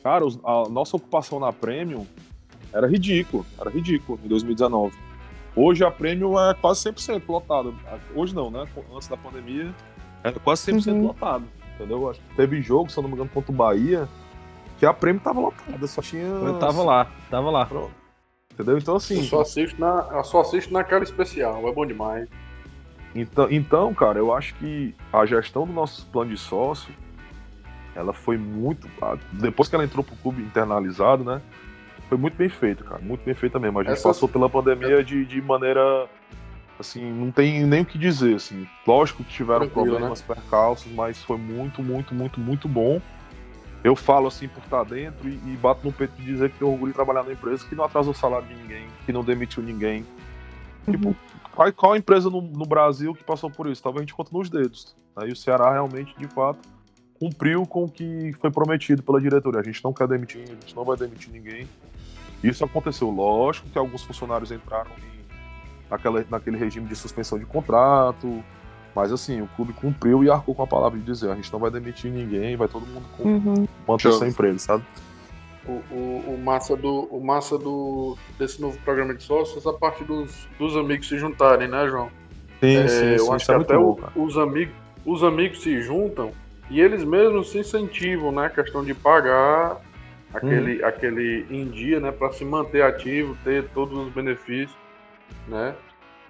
[0.02, 2.06] Cara, a nossa ocupação na Premium
[2.74, 4.98] era ridículo, era ridículo em 2019.
[5.56, 7.72] Hoje a Premium é quase 100% lotada.
[8.16, 8.68] Hoje não, né?
[8.94, 9.74] Antes da pandemia,
[10.24, 11.08] era quase 100% uhum.
[11.08, 11.46] lotado.
[11.76, 12.14] Entendeu?
[12.36, 14.08] Teve jogo, se eu não me engano, contra o Bahia,
[14.84, 16.24] que a Premium tava lotada, só tinha.
[16.24, 17.66] Eu tava lá, tava lá.
[17.66, 17.96] Pronto.
[18.52, 18.78] Entendeu?
[18.78, 19.20] Então assim.
[19.20, 22.28] Eu só assisto, na, eu só assisto naquela especial, é bom demais.
[23.16, 26.94] Então, então, cara, eu acho que a gestão do nosso plano de sócio,
[27.96, 28.90] ela foi muito.
[29.32, 31.42] Depois que ela entrou pro clube internalizado, né?
[32.10, 33.02] foi muito bem feito, cara.
[33.02, 33.80] Muito bem feita mesmo.
[33.80, 34.10] A gente Essa...
[34.10, 36.10] passou pela pandemia de, de maneira.
[36.78, 38.68] Assim, não tem nem o que dizer, assim.
[38.86, 40.36] Lógico que tiveram Tranquilo, problemas, né?
[40.36, 43.00] percalços, mas foi muito, muito, muito, muito bom.
[43.84, 46.72] Eu falo assim por estar dentro e, e bato no peito de dizer que tenho
[46.72, 49.62] orgulho de trabalhar na empresa que não atrasou o salário de ninguém, que não demitiu
[49.62, 50.06] ninguém.
[50.88, 50.94] Uhum.
[50.94, 51.16] Tipo,
[51.54, 53.84] qual, qual empresa no, no, Brasil que passou por isso?
[53.84, 54.96] Talvez a gente conta nos dedos.
[55.16, 56.60] Aí o Ceará realmente, de fato,
[57.20, 59.60] cumpriu com o que foi prometido pela diretoria.
[59.60, 61.68] A gente não quer demitir, a gente não vai demitir ninguém.
[62.42, 68.44] Isso aconteceu, lógico que alguns funcionários entraram em, naquela, naquele regime de suspensão de contrato,
[68.96, 71.60] mas assim, o clube cumpriu e arcou com a palavra de dizer, a gente não
[71.60, 73.68] vai demitir ninguém, vai todo mundo com, uhum.
[73.88, 74.84] manter seu emprego, sabe?
[75.66, 80.04] O, o, o, massa, do, o massa do, desse novo programa de sócios, a parte
[80.04, 82.10] dos, dos amigos se juntarem, né, João?
[82.60, 84.74] Sim, é, sim, eu sim, acho que é até o, os, amigos,
[85.06, 86.32] os amigos se juntam
[86.70, 88.46] E eles mesmos se incentivam, né?
[88.46, 89.82] A questão de pagar
[90.34, 90.86] aquele, hum.
[90.86, 92.12] aquele em dia, né?
[92.12, 94.78] Para se manter ativo, ter todos os benefícios,
[95.48, 95.76] né?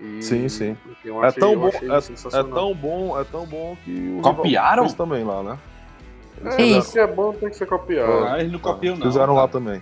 [0.03, 0.75] E sim, sim.
[1.23, 5.41] é tão bom, é, é, tão bom, é tão bom que o copiaram também lá,
[5.41, 5.57] né?
[6.43, 8.25] É, se é bom, tem que ser copiado.
[8.25, 9.07] Ah, eles não copiam, não.
[9.07, 9.81] Fizeram lá também.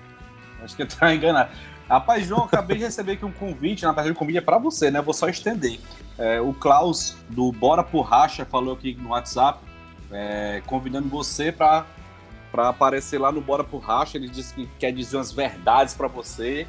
[0.64, 1.50] Acho que tá enganado.
[1.90, 4.92] Rapaz, João, acabei de receber aqui um convite, na verdade, um convite é pra você,
[4.92, 5.02] né?
[5.02, 5.80] Vou só estender.
[6.20, 9.60] É, o Klaus, do Bora por Racha, falou aqui no WhatsApp,
[10.12, 11.86] é, convidando você pra,
[12.52, 14.18] pra aparecer lá no Bora por Racha.
[14.18, 16.68] Ele disse que quer dizer umas verdades pra você.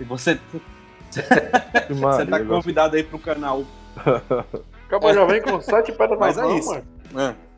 [0.00, 0.40] E você.
[1.88, 3.64] você tá convidado aí pro canal.
[4.86, 6.70] Acabou, já vem com sete pedras Mas é isso.
[7.12, 7.20] Mano.
[7.20, 7.48] É.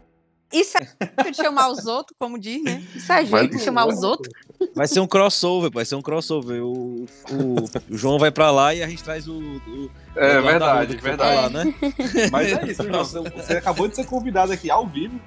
[0.53, 2.83] Isso é jeito de chamar os outros, como diz, né?
[2.95, 4.33] Isso é jeito de chamar os outros.
[4.75, 6.61] Vai ser um crossover, vai ser um crossover.
[6.61, 9.39] O, o, o João vai pra lá e a gente traz o.
[9.39, 11.55] o é verdade, verdade.
[11.55, 11.75] Lá, né?
[12.33, 13.05] Mas é isso, João.
[13.05, 15.21] Você acabou de ser convidado aqui ao vivo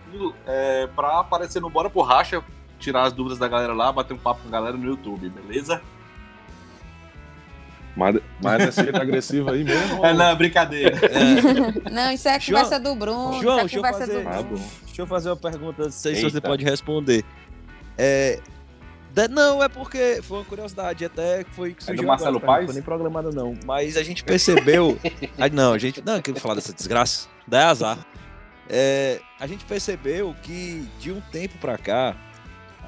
[0.45, 2.43] é, pra aparecer no Bora por Racha,
[2.77, 5.81] tirar as dúvidas da galera lá, bater um papo com a galera no YouTube, beleza?
[7.95, 10.05] Mas, mas é ser agressivo aí mesmo?
[10.05, 10.97] É, não, brincadeira.
[11.13, 11.89] É.
[11.91, 13.41] Não, isso é a conversa do Bruno.
[13.41, 14.43] João, é deixa, eu fazer, ah,
[14.85, 16.29] deixa eu fazer uma pergunta, não sei Eita.
[16.29, 17.23] se você pode responder.
[17.97, 18.39] É,
[19.29, 22.59] não, é porque foi uma curiosidade, até foi que surgiu é do Marcelo agora, Paz?
[22.61, 24.97] Não foi nem programada não, mas a gente percebeu...
[25.37, 26.03] aí, não, a gente...
[26.03, 27.99] Não, eu quero falar dessa desgraça, dá azar.
[28.69, 32.15] É, a gente percebeu que de um tempo pra cá,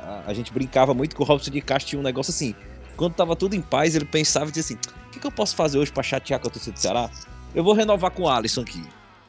[0.02, 2.56] a, a gente brincava muito com o Robson de Castro tinha um negócio assim
[2.96, 5.56] quando tava tudo em paz, ele pensava e dizia assim: o que, que eu posso
[5.56, 7.10] fazer hoje para chatear com a torcida do Ceará?
[7.54, 8.84] Eu vou renovar com o Alisson aqui.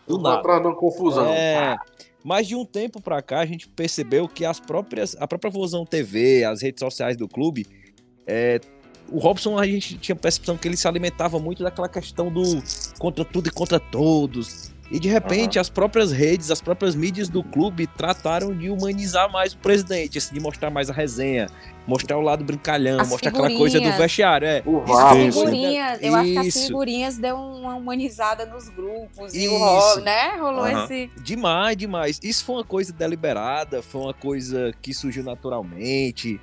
[0.07, 0.43] Do nada.
[0.43, 1.27] Pra não confusão.
[1.27, 1.77] É.
[2.25, 5.85] Mas de um tempo para cá, a gente percebeu que as próprias, a própria Vozão
[5.85, 7.67] TV, as redes sociais do clube,
[8.27, 8.61] é,
[9.09, 12.43] o Robson, a gente tinha a percepção que ele se alimentava muito daquela questão do
[12.99, 14.75] contra tudo e contra todos.
[14.91, 15.61] E de repente, uhum.
[15.61, 20.35] as próprias redes, as próprias mídias do clube trataram de humanizar mais o presidente, assim,
[20.35, 21.49] de mostrar mais a resenha,
[21.87, 24.47] mostrar o lado brincalhão, as mostrar aquela coisa do vestiário.
[24.47, 24.63] É.
[24.65, 29.45] O as figurinhas, eu acho que as figurinhas deu uma humanizada nos grupos Isso.
[29.45, 30.37] e o rolo, né?
[30.37, 30.85] Rolou uhum.
[30.85, 31.11] esse.
[31.21, 32.21] Demais, demais.
[32.23, 36.41] Isso foi uma coisa deliberada, foi uma coisa que surgiu naturalmente.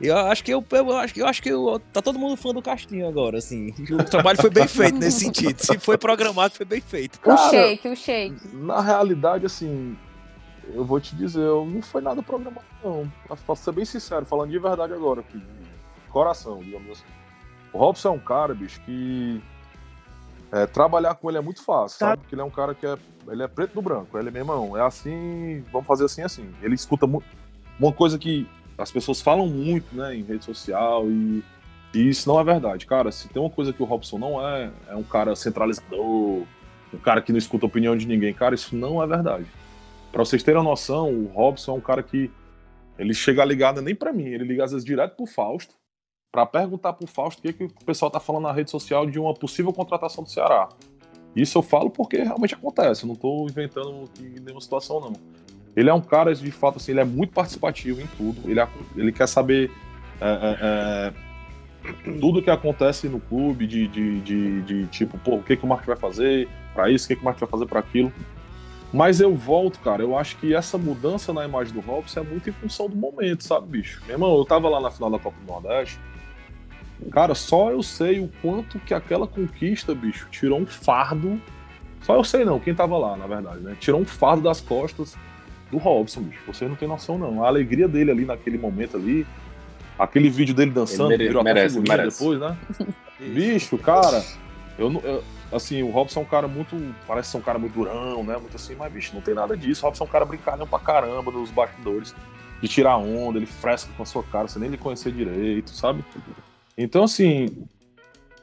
[0.00, 2.52] Eu acho que eu, eu acho que eu acho que eu, tá todo mundo fã
[2.52, 3.74] do Castinho agora, assim.
[3.90, 5.58] O trabalho foi bem feito nesse sentido.
[5.58, 7.18] Se foi programado, foi bem feito.
[7.20, 8.56] Cara, o shake, o shake.
[8.56, 9.96] Na realidade, assim,
[10.74, 13.10] eu vou te dizer, não foi nada programado, não.
[13.46, 15.42] Pra ser bem sincero, falando de verdade agora, aqui,
[16.10, 17.06] coração, digamos assim.
[17.72, 19.40] O Robson é um cara, bicho, que
[20.52, 22.08] é, trabalhar com ele é muito fácil, tá.
[22.08, 22.22] sabe?
[22.22, 22.96] Porque ele é um cara que é,
[23.28, 24.18] ele é preto no branco.
[24.18, 26.50] Ele é meu irmão, é assim, vamos fazer assim, assim.
[26.62, 27.26] Ele escuta muito.
[27.78, 28.48] Uma coisa que
[28.78, 31.42] as pessoas falam muito, né, em rede social e,
[31.94, 32.86] e, isso não é verdade.
[32.86, 36.44] Cara, se tem uma coisa que o Robson não é, é um cara centralizador,
[36.92, 38.34] um cara que não escuta a opinião de ninguém.
[38.34, 39.46] Cara, isso não é verdade.
[40.12, 42.30] Para vocês terem uma noção, o Robson é um cara que
[42.98, 45.74] ele chega ligado nem para mim, ele liga às vezes direto pro Fausto
[46.32, 49.18] para perguntar pro Fausto o que, que o pessoal tá falando na rede social de
[49.18, 50.68] uma possível contratação do Ceará.
[51.34, 55.12] Isso eu falo porque realmente acontece, eu não tô inventando nenhuma situação não.
[55.76, 58.50] Ele é um cara, de fato, assim, ele é muito participativo em tudo.
[58.50, 58.60] Ele,
[58.96, 59.70] ele quer saber
[60.18, 65.42] é, é, é, tudo que acontece no clube, de, de, de, de, tipo, pô, o
[65.42, 67.66] que, que o Mark vai fazer para isso, o que, que o Mark vai fazer
[67.66, 68.10] para aquilo.
[68.90, 72.48] Mas eu volto, cara, eu acho que essa mudança na imagem do Robson é muito
[72.48, 74.00] em função do momento, sabe, bicho?
[74.06, 76.00] Meu irmão, eu tava lá na final da Copa do Nordeste.
[77.10, 81.38] Cara, só eu sei o quanto que aquela conquista, bicho, tirou um fardo.
[82.00, 83.76] Só eu sei não, quem tava lá, na verdade, né?
[83.78, 85.14] Tirou um fardo das costas
[85.70, 86.40] do Robson, bicho.
[86.46, 87.42] Vocês não tem noção, não.
[87.42, 89.26] A alegria dele ali naquele momento ali,
[89.98, 92.18] aquele vídeo dele dançando, mere virou merece, até merece.
[92.18, 92.56] depois, né?
[93.18, 94.24] bicho, cara,
[94.78, 96.76] eu, eu, assim, o Robson é um cara muito.
[97.06, 98.36] Parece ser um cara muito durão, né?
[98.36, 99.84] Muito assim, mas, bicho, não tem nada disso.
[99.84, 102.14] O Robson é um cara brincalhão pra caramba nos bastidores,
[102.60, 106.04] de tirar onda, ele fresca com a sua cara, você nem ele conhecer direito, sabe?
[106.76, 107.66] Então, assim.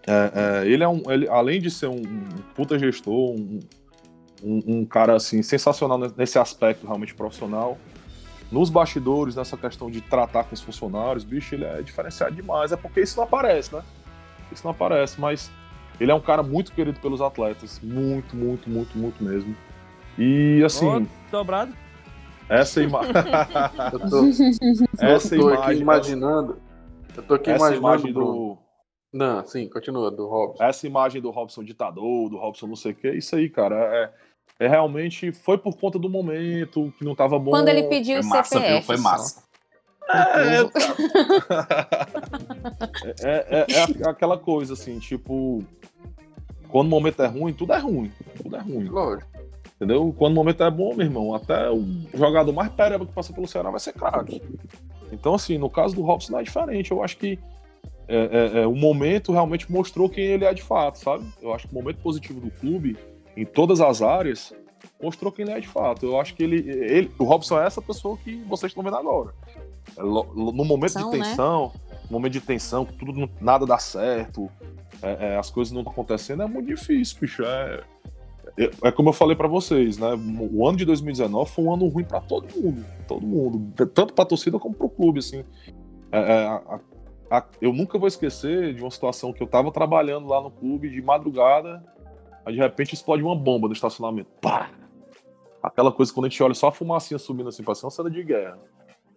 [0.05, 1.01] É, é, ele é um.
[1.09, 3.61] Ele, além de ser um, um puta gestor, um,
[4.43, 7.77] um, um, cara assim sensacional nesse aspecto realmente profissional.
[8.51, 12.71] Nos bastidores, nessa questão de tratar com os funcionários, bicho, ele é diferenciado demais.
[12.71, 13.81] É porque isso não aparece, né?
[14.51, 15.49] Isso não aparece, mas
[15.99, 17.79] ele é um cara muito querido pelos atletas.
[17.81, 19.55] Muito, muito, muito, muito mesmo.
[20.17, 20.87] E assim.
[20.87, 21.73] Oh, dobrado.
[22.49, 23.11] Essa imagem.
[25.01, 25.71] essa eu tô imagem.
[25.71, 26.61] Aqui imaginando.
[27.15, 27.87] Eu tô aqui essa imaginando.
[27.87, 28.57] Imagem do...
[29.13, 30.63] Não, sim, continua, do Robson.
[30.63, 34.11] Essa imagem do Robson ditador, do Robson não sei o que, isso aí, cara, é,
[34.59, 37.51] é realmente foi por conta do momento que não tava bom.
[37.51, 38.73] Quando ele pediu o massa, CPF.
[38.73, 38.81] Viu?
[38.83, 39.43] Foi massa.
[43.23, 45.63] É, é, é, é, aquela coisa assim, tipo,
[46.69, 48.11] quando o momento é ruim, tudo é ruim.
[48.41, 48.85] Tudo é ruim.
[48.85, 49.29] Lógico.
[49.75, 50.13] Entendeu?
[50.17, 53.47] Quando o momento é bom, meu irmão, até o jogador mais pereba que passa pelo
[53.47, 54.41] Ceará vai ser craque.
[55.11, 56.91] Então, assim, no caso do Robson não é diferente.
[56.91, 57.37] Eu acho que
[58.07, 61.25] é, é, é, o momento realmente mostrou quem ele é de fato, sabe?
[61.41, 62.97] Eu acho que o momento positivo do clube,
[63.35, 64.53] em todas as áreas,
[65.01, 66.05] mostrou quem ele é de fato.
[66.05, 69.33] Eu acho que ele, ele o Robson é essa pessoa que vocês estão vendo agora.
[69.97, 71.11] É, no momento de né?
[71.11, 71.99] tensão, né?
[72.09, 74.49] momento de tensão, tudo nada dá certo,
[75.01, 77.43] é, é, as coisas não estão acontecendo, é muito difícil, bicho.
[77.43, 77.83] É,
[78.57, 80.09] é, é como eu falei para vocês, né?
[80.51, 84.23] O ano de 2019 foi um ano ruim para todo mundo, todo mundo, tanto para
[84.23, 85.43] a torcida como para o clube, assim.
[86.11, 86.79] É, a,
[87.31, 90.89] a, eu nunca vou esquecer de uma situação que eu estava trabalhando lá no clube
[90.89, 91.83] de madrugada,
[92.45, 94.29] aí de repente explode uma bomba no estacionamento.
[94.41, 94.69] Pá!
[95.61, 98.23] Aquela coisa quando a gente olha só a fumacinha subindo assim, parece uma cena de
[98.23, 98.59] guerra.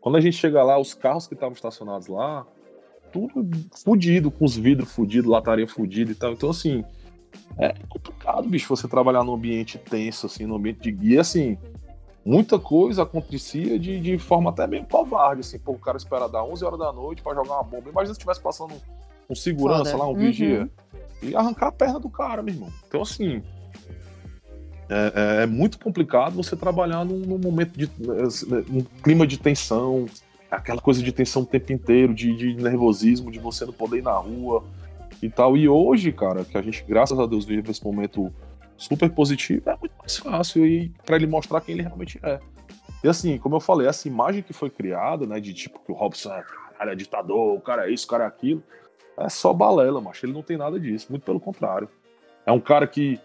[0.01, 2.47] Quando a gente chega lá, os carros que estavam estacionados lá,
[3.13, 3.49] tudo
[3.85, 6.33] fudido, com os vidros fudidos, lataria fudida e tal.
[6.33, 6.85] Então, assim,
[7.59, 11.59] é complicado, bicho, você trabalhar num ambiente tenso, assim, num ambiente de guia, assim,
[12.25, 16.45] muita coisa acontecia de, de forma até meio covarde, assim, pô, o cara espera dar
[16.45, 17.91] 11 horas da noite para jogar uma bomba.
[17.91, 18.81] Imagina se estivesse passando um,
[19.31, 19.97] um segurança Foda.
[19.97, 20.19] lá, um uhum.
[20.19, 20.71] vigia,
[21.23, 22.73] e arrancar a perna do cara, meu irmão.
[22.87, 23.43] Então, assim,
[24.89, 27.91] é, é, é muito complicado você trabalhar num, num momento de.
[28.71, 30.07] um clima de tensão,
[30.51, 34.03] aquela coisa de tensão o tempo inteiro, de, de nervosismo, de você não poder ir
[34.03, 34.65] na rua
[35.23, 35.57] e tal.
[35.57, 38.33] E hoje, cara, que a gente, graças a Deus, vive esse momento
[38.77, 42.39] super positivo, é muito mais fácil e para ele mostrar quem ele realmente é.
[43.03, 45.95] E assim, como eu falei, essa imagem que foi criada, né, de tipo que o
[45.95, 46.45] Robson é,
[46.79, 48.63] cara, é ditador, o cara é isso, o cara é aquilo,
[49.19, 50.27] é só balela, macho.
[50.27, 51.89] Ele não tem nada disso, muito pelo contrário.
[52.45, 53.19] É um cara que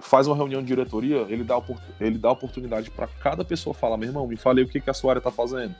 [0.00, 1.60] faz uma reunião de diretoria, ele dá,
[2.00, 4.94] ele dá oportunidade para cada pessoa falar: meu irmão, me falei o que, que a
[4.94, 5.74] sua área tá fazendo,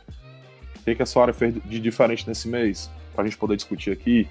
[0.80, 3.90] o que, que a sua área fez de diferente nesse mês, pra gente poder discutir
[3.90, 4.28] aqui.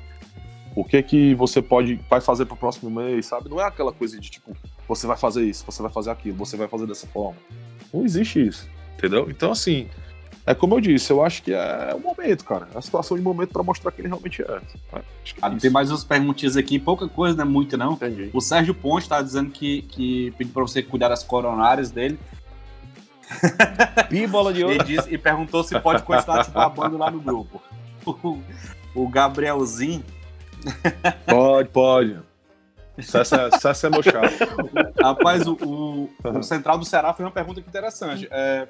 [0.73, 3.49] O que que você pode vai fazer pro próximo mês, sabe?
[3.49, 4.56] Não é aquela coisa de tipo,
[4.88, 7.38] você vai fazer isso, você vai fazer aquilo, você vai fazer dessa forma.
[7.93, 9.30] Não existe isso, entendeu?
[9.30, 9.89] Então, assim,
[10.45, 12.68] é como eu disse, eu acho que é o momento, cara.
[12.73, 14.61] É a situação de momento para mostrar quem ele realmente é.
[14.93, 15.01] é
[15.41, 17.93] ah, tem mais umas perguntinhas aqui, pouca coisa, não é muito não.
[17.93, 18.30] Entendi.
[18.34, 22.19] O Sérgio Ponte tá dizendo que, que pediu para você cuidar das coronárias dele.
[24.09, 24.76] Píbola de ouro.
[24.76, 27.61] E, disse, e perguntou se pode continuar te babando lá no grupo.
[28.05, 28.39] O,
[28.95, 30.03] o Gabrielzinho
[31.26, 32.19] Pode, pode.
[32.99, 34.34] Cessa é meu chato.
[35.01, 38.27] Rapaz, o, o, o, Central do Ceará foi uma pergunta interessante.
[38.30, 38.68] É,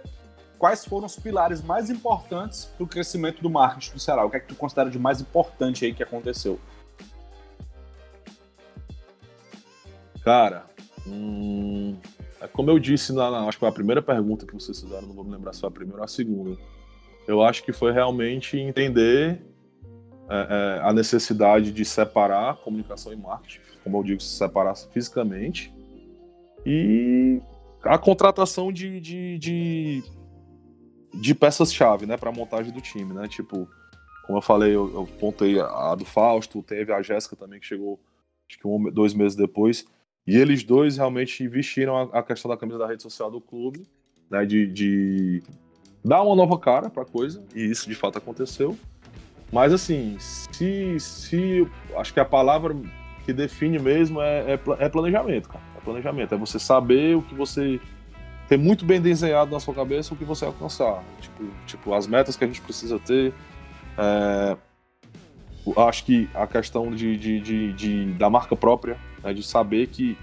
[0.61, 4.23] quais foram os pilares mais importantes para o crescimento do marketing do Ceará?
[4.23, 6.59] O que é que tu considera de mais importante aí que aconteceu?
[10.23, 10.67] Cara,
[11.07, 11.97] hum,
[12.39, 15.07] é como eu disse na, na, acho que foi a primeira pergunta que vocês fizeram,
[15.07, 16.55] não vou me lembrar se foi a primeira ou a segunda.
[17.27, 19.41] Eu acho que foi realmente entender
[20.29, 25.73] é, é, a necessidade de separar comunicação e marketing, como eu digo, se separar fisicamente,
[26.63, 27.41] e
[27.83, 30.20] a contratação de, de, de,
[31.13, 33.13] de peças-chave né, para montagem do time.
[33.13, 33.27] Né?
[33.27, 33.67] Tipo,
[34.25, 37.99] como eu falei, eu, eu pontei a do Fausto, teve a Jéssica também, que chegou
[38.49, 39.85] acho que um, dois meses depois.
[40.25, 43.87] E eles dois realmente investiram a, a questão da camisa da rede social do clube,
[44.29, 45.43] né, de, de
[46.03, 48.77] dar uma nova cara para a coisa, e isso de fato aconteceu.
[49.51, 52.75] Mas assim, se, se acho que a palavra
[53.25, 55.63] que define mesmo é, é, é, planejamento, cara.
[55.75, 56.33] É planejamento.
[56.33, 57.79] É você saber o que você
[58.51, 61.01] ter muito bem desenhado na sua cabeça o que você alcançar.
[61.21, 63.33] Tipo, tipo as metas que a gente precisa ter.
[63.97, 64.57] É,
[65.87, 70.17] acho que a questão de, de, de, de da marca própria, né, de saber que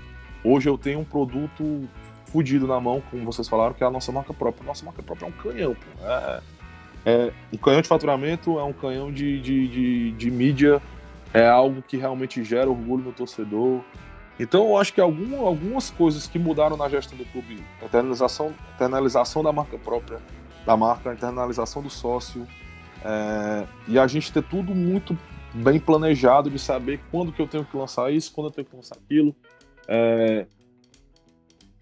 [0.44, 1.88] hoje eu tenho um produto
[2.26, 4.62] fudido na mão, como vocês falaram, que é a nossa marca própria.
[4.66, 6.06] Nossa marca própria é um canhão, pô.
[6.06, 6.40] É,
[7.06, 10.82] é, um canhão de faturamento é um canhão de, de, de, de, mídia,
[11.32, 13.80] é algo que realmente gera orgulho no torcedor.
[14.38, 19.42] Então eu acho que algum, algumas coisas que mudaram na gestão do clube, internalização, internalização
[19.42, 20.20] da marca própria,
[20.64, 22.46] da marca, internalização do sócio,
[23.04, 25.16] é, e a gente ter tudo muito
[25.52, 28.76] bem planejado de saber quando que eu tenho que lançar isso, quando eu tenho que
[28.76, 29.34] lançar aquilo.
[29.88, 30.46] É,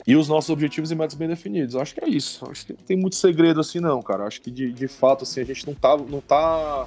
[0.07, 1.75] e os nossos objetivos e metas bem definidos.
[1.75, 2.49] Acho que é isso.
[2.49, 4.25] Acho que não tem muito segredo assim, não, cara.
[4.25, 6.87] Acho que de, de fato, assim, a gente não tá, não tá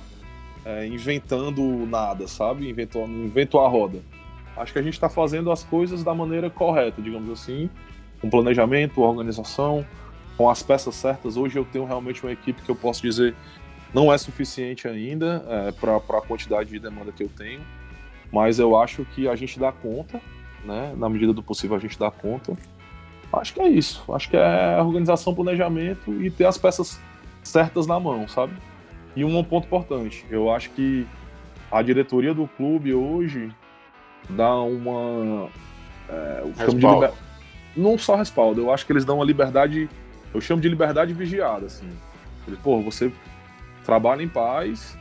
[0.64, 2.70] é, inventando nada, sabe?
[2.70, 4.02] Inventou, inventou a roda.
[4.58, 7.70] Acho que a gente está fazendo as coisas da maneira correta, digamos assim,
[8.22, 9.86] com planejamento, organização,
[10.38, 11.38] com as peças certas.
[11.38, 13.36] Hoje eu tenho realmente uma equipe que eu posso dizer
[13.94, 17.62] não é suficiente ainda é, para a quantidade de demanda que eu tenho,
[18.32, 20.22] mas eu acho que a gente dá conta,
[20.64, 20.94] né?
[20.96, 22.54] Na medida do possível a gente dá conta.
[23.34, 24.04] Acho que é isso.
[24.14, 27.00] Acho que é organização, planejamento e ter as peças
[27.44, 28.54] certas na mão, sabe?
[29.16, 31.08] E um ponto importante, eu acho que
[31.72, 33.52] a diretoria do clube hoje
[34.30, 35.50] dá uma.
[36.10, 37.12] É, de liber...
[37.78, 39.88] não só respaldo, eu acho que eles dão uma liberdade,
[40.34, 41.90] eu chamo de liberdade vigiada, assim.
[42.48, 43.12] Eles, pô, você
[43.86, 44.98] trabalha em paz,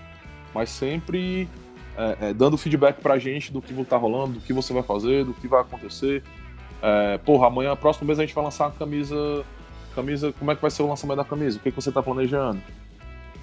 [0.55, 1.49] mas sempre
[1.97, 5.24] é, é, dando feedback pra gente do que tá rolando, do que você vai fazer,
[5.24, 6.23] do que vai acontecer.
[6.81, 9.45] É, porra, amanhã, próximo mês a gente vai lançar a camisa.
[9.95, 11.59] Camisa, como é que vai ser o lançamento da camisa?
[11.59, 12.61] O que, que você tá planejando?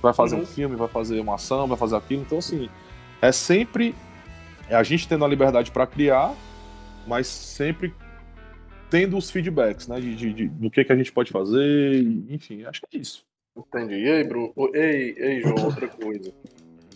[0.01, 0.43] Vai fazer uhum.
[0.43, 2.21] um filme, vai fazer uma ação, vai fazer aquilo.
[2.21, 2.69] Então, assim,
[3.21, 3.93] é sempre
[4.69, 6.33] a gente tendo a liberdade para criar,
[7.05, 7.93] mas sempre
[8.89, 9.99] tendo os feedbacks, né?
[9.99, 13.25] De, de, de, do que, que a gente pode fazer, enfim, acho que é isso.
[13.55, 13.95] Entendi.
[13.95, 14.53] E aí, Bruno?
[14.73, 16.33] Ei, ei, João, outra coisa.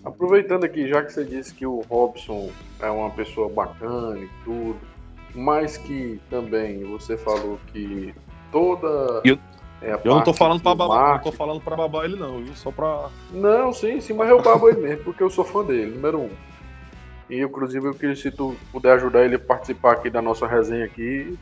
[0.04, 4.80] Aproveitando aqui, já que você disse que o Robson é uma pessoa bacana e tudo,
[5.36, 8.14] mas que também você falou que
[8.52, 9.22] toda.
[9.24, 9.38] Eu,
[9.82, 12.54] é eu não tô falando pra babar, não tô falando pra babar ele, não, viu?
[12.56, 13.10] Só pra.
[13.32, 16.30] Não, sim, sim, mas eu babo ele mesmo, porque eu sou fã dele, número um.
[17.30, 20.86] E inclusive eu queria, se tu puder ajudar ele a participar aqui da nossa resenha
[20.86, 21.38] aqui,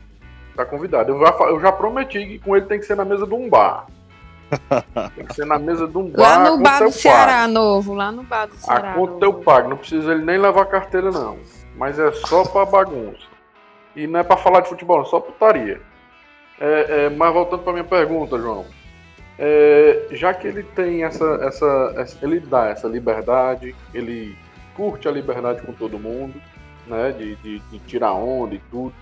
[0.54, 1.12] tá convidado.
[1.12, 3.48] Eu já, eu já prometi que com ele tem que ser na mesa de um
[3.48, 3.86] bar.
[5.14, 6.20] Tem que ser na mesa de um bar.
[6.20, 7.52] Lá no bar do Ceará pago.
[7.52, 8.92] novo, lá no bar do Ceará.
[8.92, 11.36] A conta eu pago, não precisa ele nem levar carteira, não.
[11.76, 13.26] Mas é só pra bagunça.
[13.94, 15.82] E não é pra falar de futebol, é só putaria.
[16.58, 18.64] É, é, mas voltando pra minha pergunta, João.
[19.38, 24.36] É, já que ele tem essa, essa, essa, Ele dá essa liberdade, ele
[24.78, 26.40] curte a liberdade com todo mundo,
[26.86, 27.10] né?
[27.10, 28.94] De, de, de tirar onda e tudo.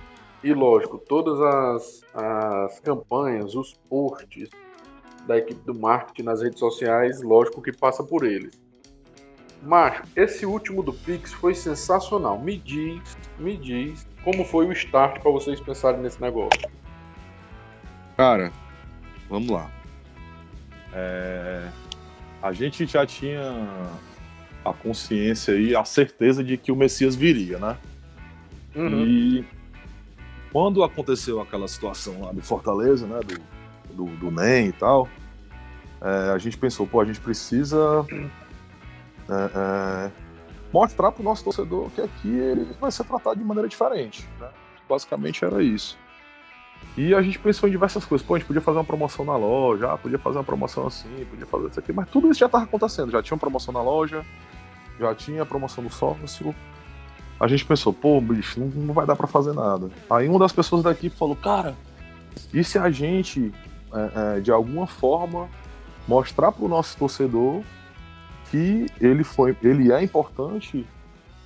[0.42, 4.48] E lógico, todas as, as campanhas, os posts,
[5.26, 8.58] da equipe do marketing nas redes sociais, lógico que passa por eles.
[9.62, 12.38] Mas esse último do Pix foi sensacional.
[12.38, 16.70] Me diz, me diz como foi o start para vocês pensarem nesse negócio.
[18.16, 18.50] Cara,
[19.28, 19.70] vamos lá.
[20.92, 21.68] É...
[22.42, 23.42] A gente já tinha
[24.70, 27.76] a consciência e a certeza de que o Messias viria, né?
[28.74, 29.06] Uhum.
[29.06, 29.44] E
[30.52, 33.20] quando aconteceu aquela situação lá do Fortaleza, né?
[33.20, 33.56] Do,
[33.94, 35.08] do, do NEM e tal,
[36.00, 40.10] é, a gente pensou, pô, a gente precisa é, é,
[40.72, 44.28] mostrar para o nosso torcedor que aqui ele vai ser tratado de maneira diferente.
[44.38, 44.48] Né?
[44.88, 45.98] Basicamente era isso.
[46.96, 48.26] E a gente pensou em diversas coisas.
[48.26, 51.46] Pô, a gente podia fazer uma promoção na loja, podia fazer uma promoção assim, podia
[51.46, 53.10] fazer isso aqui, mas tudo isso já estava acontecendo.
[53.10, 54.24] Já tinha uma promoção na loja,
[54.98, 56.54] já tinha a promoção do sócio.
[57.38, 59.90] A gente pensou, pô, bicho, não, não vai dar para fazer nada.
[60.08, 61.76] Aí uma das pessoas da equipe falou, cara,
[62.52, 63.52] e se a gente
[63.92, 65.48] é, é, de alguma forma
[66.06, 67.62] mostrar para o nosso torcedor
[68.50, 70.86] que ele foi, ele é importante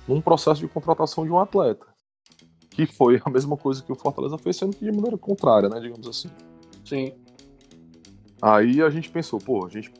[0.07, 1.85] num processo de contratação de um atleta,
[2.69, 5.79] que foi a mesma coisa que o Fortaleza fez, sendo que de maneira contrária, né,
[5.79, 6.29] digamos assim.
[6.85, 7.13] Sim.
[8.41, 9.91] Aí a gente pensou, pô, a gente,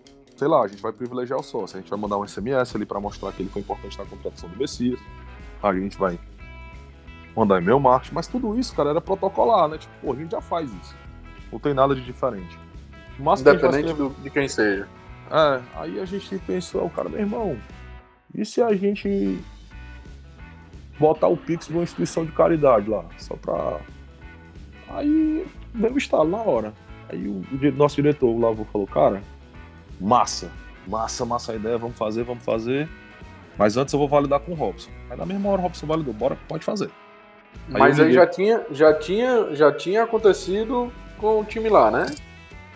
[0.41, 2.83] sei lá, a gente vai privilegiar o sócio, a gente vai mandar um SMS ali
[2.83, 4.99] para mostrar que ele foi importante na contratação do Messias,
[5.61, 6.17] a gente vai
[7.35, 9.77] mandar e-mail marketing, mas tudo isso, cara, era protocolar, né?
[9.77, 10.95] Tipo, pô, a gente já faz isso.
[11.51, 12.57] Não tem nada de diferente.
[13.19, 14.87] Mas Independente do, de quem seja.
[15.29, 17.55] É, aí a gente pensou, o cara, meu irmão,
[18.33, 19.39] e se a gente
[20.97, 23.05] botar o Pix numa instituição de caridade lá?
[23.19, 23.79] Só pra.
[24.89, 26.73] Aí deu estalo na hora.
[27.09, 29.21] Aí o, o nosso diretor, o Lavo, falou, cara,
[30.01, 30.49] massa,
[30.87, 32.89] massa, massa a ideia, vamos fazer, vamos fazer.
[33.57, 34.89] Mas antes eu vou validar com o Robson.
[35.09, 36.89] Aí na mesma hora o Robson validou, bora, pode fazer.
[37.67, 42.07] Aí Mas aí já tinha, já tinha, já tinha acontecido com o time lá, né?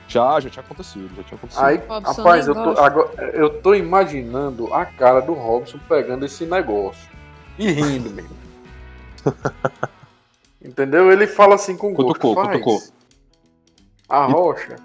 [0.07, 1.65] Já, já tinha acontecido, já tinha acontecido.
[1.65, 7.09] Aí, rapaz, eu tô, agora, eu tô imaginando a cara do Robson pegando esse negócio
[7.57, 8.35] e rindo mesmo.
[10.63, 11.11] Entendeu?
[11.11, 12.19] Ele fala assim com gosto.
[12.19, 12.83] Cutucou, cutucou.
[14.07, 14.75] A rocha.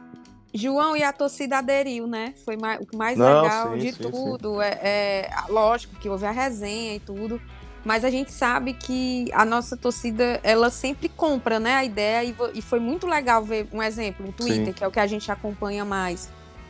[0.52, 2.35] João e a torcida aderiu, né?
[2.44, 4.55] Foi mais, o mais Não, legal sim, de sim, tudo.
[4.55, 4.62] Sim.
[4.62, 7.40] É, é, lógico que houve a resenha e tudo
[7.85, 12.35] mas a gente sabe que a nossa torcida ela sempre compra né a ideia e,
[12.55, 15.31] e foi muito legal ver um exemplo o Twitter que é o que a gente
[15.32, 16.28] acompanha mais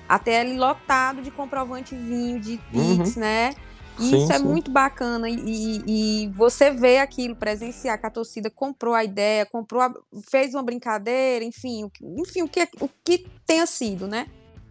[0.09, 3.21] até ele lotado de comprovantezinho de Pix, uhum.
[3.21, 3.55] né
[4.01, 4.45] e sim, isso é sim.
[4.45, 9.83] muito bacana e, e, você vê aquilo presenciar que a torcida comprou a ideia comprou
[9.83, 9.93] a,
[10.31, 14.27] fez uma brincadeira enfim o, enfim o que o que tenha sido né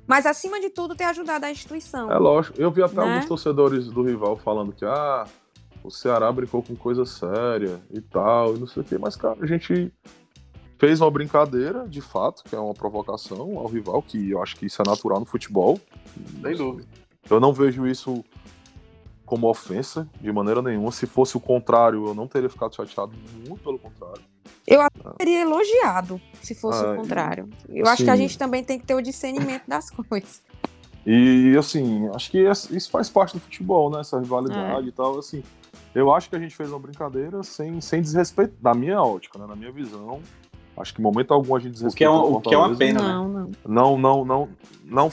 [0.08, 3.04] mas acima de tudo ter ajudado a instituição é lógico eu vi até né?
[3.04, 5.26] alguns torcedores do rival falando que ah
[5.84, 9.38] o Ceará brincou com coisa séria e tal, e não sei o quê, mas, cara,
[9.42, 9.92] a gente
[10.78, 14.66] fez uma brincadeira, de fato, que é uma provocação ao rival, que eu acho que
[14.66, 15.80] isso é natural no futebol.
[16.42, 16.88] Sem dúvida.
[17.30, 18.24] Eu não vejo isso
[19.30, 20.92] como ofensa, de maneira nenhuma.
[20.92, 23.14] Se fosse o contrário, eu não teria ficado chateado,
[23.48, 24.24] muito pelo contrário.
[24.66, 27.48] Eu até teria elogiado se fosse é, o contrário.
[27.70, 27.92] Eu sim.
[27.92, 30.42] acho que a gente também tem que ter o discernimento das coisas.
[31.06, 34.00] E, assim, acho que isso faz parte do futebol, né?
[34.00, 34.90] Essa rivalidade é.
[34.90, 35.44] e tal, assim.
[35.94, 39.46] Eu acho que a gente fez uma brincadeira sem, sem desrespeito, na minha ótica, né?
[39.48, 40.22] na minha visão.
[40.76, 42.58] Acho que em momento algum a gente desrespeita o que é, uma, o que é
[42.58, 43.52] uma pena, não, né?
[43.68, 44.50] Não, não, não,
[44.86, 45.10] não.
[45.10, 45.12] não.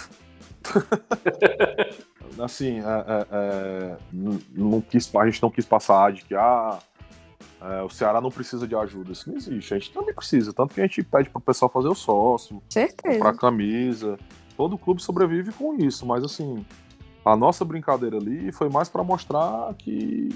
[2.39, 3.97] assim, é, é, é,
[4.53, 6.79] não quis, a gente não quis passar de que ah,
[7.61, 9.13] é, o Ceará não precisa de ajuda.
[9.13, 9.75] Isso não existe.
[9.75, 10.53] A gente também precisa.
[10.53, 13.15] Tanto que a gente pede pro pessoal fazer o sócio, Certeza.
[13.15, 14.19] comprar camisa.
[14.57, 16.65] Todo clube sobrevive com isso, mas assim,
[17.25, 20.31] a nossa brincadeira ali foi mais para mostrar que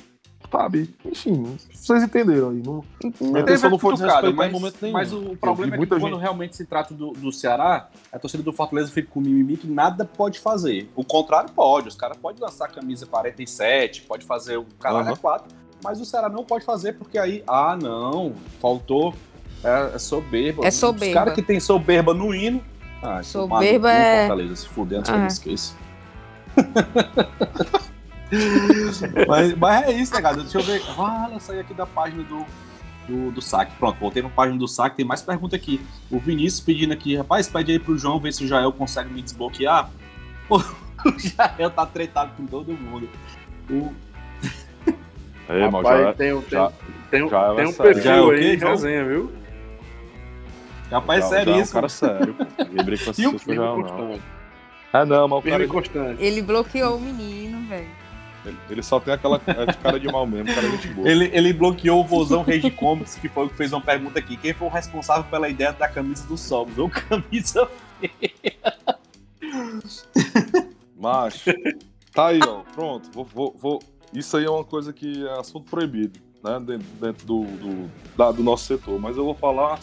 [0.51, 0.95] sabe?
[1.05, 2.63] Enfim, vocês entenderam aí.
[2.65, 2.85] Não,
[3.21, 4.93] minha intenção não foi desrespeitar mas, em momento nenhum.
[4.93, 6.21] Mas o problema é que quando gente...
[6.21, 10.05] realmente se trata do, do Ceará, a torcida do Fortaleza fica com mimimi que nada
[10.05, 10.91] pode fazer.
[10.95, 11.89] O contrário pode.
[11.89, 15.17] Os caras podem lançar a camisa 47, pode fazer o caralho uhum.
[15.17, 15.49] 4,
[15.83, 19.15] mas o Ceará não pode fazer porque aí, ah, não, faltou.
[19.63, 20.67] É, é soberba.
[20.67, 21.07] É soberba.
[21.07, 22.63] Os caras que tem soberba no hino.
[23.03, 24.27] Ah, soberba é.
[24.27, 25.13] Fortaleza, se fuder antes ah.
[25.13, 25.75] que eu me esqueça.
[29.27, 30.37] mas, mas, é isso, né, cara?
[30.37, 30.83] Deixa eu ver.
[30.99, 32.47] Ah, saí aqui da página do,
[33.09, 33.73] do, do saque.
[33.77, 34.97] Pronto, voltei na página do saque.
[34.97, 35.81] Tem mais pergunta aqui.
[36.11, 39.21] O Vinícius pedindo aqui, rapaz, pede aí pro João ver se o Jael consegue me
[39.21, 39.91] desbloquear.
[40.49, 40.59] Pô,
[41.05, 43.09] o Jael tá tretado com todo mundo.
[43.69, 43.93] O...
[45.49, 46.73] Ei, rapaz, já, tem, tem, já,
[47.11, 49.33] tem, já tem um perfil já aí, resenha, viu?
[50.91, 51.71] Rapaz, já, sério já isso.
[51.71, 52.37] É um cara sério.
[53.05, 54.21] Você o Jael, não.
[54.93, 56.17] Ah, não, mas o cara...
[56.19, 58.00] Ele bloqueou o menino, velho.
[58.69, 61.09] Ele, só tem aquela é cara de mal mesmo, cara de boa.
[61.09, 64.37] Ele, ele bloqueou o Vozão Rage Comics, que foi o que fez uma pergunta aqui.
[64.37, 66.79] Quem foi o responsável pela ideia da camisa dos Somos?
[66.79, 67.69] Ou camisa
[68.01, 68.77] feia?
[70.99, 71.53] Macho,
[72.15, 72.63] tá aí, ó.
[72.75, 76.59] Pronto, vou, vou, vou, Isso aí é uma coisa que é assunto proibido, né?
[76.61, 78.99] Dentro, dentro do, do, da, do nosso setor.
[78.99, 79.79] Mas eu vou falar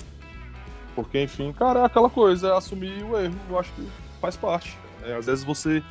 [0.98, 3.36] porque, enfim, cara, é aquela coisa, é assumir o erro.
[3.48, 3.88] Eu acho que
[4.20, 4.76] faz parte.
[5.04, 5.84] É, às vezes você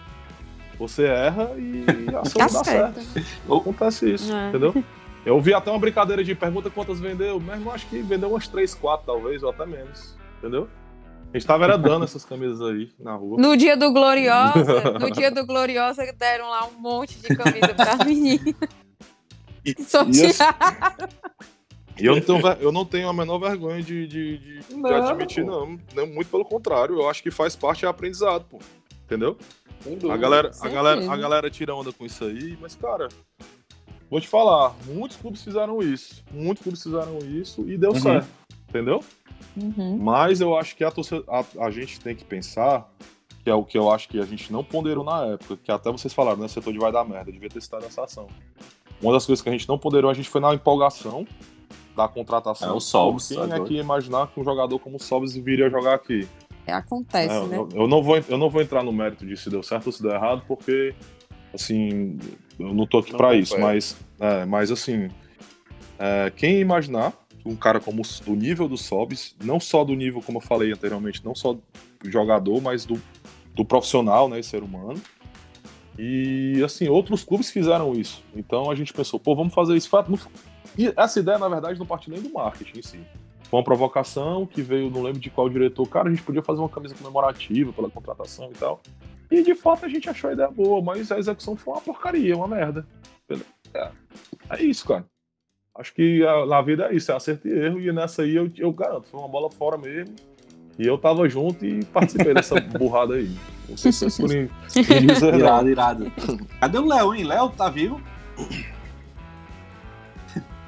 [0.78, 1.84] você erra e
[2.14, 3.00] a ação tá dá certo.
[3.44, 4.48] Acontece isso, é.
[4.48, 4.84] entendeu?
[5.24, 7.40] Eu vi até uma brincadeira de pergunta quantas vendeu.
[7.40, 10.16] Meu irmão, acho que vendeu umas 3, 4, talvez, ou até menos.
[10.38, 10.68] Entendeu?
[11.32, 13.36] A gente tava era dando essas camisas aí na rua.
[13.40, 18.04] No dia do Gloriosa, no dia do Gloriosa, deram lá um monte de camisa pra
[18.04, 18.56] menina.
[19.64, 21.08] E, Sortearam.
[21.98, 24.94] E eu não tenho, eu não tenho a menor vergonha de, de, de, não, de
[24.94, 25.66] admitir, não.
[25.66, 28.58] Muito pelo contrário, eu acho que faz parte do aprendizado, pô.
[29.04, 29.36] Entendeu?
[30.10, 33.08] A galera, a, galera, a galera tira onda com isso aí, mas, cara,
[34.10, 36.24] vou te falar, muitos clubes fizeram isso.
[36.30, 38.00] Muitos clubes fizeram isso e deu uhum.
[38.00, 38.28] certo.
[38.68, 39.02] Entendeu?
[39.56, 39.96] Uhum.
[39.98, 42.90] Mas eu acho que a, a, a, gente tem que pensar,
[43.42, 45.90] que é o que eu acho que a gente não ponderou na época, que até
[45.90, 46.48] vocês falaram, né?
[46.48, 48.26] Setor de vai dar merda, devia ter citado essa ação.
[49.00, 51.26] Uma das coisas que a gente não ponderou, a gente foi na empolgação
[51.94, 52.68] da contratação.
[52.68, 53.28] É o Sobs.
[53.28, 56.28] Quem é que ia imaginar que um jogador como o Sobs viria jogar aqui?
[56.66, 57.56] É, acontece, é, né?
[57.56, 59.92] Eu, eu, não vou, eu não vou entrar no mérito de se deu certo ou
[59.92, 60.94] se deu errado, porque,
[61.54, 62.18] assim,
[62.58, 65.08] eu não tô aqui para isso, mas, é, mas assim,
[65.98, 67.12] é, quem imaginar
[67.44, 71.24] um cara como do nível do Sobs, não só do nível, como eu falei anteriormente,
[71.24, 73.00] não só do jogador, mas do,
[73.54, 75.00] do profissional, né, ser humano.
[75.98, 78.22] E, assim, outros clubes fizeram isso.
[78.34, 79.88] Então a gente pensou, pô, vamos fazer isso.
[80.76, 83.00] E essa ideia, na verdade, não parte nem do marketing em si.
[83.48, 85.86] Foi uma provocação que veio, não lembro de qual diretor.
[85.88, 88.80] Cara, a gente podia fazer uma camisa comemorativa pela contratação e tal.
[89.30, 92.36] E de fato a gente achou a ideia boa, mas a execução foi uma porcaria,
[92.36, 92.86] uma merda.
[93.74, 93.90] É,
[94.50, 95.04] é isso, cara.
[95.74, 97.80] Acho que a, na vida é isso, é acerto e erro.
[97.80, 100.14] E nessa aí eu, eu garanto, foi uma bola fora mesmo.
[100.78, 103.30] E eu tava junto e participei dessa burrada aí.
[103.68, 104.28] Não sei se é por
[105.38, 106.12] Irado, irado.
[106.60, 107.24] Cadê o Léo, hein?
[107.24, 108.00] Léo, tá vivo?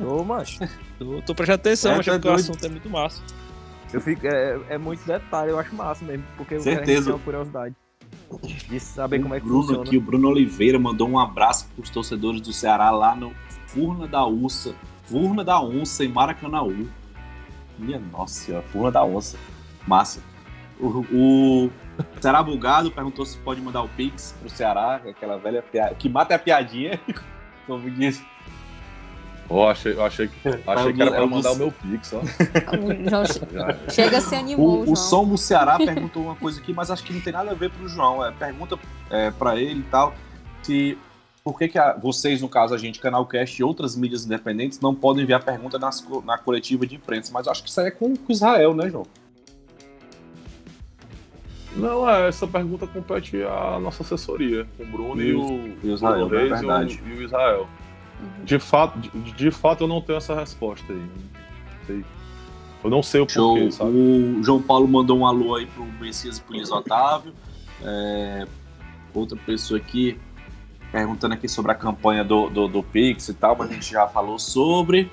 [0.00, 0.60] Ô, macho.
[0.98, 3.22] Tô, tô prestando atenção, é, que o assunto é muito massa.
[3.92, 7.10] Eu fico, é, é muito detalhe, eu acho massa mesmo, porque Certeza.
[7.10, 7.74] eu uma curiosidade
[8.68, 9.84] de saber o como é que Bruno funciona.
[9.84, 13.32] Aqui, o Bruno Oliveira mandou um abraço para os torcedores do Ceará lá no
[13.68, 16.88] Furna da Ursa, Furna da Onça em Maracanãú.
[17.78, 19.38] Minha nossa, Furna da Onça.
[19.86, 20.20] Massa.
[20.78, 21.70] O, o
[22.20, 26.34] Ceará Bugado perguntou se pode mandar o Pix pro Ceará, aquela velha piada, que mata
[26.34, 27.00] a piadinha,
[27.66, 28.24] como disse
[29.50, 32.20] Oh, achei, eu achei, que, achei que era pra mandar o meu pix, ó.
[33.90, 37.14] chega, se animou, o, o Som do Ceará perguntou uma coisa aqui, mas acho que
[37.14, 38.22] não tem nada a ver pro João.
[38.24, 38.78] É, pergunta
[39.10, 40.12] é, para ele e tal,
[40.62, 40.98] se
[41.42, 44.94] por que, que a, vocês, no caso a gente, Canalcast e outras mídias independentes, não
[44.94, 47.32] podem enviar pergunta nas, na coletiva de imprensa.
[47.32, 49.06] Mas acho que isso aí é com, com Israel, né, João?
[51.74, 55.90] Não, é, essa pergunta compete à nossa assessoria, com o Bruno e, e o, e
[55.90, 57.02] o Israel, o Reis é verdade.
[57.06, 57.24] E o, e
[58.18, 58.44] Israel.
[58.44, 60.98] De fato, de, de, fato, eu não tenho essa resposta aí.
[60.98, 62.04] Não sei.
[62.84, 63.54] Eu não sei o Show.
[63.54, 63.90] porquê, sabe?
[63.90, 67.32] O João Paulo mandou um alô aí pro Messias e pro Luiz Otávio.
[67.82, 68.46] É,
[69.14, 70.18] outra pessoa aqui
[70.90, 74.06] perguntando aqui sobre a campanha do, do, do Pix e tal, mas a gente já
[74.06, 75.10] falou sobre.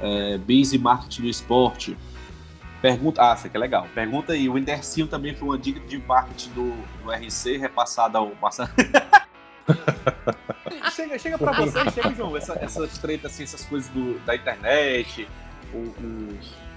[0.00, 1.96] É, Biz e marketing do esporte.
[2.80, 3.86] Pergunta, ah, isso aqui é legal.
[3.94, 6.70] Pergunta aí, o Indercinho também foi uma dica de marketing do,
[7.02, 8.70] do RC repassada ao Marcelo.
[10.94, 15.28] chega, chega pra você, chega, João, essa, essas tretas, assim, essas coisas do, da internet,
[15.74, 16.70] os.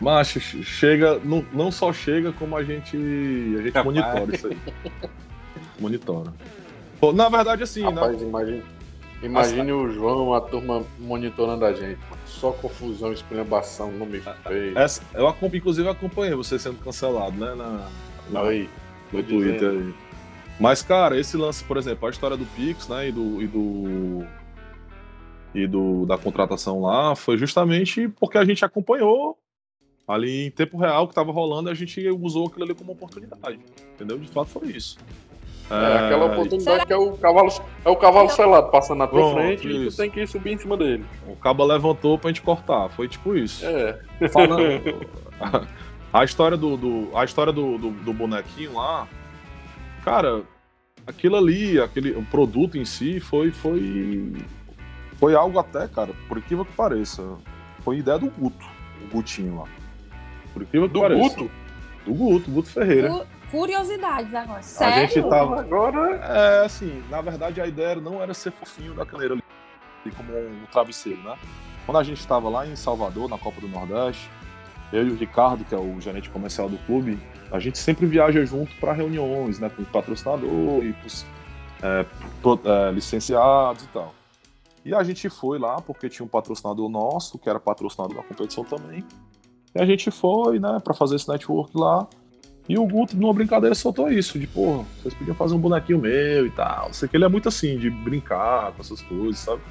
[0.00, 4.58] Macho, chega, não, não só chega, como a gente, a gente monitora isso aí.
[5.78, 6.32] monitora.
[7.00, 8.26] Pô, na verdade, assim, Rapaz, né?
[8.26, 8.62] imagine,
[9.22, 11.98] imagine o João, a turma monitorando a gente.
[12.26, 14.76] Só confusão, esculhambação, nome feio.
[14.76, 17.54] Essa, eu, inclusive, acompanhei você sendo cancelado, né?
[17.54, 17.88] Na,
[18.30, 18.68] na, aí,
[19.12, 19.94] no Twitter aí.
[20.58, 23.42] Mas, cara, esse lance, por exemplo, a história do Pix, né, e do.
[23.42, 24.26] E do
[25.54, 29.38] e do, da contratação lá foi justamente porque a gente acompanhou
[30.06, 33.60] ali em tempo real o que estava rolando a gente usou aquilo ali como oportunidade.
[33.94, 34.18] Entendeu?
[34.18, 34.98] De fato foi isso.
[35.70, 37.48] É, é aquela oportunidade que é o cavalo,
[37.84, 39.82] é o cavalo selado passando na tua frente isso.
[39.82, 41.04] e tu tem que subir em cima dele.
[41.26, 43.64] O cabo levantou pra gente cortar, foi tipo isso.
[43.64, 43.98] É.
[44.28, 44.60] Falando,
[46.12, 49.08] a história do, do a história do, do, do, bonequinho lá,
[50.04, 50.42] cara,
[51.06, 54.32] aquilo ali, aquele o produto em si foi foi
[55.18, 57.22] foi algo até, cara, por incrível que pareça,
[57.80, 58.66] foi ideia do Guto,
[59.02, 59.68] o Gutinho lá.
[60.52, 61.20] Por incrível que do pareça.
[61.22, 61.50] Guto?
[62.04, 64.62] Do Guto, Guto Ferreira curiosidades agora.
[64.62, 64.94] Sério?
[64.94, 66.16] A gente tava agora.
[66.16, 70.66] É, assim, na verdade a ideia não era ser fofinho da caneira ali, como um
[70.72, 71.36] travesseiro, né?
[71.86, 74.28] Quando a gente estava lá em Salvador, na Copa do Nordeste,
[74.92, 77.18] eu e o Ricardo, que é o gerente comercial do clube,
[77.54, 81.06] a gente sempre viaja junto para reuniões, né, com patrocinador e com
[81.86, 82.04] é,
[82.64, 84.12] é, licenciados e tal.
[84.84, 88.64] E a gente foi lá porque tinha um patrocinador nosso, que era patrocinador da competição
[88.64, 89.04] também.
[89.72, 92.08] E a gente foi, né, para fazer esse network lá.
[92.68, 96.46] E o Guto, numa brincadeira, soltou isso, de, porra, vocês podiam fazer um bonequinho meu
[96.48, 96.92] e tal.
[96.92, 99.62] Sei que ele é muito assim, de brincar com essas coisas, sabe?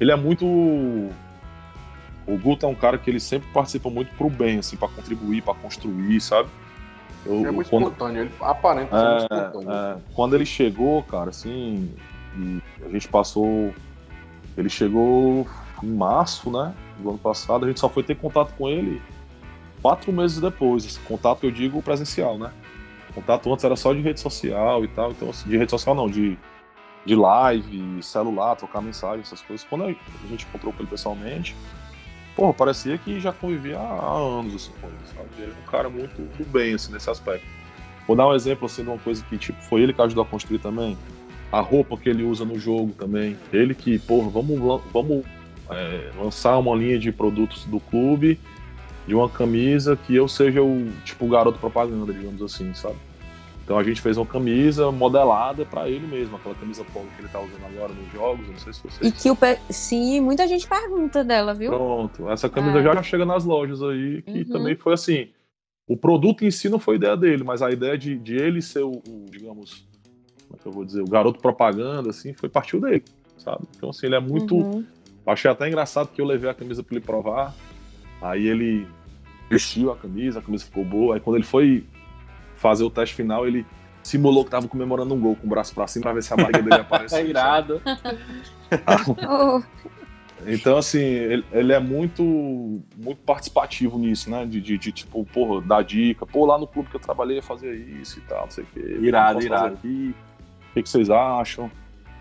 [0.00, 0.46] Ele é muito.
[0.46, 5.42] O Guto é um cara que ele sempre participa muito pro bem, assim, para contribuir,
[5.42, 6.48] para construir, sabe?
[7.24, 7.84] Eu, é muito quando...
[7.84, 9.72] espontâneo, ele aparenta é, ser espontâneo.
[9.72, 9.96] É.
[10.14, 11.94] Quando ele chegou, cara, assim,
[12.84, 13.72] a gente passou.
[14.56, 15.46] Ele chegou
[15.82, 16.74] em março, né?
[16.98, 19.00] Do ano passado, a gente só foi ter contato com ele
[19.82, 20.84] quatro meses depois.
[20.84, 22.52] Esse contato eu digo presencial, né?
[23.10, 25.94] O contato antes era só de rede social e tal, então assim, de rede social
[25.94, 26.38] não, de,
[27.04, 29.66] de live, celular, trocar mensagem, essas coisas.
[29.68, 31.56] Quando a gente encontrou com ele pessoalmente,
[32.40, 35.28] porra, parecia que já convivia há anos assim com ele, sabe?
[35.36, 37.46] Ele é um cara muito bem, assim, nesse aspecto.
[38.06, 40.26] Vou dar um exemplo assim de uma coisa que tipo, foi ele que ajudou a
[40.26, 40.96] construir também.
[41.52, 43.36] A roupa que ele usa no jogo também.
[43.52, 45.22] Ele que, porra, vamos, vamos
[45.68, 48.40] é, lançar uma linha de produtos do clube
[49.06, 52.96] de uma camisa que eu seja o tipo o garoto propaganda, digamos assim, sabe?
[53.70, 57.28] Então a gente fez uma camisa modelada para ele mesmo, aquela camisa polo que ele
[57.28, 59.08] tá usando agora nos jogos, não sei se vocês.
[59.08, 59.60] E que o pe...
[59.72, 61.70] sim, muita gente pergunta dela, viu?
[61.70, 62.82] Pronto, essa camisa é.
[62.82, 64.44] já chega nas lojas aí, que uhum.
[64.46, 65.28] também foi assim.
[65.86, 68.82] O produto em si não foi ideia dele, mas a ideia de, de ele ser
[68.82, 69.86] o, o, digamos,
[70.48, 73.04] como é que eu vou dizer, o garoto propaganda, assim, foi partiu dele,
[73.38, 73.68] sabe?
[73.76, 74.56] Então, assim, ele é muito.
[74.56, 74.84] Uhum.
[75.24, 77.54] Achei até engraçado que eu levei a camisa para ele provar.
[78.20, 78.84] Aí ele
[79.48, 81.14] vestiu a camisa, a camisa ficou boa.
[81.14, 81.86] Aí quando ele foi
[82.60, 83.66] fazer o teste final, ele
[84.02, 86.36] simulou que tava comemorando um gol com o braço pra cima pra ver se a
[86.36, 87.18] barriga dele aparecia.
[87.20, 87.80] é irado.
[90.46, 94.44] então, assim, ele, ele, é muito muito participativo nisso, né?
[94.44, 96.26] De, de, de, tipo, porra, dar dica.
[96.26, 98.98] Pô, lá no clube que eu trabalhei fazer isso e tal, não sei o quê.
[99.00, 99.74] Irado, irado.
[99.74, 100.14] Aqui.
[100.70, 101.70] O que, que vocês acham?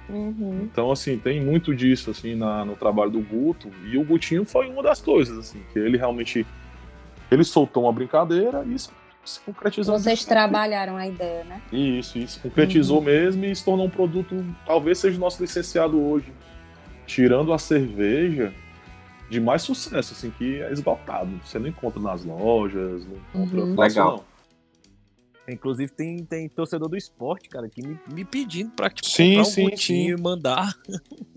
[0.08, 0.62] Uhum.
[0.64, 3.70] Então, assim, tem muito disso, assim, na, no trabalho do Guto.
[3.92, 6.48] E o Gutinho foi uma das coisas, assim, que ele realmente
[7.30, 8.92] ele soltou uma brincadeira e isso
[9.30, 9.98] se concretizou.
[9.98, 11.62] Vocês trabalharam a ideia, né?
[11.72, 12.40] Isso, isso.
[12.40, 13.06] Concretizou uhum.
[13.06, 16.34] mesmo e se tornou um produto, talvez seja o nosso licenciado hoje.
[17.06, 18.54] Tirando a cerveja,
[19.30, 21.30] de mais sucesso, assim, que é esgotado.
[21.44, 23.80] Você não encontra nas lojas, não encontra uhum.
[23.80, 24.18] Legal.
[24.18, 24.30] Não.
[25.54, 29.42] Inclusive tem, tem torcedor do esporte, cara, que me, me pedindo pra tipo, sim, comprar
[29.42, 30.10] um sim, sim.
[30.10, 30.74] e mandar.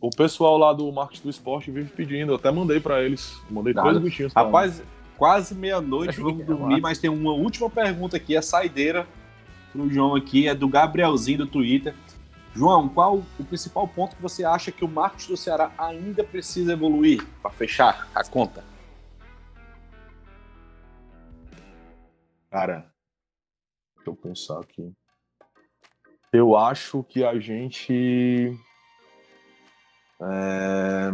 [0.00, 2.32] O pessoal lá do marketing do esporte vive pedindo.
[2.32, 3.40] Eu até mandei para eles.
[3.50, 3.92] Mandei Nada.
[3.92, 4.32] dois bichinhos.
[4.34, 4.82] Rapaz,
[5.22, 9.06] quase meia-noite, vamos dormir, mas tem uma última pergunta aqui, a saideira
[9.70, 11.94] pro João aqui, é do Gabrielzinho do Twitter.
[12.52, 16.72] João, qual o principal ponto que você acha que o marketing do Ceará ainda precisa
[16.72, 18.64] evoluir para fechar a conta?
[22.50, 22.92] Cara,
[23.94, 24.92] deixa eu pensar aqui.
[26.32, 28.58] Eu acho que a gente.
[30.20, 31.12] É...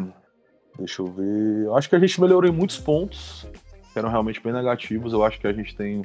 [0.78, 1.66] Deixa eu ver.
[1.66, 3.46] Eu acho que a gente melhorou em muitos pontos
[3.94, 5.12] eram realmente bem negativos.
[5.12, 6.02] Eu acho que a gente tem.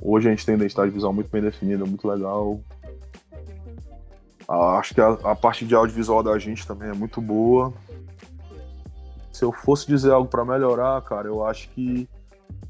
[0.00, 2.60] Hoje a gente tem identidade visual muito bem definida, muito legal.
[4.48, 7.72] Ah, acho que a, a parte de audiovisual da gente também é muito boa.
[9.32, 12.08] Se eu fosse dizer algo para melhorar, cara, eu acho que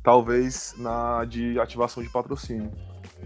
[0.02, 2.70] talvez na de ativação de patrocínio.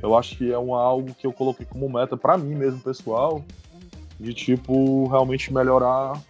[0.03, 3.45] Eu acho que é um, algo que eu coloquei como meta para mim mesmo, pessoal,
[4.19, 6.21] de tipo realmente melhorar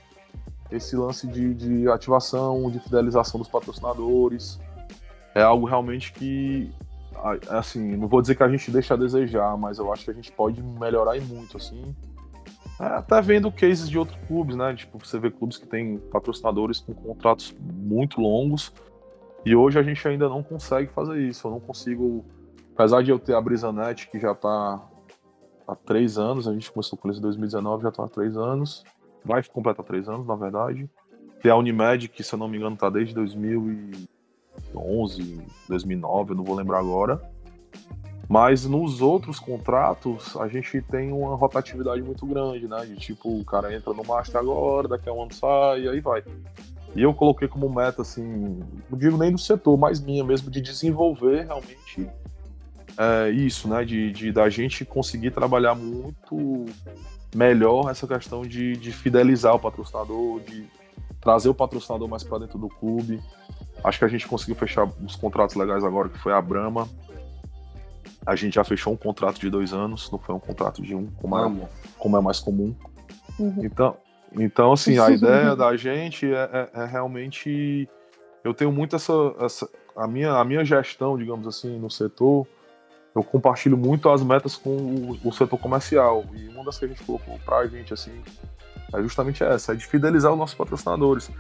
[0.71, 4.61] esse lance de, de ativação, de fidelização dos patrocinadores.
[5.35, 6.71] É algo realmente que,
[7.49, 10.15] assim, não vou dizer que a gente deixa a desejar, mas eu acho que a
[10.15, 11.95] gente pode melhorar e muito, assim.
[12.81, 14.75] É, até vendo cases de outros clubes, né?
[14.75, 18.73] Tipo, você vê clubes que têm patrocinadores com contratos muito longos
[19.45, 21.47] e hoje a gente ainda não consegue fazer isso.
[21.47, 22.25] Eu não consigo,
[22.75, 24.83] apesar de eu ter a Brisanet, que já está
[25.69, 28.83] há três anos, a gente começou com eles em 2019, já está há três anos,
[29.25, 30.89] vai completar três anos, na verdade.
[31.43, 33.15] Tem a Unimed, que se eu não me engano está desde
[34.73, 37.21] 2011, 2009, eu não vou lembrar agora.
[38.29, 42.87] Mas nos outros contratos, a gente tem uma rotatividade muito grande, né?
[42.87, 46.01] De tipo, o cara entra no Master agora, daqui a um ano sai, e aí
[46.01, 46.23] vai.
[46.95, 50.61] E eu coloquei como meta, assim, não digo nem do setor, mas minha mesmo, de
[50.61, 52.09] desenvolver realmente
[52.97, 53.85] é, isso, né?
[53.85, 56.67] De, de da gente conseguir trabalhar muito
[57.35, 60.67] melhor essa questão de, de fidelizar o patrocinador, de
[61.21, 63.21] trazer o patrocinador mais para dentro do clube.
[63.83, 66.89] Acho que a gente conseguiu fechar uns contratos legais agora, que foi a Brahma.
[68.27, 71.07] A gente já fechou um contrato de dois anos, não foi um contrato de um,
[71.07, 72.75] como é, como é mais comum.
[73.39, 73.65] Uhum.
[73.65, 73.97] Então,
[74.33, 77.89] então, assim, a ideia da gente é, é, é, realmente.
[78.45, 79.69] Eu tenho muito essa, essa.
[79.97, 82.47] a, minha, a minha gestão, digamos assim, no setor,
[83.15, 86.25] eu compartilho muito as metas com o, o setor comercial.
[86.35, 88.23] E uma das que a gente colocou pra gente, assim,
[88.95, 91.31] é justamente essa: é de fidelizar os nossos patrocinadores.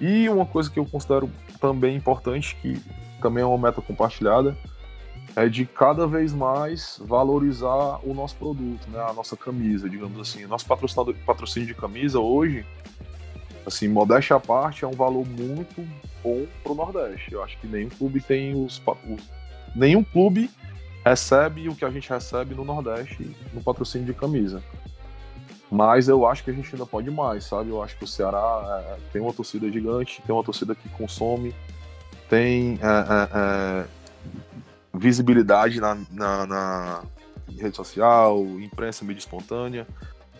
[0.00, 1.30] E uma coisa que eu considero
[1.60, 2.80] também importante, que
[3.20, 4.56] também é uma meta compartilhada,
[5.34, 9.00] é de cada vez mais valorizar o nosso produto, né?
[9.00, 10.46] A nossa camisa, digamos assim.
[10.46, 12.64] Nosso patrocinador, patrocínio de camisa hoje,
[13.66, 15.86] assim, modéstia à parte, é um valor muito
[16.22, 17.32] bom pro Nordeste.
[17.32, 19.22] Eu acho que nenhum clube tem os, os
[19.76, 20.50] nenhum clube
[21.04, 24.62] recebe o que a gente recebe no Nordeste no patrocínio de camisa.
[25.70, 27.70] Mas eu acho que a gente ainda pode mais, sabe?
[27.70, 31.54] Eu acho que o Ceará é, tem uma torcida gigante, tem uma torcida que consome,
[32.28, 33.84] tem é, é, é
[34.94, 37.02] visibilidade na, na, na
[37.58, 39.86] rede social, imprensa, mídia espontânea.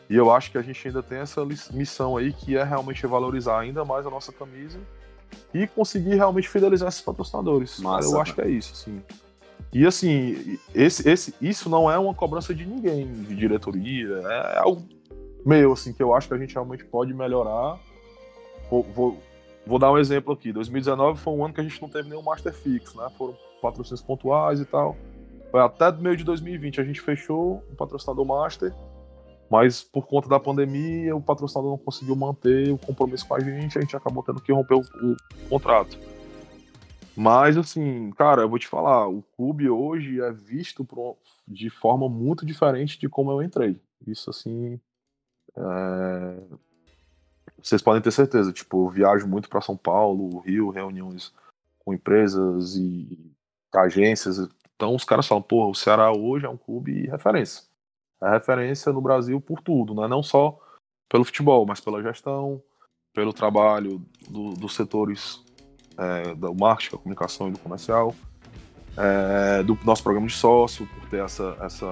[0.09, 3.61] E eu acho que a gente ainda tem essa missão aí que é realmente valorizar
[3.61, 4.79] ainda mais a nossa camisa
[5.53, 7.79] e conseguir realmente fidelizar esses patrocinadores.
[7.81, 9.03] Massa, eu acho que é isso, assim.
[9.71, 14.89] E assim, esse, esse, isso não é uma cobrança de ninguém, de diretoria, é algo
[15.45, 17.79] meu, assim, que eu acho que a gente realmente pode melhorar.
[18.71, 19.19] Vou, vou,
[19.67, 20.53] vou dar um exemplo aqui.
[20.53, 23.09] 2019 foi um ano que a gente não teve nenhum Master Fix, né?
[23.17, 24.97] Foram patrocínios pontuais e tal.
[25.51, 28.75] Foi até meio de 2020 a gente fechou o patrocinador master,
[29.51, 33.79] mas por conta da pandemia o patrocinador não conseguiu manter o compromisso com a gente,
[33.79, 35.17] a gente acabou tendo que romper o, o
[35.49, 35.99] contrato.
[37.17, 40.87] Mas assim, cara, eu vou te falar, o clube hoje é visto
[41.47, 43.81] de forma muito diferente de como eu entrei.
[44.07, 44.79] Isso assim,
[45.59, 46.41] é...
[47.63, 48.53] vocês podem ter certeza.
[48.53, 51.33] Tipo, eu viajo muito para São Paulo, Rio, reuniões
[51.85, 53.35] com empresas e
[53.75, 54.39] agências.
[54.75, 57.65] Então os caras falam, porra, o Ceará hoje é um clube referência.
[58.23, 60.09] É referência no Brasil por tudo, né?
[60.09, 60.59] não só
[61.09, 62.63] pelo futebol, mas pela gestão,
[63.15, 65.43] pelo trabalho do, dos setores
[65.97, 68.15] é, do marketing, da comunicação e do comercial,
[68.97, 71.87] é, do nosso programa de sócio, por ter essa, essa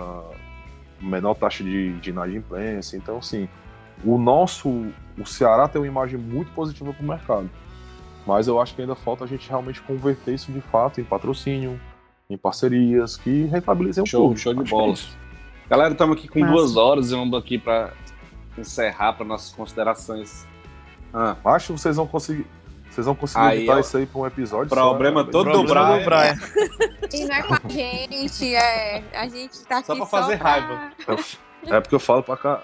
[1.00, 2.96] menor taxa de, de inadimplência.
[2.96, 3.48] Então, assim,
[4.04, 4.68] o nosso,
[5.18, 7.50] o Ceará tem uma imagem muito positiva para o mercado.
[8.26, 11.80] Mas eu acho que ainda falta a gente realmente converter isso de fato em patrocínio,
[12.28, 14.40] em parcerias que rentabilizem o show, clube.
[14.40, 14.92] Show de acho bola.
[14.92, 15.26] É
[15.68, 16.52] Galera, estamos aqui com Nossa.
[16.52, 17.92] duas horas e vamos aqui para
[18.58, 20.46] encerrar para nossas considerações.
[21.14, 21.36] Ah.
[21.44, 22.46] Acho que vocês vão conseguir.
[22.96, 26.02] Vocês vão conseguir aí, editar isso aí para um episódio Problema só, todo do Brian.
[26.02, 26.34] Brian.
[27.12, 29.04] E não é com a gente, é.
[29.12, 30.50] A gente tá aqui só para fazer pra...
[30.50, 30.92] raiva.
[31.66, 32.62] É porque eu falo para cá.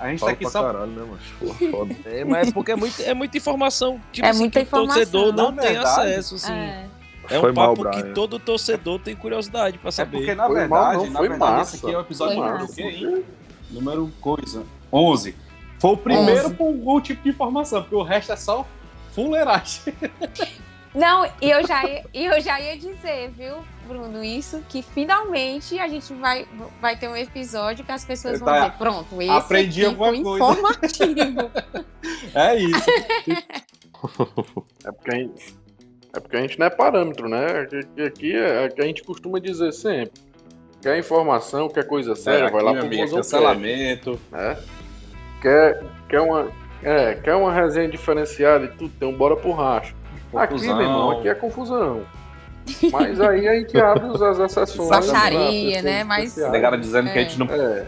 [0.00, 0.64] A gente tá aqui só.
[0.64, 1.94] Caralho, né, mas, foda.
[2.06, 4.00] É, mas é porque é, muito, é muita informação.
[4.10, 5.00] Tipo é assim, muita informação.
[5.00, 6.52] O torcedor não tem acesso, assim.
[6.52, 6.88] É,
[7.30, 10.16] é um papo mal, que todo torcedor tem curiosidade pra saber.
[10.16, 11.76] É porque, na foi verdade, mal, não, na verdade, massa.
[11.76, 13.24] esse aqui é o episódio número quê, hein?
[13.70, 14.64] Número coisa.
[14.92, 15.36] 11.
[15.78, 16.54] Foi o primeiro 11.
[16.56, 18.66] com algum tipo de informação, porque o resto é só
[19.14, 19.94] fuleiragem.
[20.94, 23.56] Não, e eu já ia, eu já ia dizer, viu,
[23.86, 26.46] Bruno, isso, que finalmente a gente vai,
[26.80, 30.22] vai ter um episódio que as pessoas vão tá, dizer, pronto, esse aprendi aqui alguma
[30.22, 30.44] coisa.
[30.44, 31.50] informativo.
[32.34, 32.90] é isso.
[34.84, 35.56] é, porque a gente,
[36.14, 37.46] é porque a gente não é parâmetro, né?
[37.60, 40.20] Aqui, aqui é, a gente costuma dizer sempre.
[40.80, 44.18] Quer informação, quer coisa séria, é, vai lá pro amiga, cancelamento.
[44.30, 44.56] Né?
[45.42, 46.50] Quer, quer, uma,
[46.82, 49.94] é, quer uma resenha diferenciada e tudo, então bora pro racho.
[50.30, 50.42] Confusão.
[50.42, 52.06] Aqui, meu irmão, aqui é confusão.
[52.92, 54.88] Mas aí a gente abre as exceções.
[54.88, 56.04] Baixaria, né?
[56.04, 56.38] Mas.
[56.38, 57.12] A galera dizendo é.
[57.12, 57.46] que a gente não.
[57.46, 57.86] É.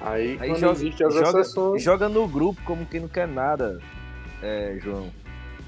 [0.00, 1.82] Aí, aí joga, existe as joga, exceções.
[1.82, 3.78] Joga no grupo como quem não quer nada,
[4.42, 5.10] é, João.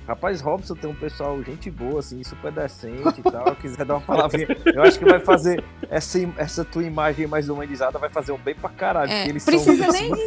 [0.07, 3.57] Rapaz, Robson tem um pessoal, gente boa, assim, super decente e tal.
[3.57, 7.99] quiser dar uma palavrinha, eu acho que vai fazer essa, essa tua imagem mais humanizada,
[7.99, 10.09] vai fazer um bem pra caralho, é, porque eles são nem...
[10.09, 10.27] muito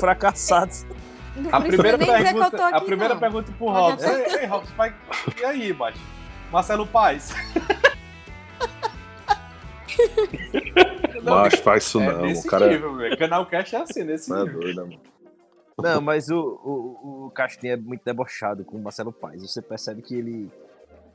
[1.52, 3.20] a primeira pergunta, a primeira não.
[3.20, 4.08] pergunta pro Robson.
[4.08, 4.96] Ei, ei, Robson, vai...
[5.40, 6.00] e aí, macho?
[6.52, 7.34] Marcelo Paz.
[11.24, 12.32] Macho, faz isso é não.
[12.32, 12.70] o cara...
[12.70, 14.60] nível, Canal Cash é assim, nesse não é nível.
[14.60, 15.00] É doido, mano.
[15.82, 19.42] Não, mas o, o, o Castinho é muito debochado com o Marcelo Paes.
[19.42, 20.52] Você percebe que ele.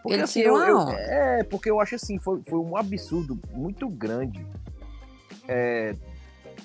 [0.02, 3.88] Porque, ele assim, eu, eu, É, porque eu acho assim, foi, foi um absurdo muito
[3.88, 4.44] grande.
[5.46, 5.94] É,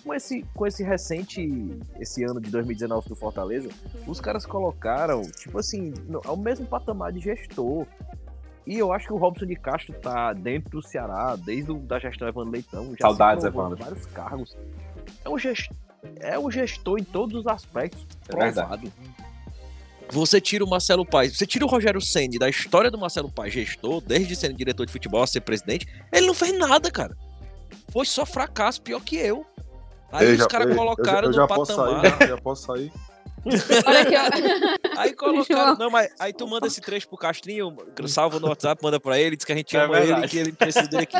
[0.09, 3.69] com esse, com esse recente, esse ano de 2019 do Fortaleza,
[4.07, 7.85] os caras colocaram, tipo assim, no, ao mesmo patamar de gestor.
[8.65, 11.99] E eu acho que o Robson de Castro tá dentro do Ceará, desde o, da
[11.99, 12.89] gestão Evandro Leitão.
[12.99, 13.77] Já Saudades, Evandro.
[13.77, 14.57] vários cargos.
[15.23, 15.77] É um gestor
[16.21, 18.07] é o gestor em todos os aspectos.
[18.27, 18.91] É provado.
[20.11, 23.53] Você tira o Marcelo Paes, você tira o Rogério Senni da história do Marcelo Paes,
[23.53, 27.15] gestor, desde ser diretor de futebol a ser presidente, ele não fez nada, cara.
[27.91, 29.45] Foi só fracasso, pior que eu.
[30.11, 32.17] Aí ei, os caras colocaram eu, eu, eu no patamar.
[32.17, 32.91] Sair, já posso sair.
[33.85, 34.99] Olha aqui, ó.
[34.99, 35.77] Aí colocaram.
[35.77, 37.75] Não, mas aí tu manda esse trecho pro Castrinho,
[38.07, 40.21] salva no WhatsApp, manda pra ele, diz que a gente é ama verdade.
[40.21, 41.17] ele que ele precisa dele aqui.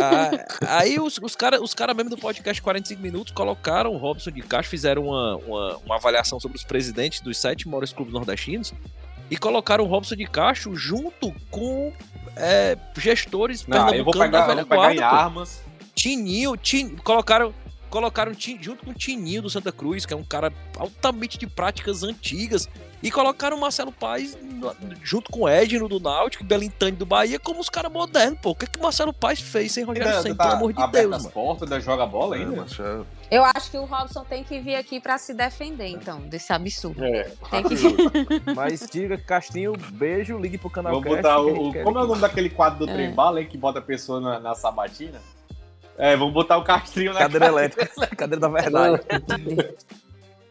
[0.00, 4.30] Ah, aí os, os caras os cara mesmo do podcast 45 Minutos colocaram o Robson
[4.30, 8.72] de Castro, fizeram uma, uma, uma, avaliação sobre os presidentes dos sete maiores clubes nordestinos
[9.30, 11.92] e colocaram o Robson de Castro junto com
[12.36, 15.06] é, gestores Não, pernambucanos eu vou pegar, da velha guarda.
[15.06, 15.62] armas.
[15.94, 17.54] Tininho, tin, colocaram
[17.90, 22.02] colocaram junto com o Tininho do Santa Cruz, que é um cara altamente de práticas
[22.02, 22.68] antigas,
[23.02, 24.36] e colocaram o Marcelo Paes
[25.02, 28.50] junto com o Edno do Náutico e Belintani do Bahia como os caras modernos, pô.
[28.50, 30.90] O que, é que o Marcelo Paes fez sem Rogério Senna, tá pelo amor de
[30.90, 31.30] Deus, mano?
[31.30, 32.66] portas, ainda joga bola ainda?
[33.30, 36.52] É, Eu acho que o Robson tem que vir aqui pra se defender, então, desse
[36.52, 37.04] absurdo.
[37.04, 37.74] É, tem que...
[38.54, 42.50] Mas diga, Castinho, beijo, ligue pro canal Vou botar o, Como é o nome daquele
[42.50, 42.94] quadro do é.
[42.94, 45.20] trem bala, hein, que bota a pessoa na, na sabatina?
[45.98, 47.86] É, vamos botar o castrinho na cadeira elétrica.
[48.16, 49.02] cadeira da verdade.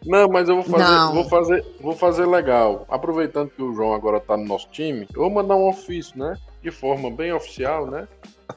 [0.05, 2.85] Não, mas eu vou fazer, vou fazer, vou fazer legal.
[2.87, 6.37] Aproveitando que o João agora tá no nosso time, eu vou mandar um ofício, né?
[6.61, 8.07] De forma bem oficial, né?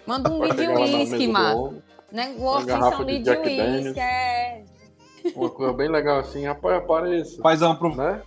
[0.07, 1.83] Manda um vídeo whisky, mano.
[2.13, 2.35] Né?
[2.39, 3.97] O ofício de Jack Daniels.
[3.97, 4.63] É...
[5.35, 7.41] Uma coisa bem legal assim, rapaz, apareça.
[7.41, 7.95] Faz uma pro...
[7.95, 8.21] né?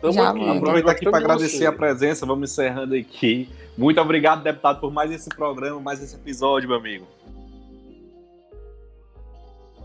[0.00, 1.66] Tamo Já, aqui, aproveitar aqui para agradecer você.
[1.66, 3.48] a presença, vamos encerrando aqui.
[3.78, 7.06] Muito obrigado, deputado, por mais esse programa, mais esse episódio, meu amigo.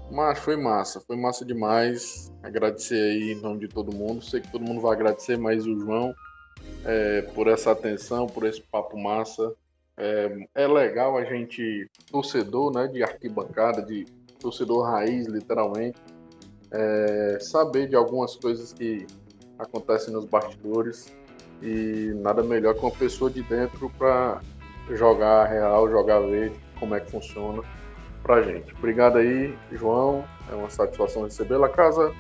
[0.09, 2.31] Mas foi massa, foi massa demais.
[2.41, 4.23] Agradecer aí em nome de todo mundo.
[4.23, 6.15] Sei que todo mundo vai agradecer, mas o João
[6.85, 9.53] é, por essa atenção, por esse papo massa.
[9.97, 14.05] É, é, legal a gente, torcedor né, de arquibancada, de
[14.39, 15.99] torcedor raiz, literalmente,
[16.71, 19.05] é, saber de algumas coisas que
[19.59, 21.13] acontecem nos bastidores.
[21.61, 24.41] E nada melhor que uma pessoa de dentro para
[24.91, 27.63] jogar real, jogar verde, como é que funciona
[28.27, 28.71] pra gente.
[28.77, 30.25] Obrigado aí, João.
[30.51, 31.67] É uma satisfação recebê-la.
[31.67, 32.13] A casa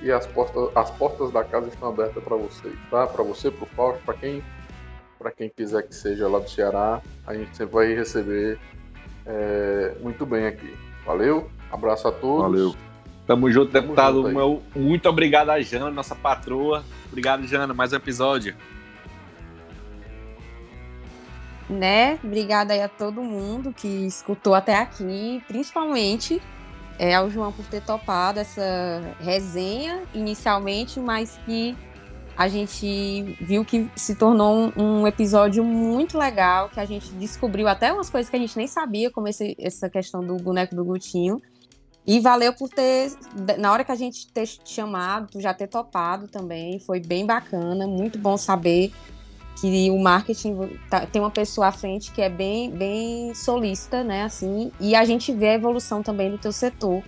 [0.00, 3.06] e as portas, as portas da casa estão abertas para vocês, tá?
[3.06, 4.42] Para você, para o Fausto, para quem,
[5.18, 8.58] para quem quiser que seja lá do Ceará, a gente sempre vai receber
[9.26, 10.72] é, muito bem aqui.
[11.04, 12.42] Valeu, abraço a todos.
[12.42, 12.74] Valeu.
[13.26, 14.22] Tamo junto, Tamo deputado.
[14.22, 16.84] Junto meu, muito obrigado a Jana, nossa patroa.
[17.08, 17.74] Obrigado, Jana.
[17.74, 18.54] Mais um episódio
[21.68, 22.18] né?
[22.24, 26.40] Obrigada aí a todo mundo que escutou até aqui, principalmente
[26.98, 31.76] é, ao João por ter topado essa resenha inicialmente, mas que
[32.36, 37.66] a gente viu que se tornou um, um, episódio muito legal, que a gente descobriu
[37.66, 40.84] até umas coisas que a gente nem sabia, como esse, essa questão do boneco do
[40.84, 41.42] Gutinho.
[42.06, 43.12] E valeu por ter,
[43.58, 48.18] na hora que a gente ter chamado, já ter topado também, foi bem bacana, muito
[48.18, 48.92] bom saber
[49.60, 54.22] que o marketing tá, tem uma pessoa à frente que é bem, bem solista, né,
[54.22, 57.02] assim, e a gente vê a evolução também do teu setor,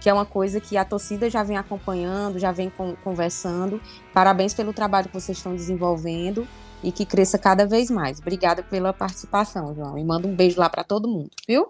[0.00, 3.78] que é uma coisa que a torcida já vem acompanhando, já vem com, conversando.
[4.14, 6.48] Parabéns pelo trabalho que vocês estão desenvolvendo
[6.82, 8.18] e que cresça cada vez mais.
[8.18, 11.68] Obrigada pela participação, João, e manda um beijo lá para todo mundo, viu?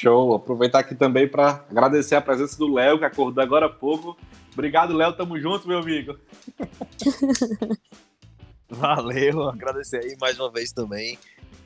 [0.00, 4.16] Show, aproveitar aqui também para agradecer a presença do Léo, que acordou agora há pouco.
[4.52, 6.16] Obrigado, Léo, tamo junto, meu amigo.
[8.68, 11.18] Valeu, agradecer aí mais uma vez também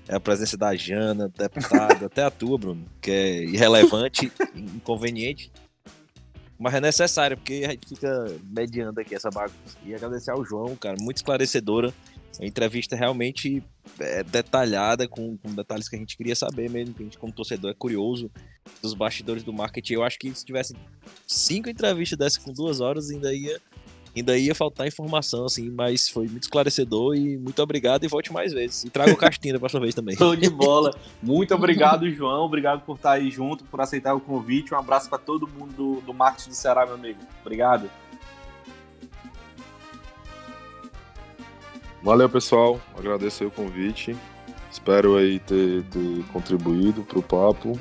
[0.08, 5.50] a presença da Jana, deputada, até a tua, Bruno, que é irrelevante, inconveniente,
[6.58, 9.76] mas é necessário, porque a gente fica mediando aqui essa bagunça.
[9.84, 11.92] E agradecer ao João, cara, muito esclarecedora.
[12.38, 13.62] Uma entrevista realmente
[13.98, 17.32] é, detalhada, com, com, detalhes que a gente queria saber mesmo, que a gente, como
[17.32, 18.30] torcedor, é curioso
[18.80, 19.94] dos bastidores do marketing.
[19.94, 20.74] Eu acho que se tivesse
[21.26, 23.60] cinco entrevistas dessas com duas horas, ainda ia
[24.20, 28.52] ainda ia faltar informação, assim, mas foi muito esclarecedor e muito obrigado e volte mais
[28.52, 28.84] vezes.
[28.84, 30.16] E traga o Castinho da próxima vez também.
[30.16, 30.94] Show de bola.
[31.22, 32.44] Muito obrigado, João.
[32.44, 34.74] Obrigado por estar aí junto, por aceitar o convite.
[34.74, 37.20] Um abraço para todo mundo do, do marketing do Ceará, meu amigo.
[37.40, 37.88] Obrigado.
[42.02, 42.80] Valeu, pessoal.
[42.98, 44.16] Agradecer o convite.
[44.70, 47.78] Espero aí ter, ter contribuído para o papo.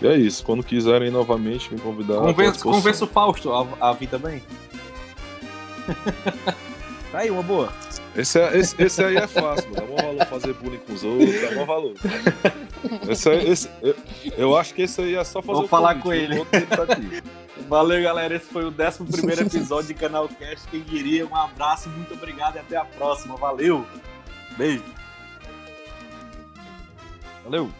[0.00, 0.44] E é isso.
[0.44, 2.18] Quando quiserem novamente me convidar.
[2.18, 4.42] Convença, convença o Fausto a, a vir também.
[7.12, 7.70] Tá aí, uma boa.
[8.16, 9.74] Esse, é, esse, esse aí é fácil, mano.
[9.74, 11.94] Dá bom valor fazer bullying com os outros, dá bom valor.
[13.06, 13.94] Esse, esse, eu,
[14.38, 16.42] eu, acho que esse aí é só fazer Vou falar com ele.
[16.44, 16.86] Tá
[17.68, 18.34] Valeu, galera.
[18.34, 20.66] Esse foi o 11 episódio de Canal Cast.
[20.68, 21.26] Quem diria?
[21.26, 23.36] Um abraço, muito obrigado e até a próxima.
[23.36, 23.86] Valeu.
[24.56, 24.84] Beijo.
[27.44, 27.70] Valeu.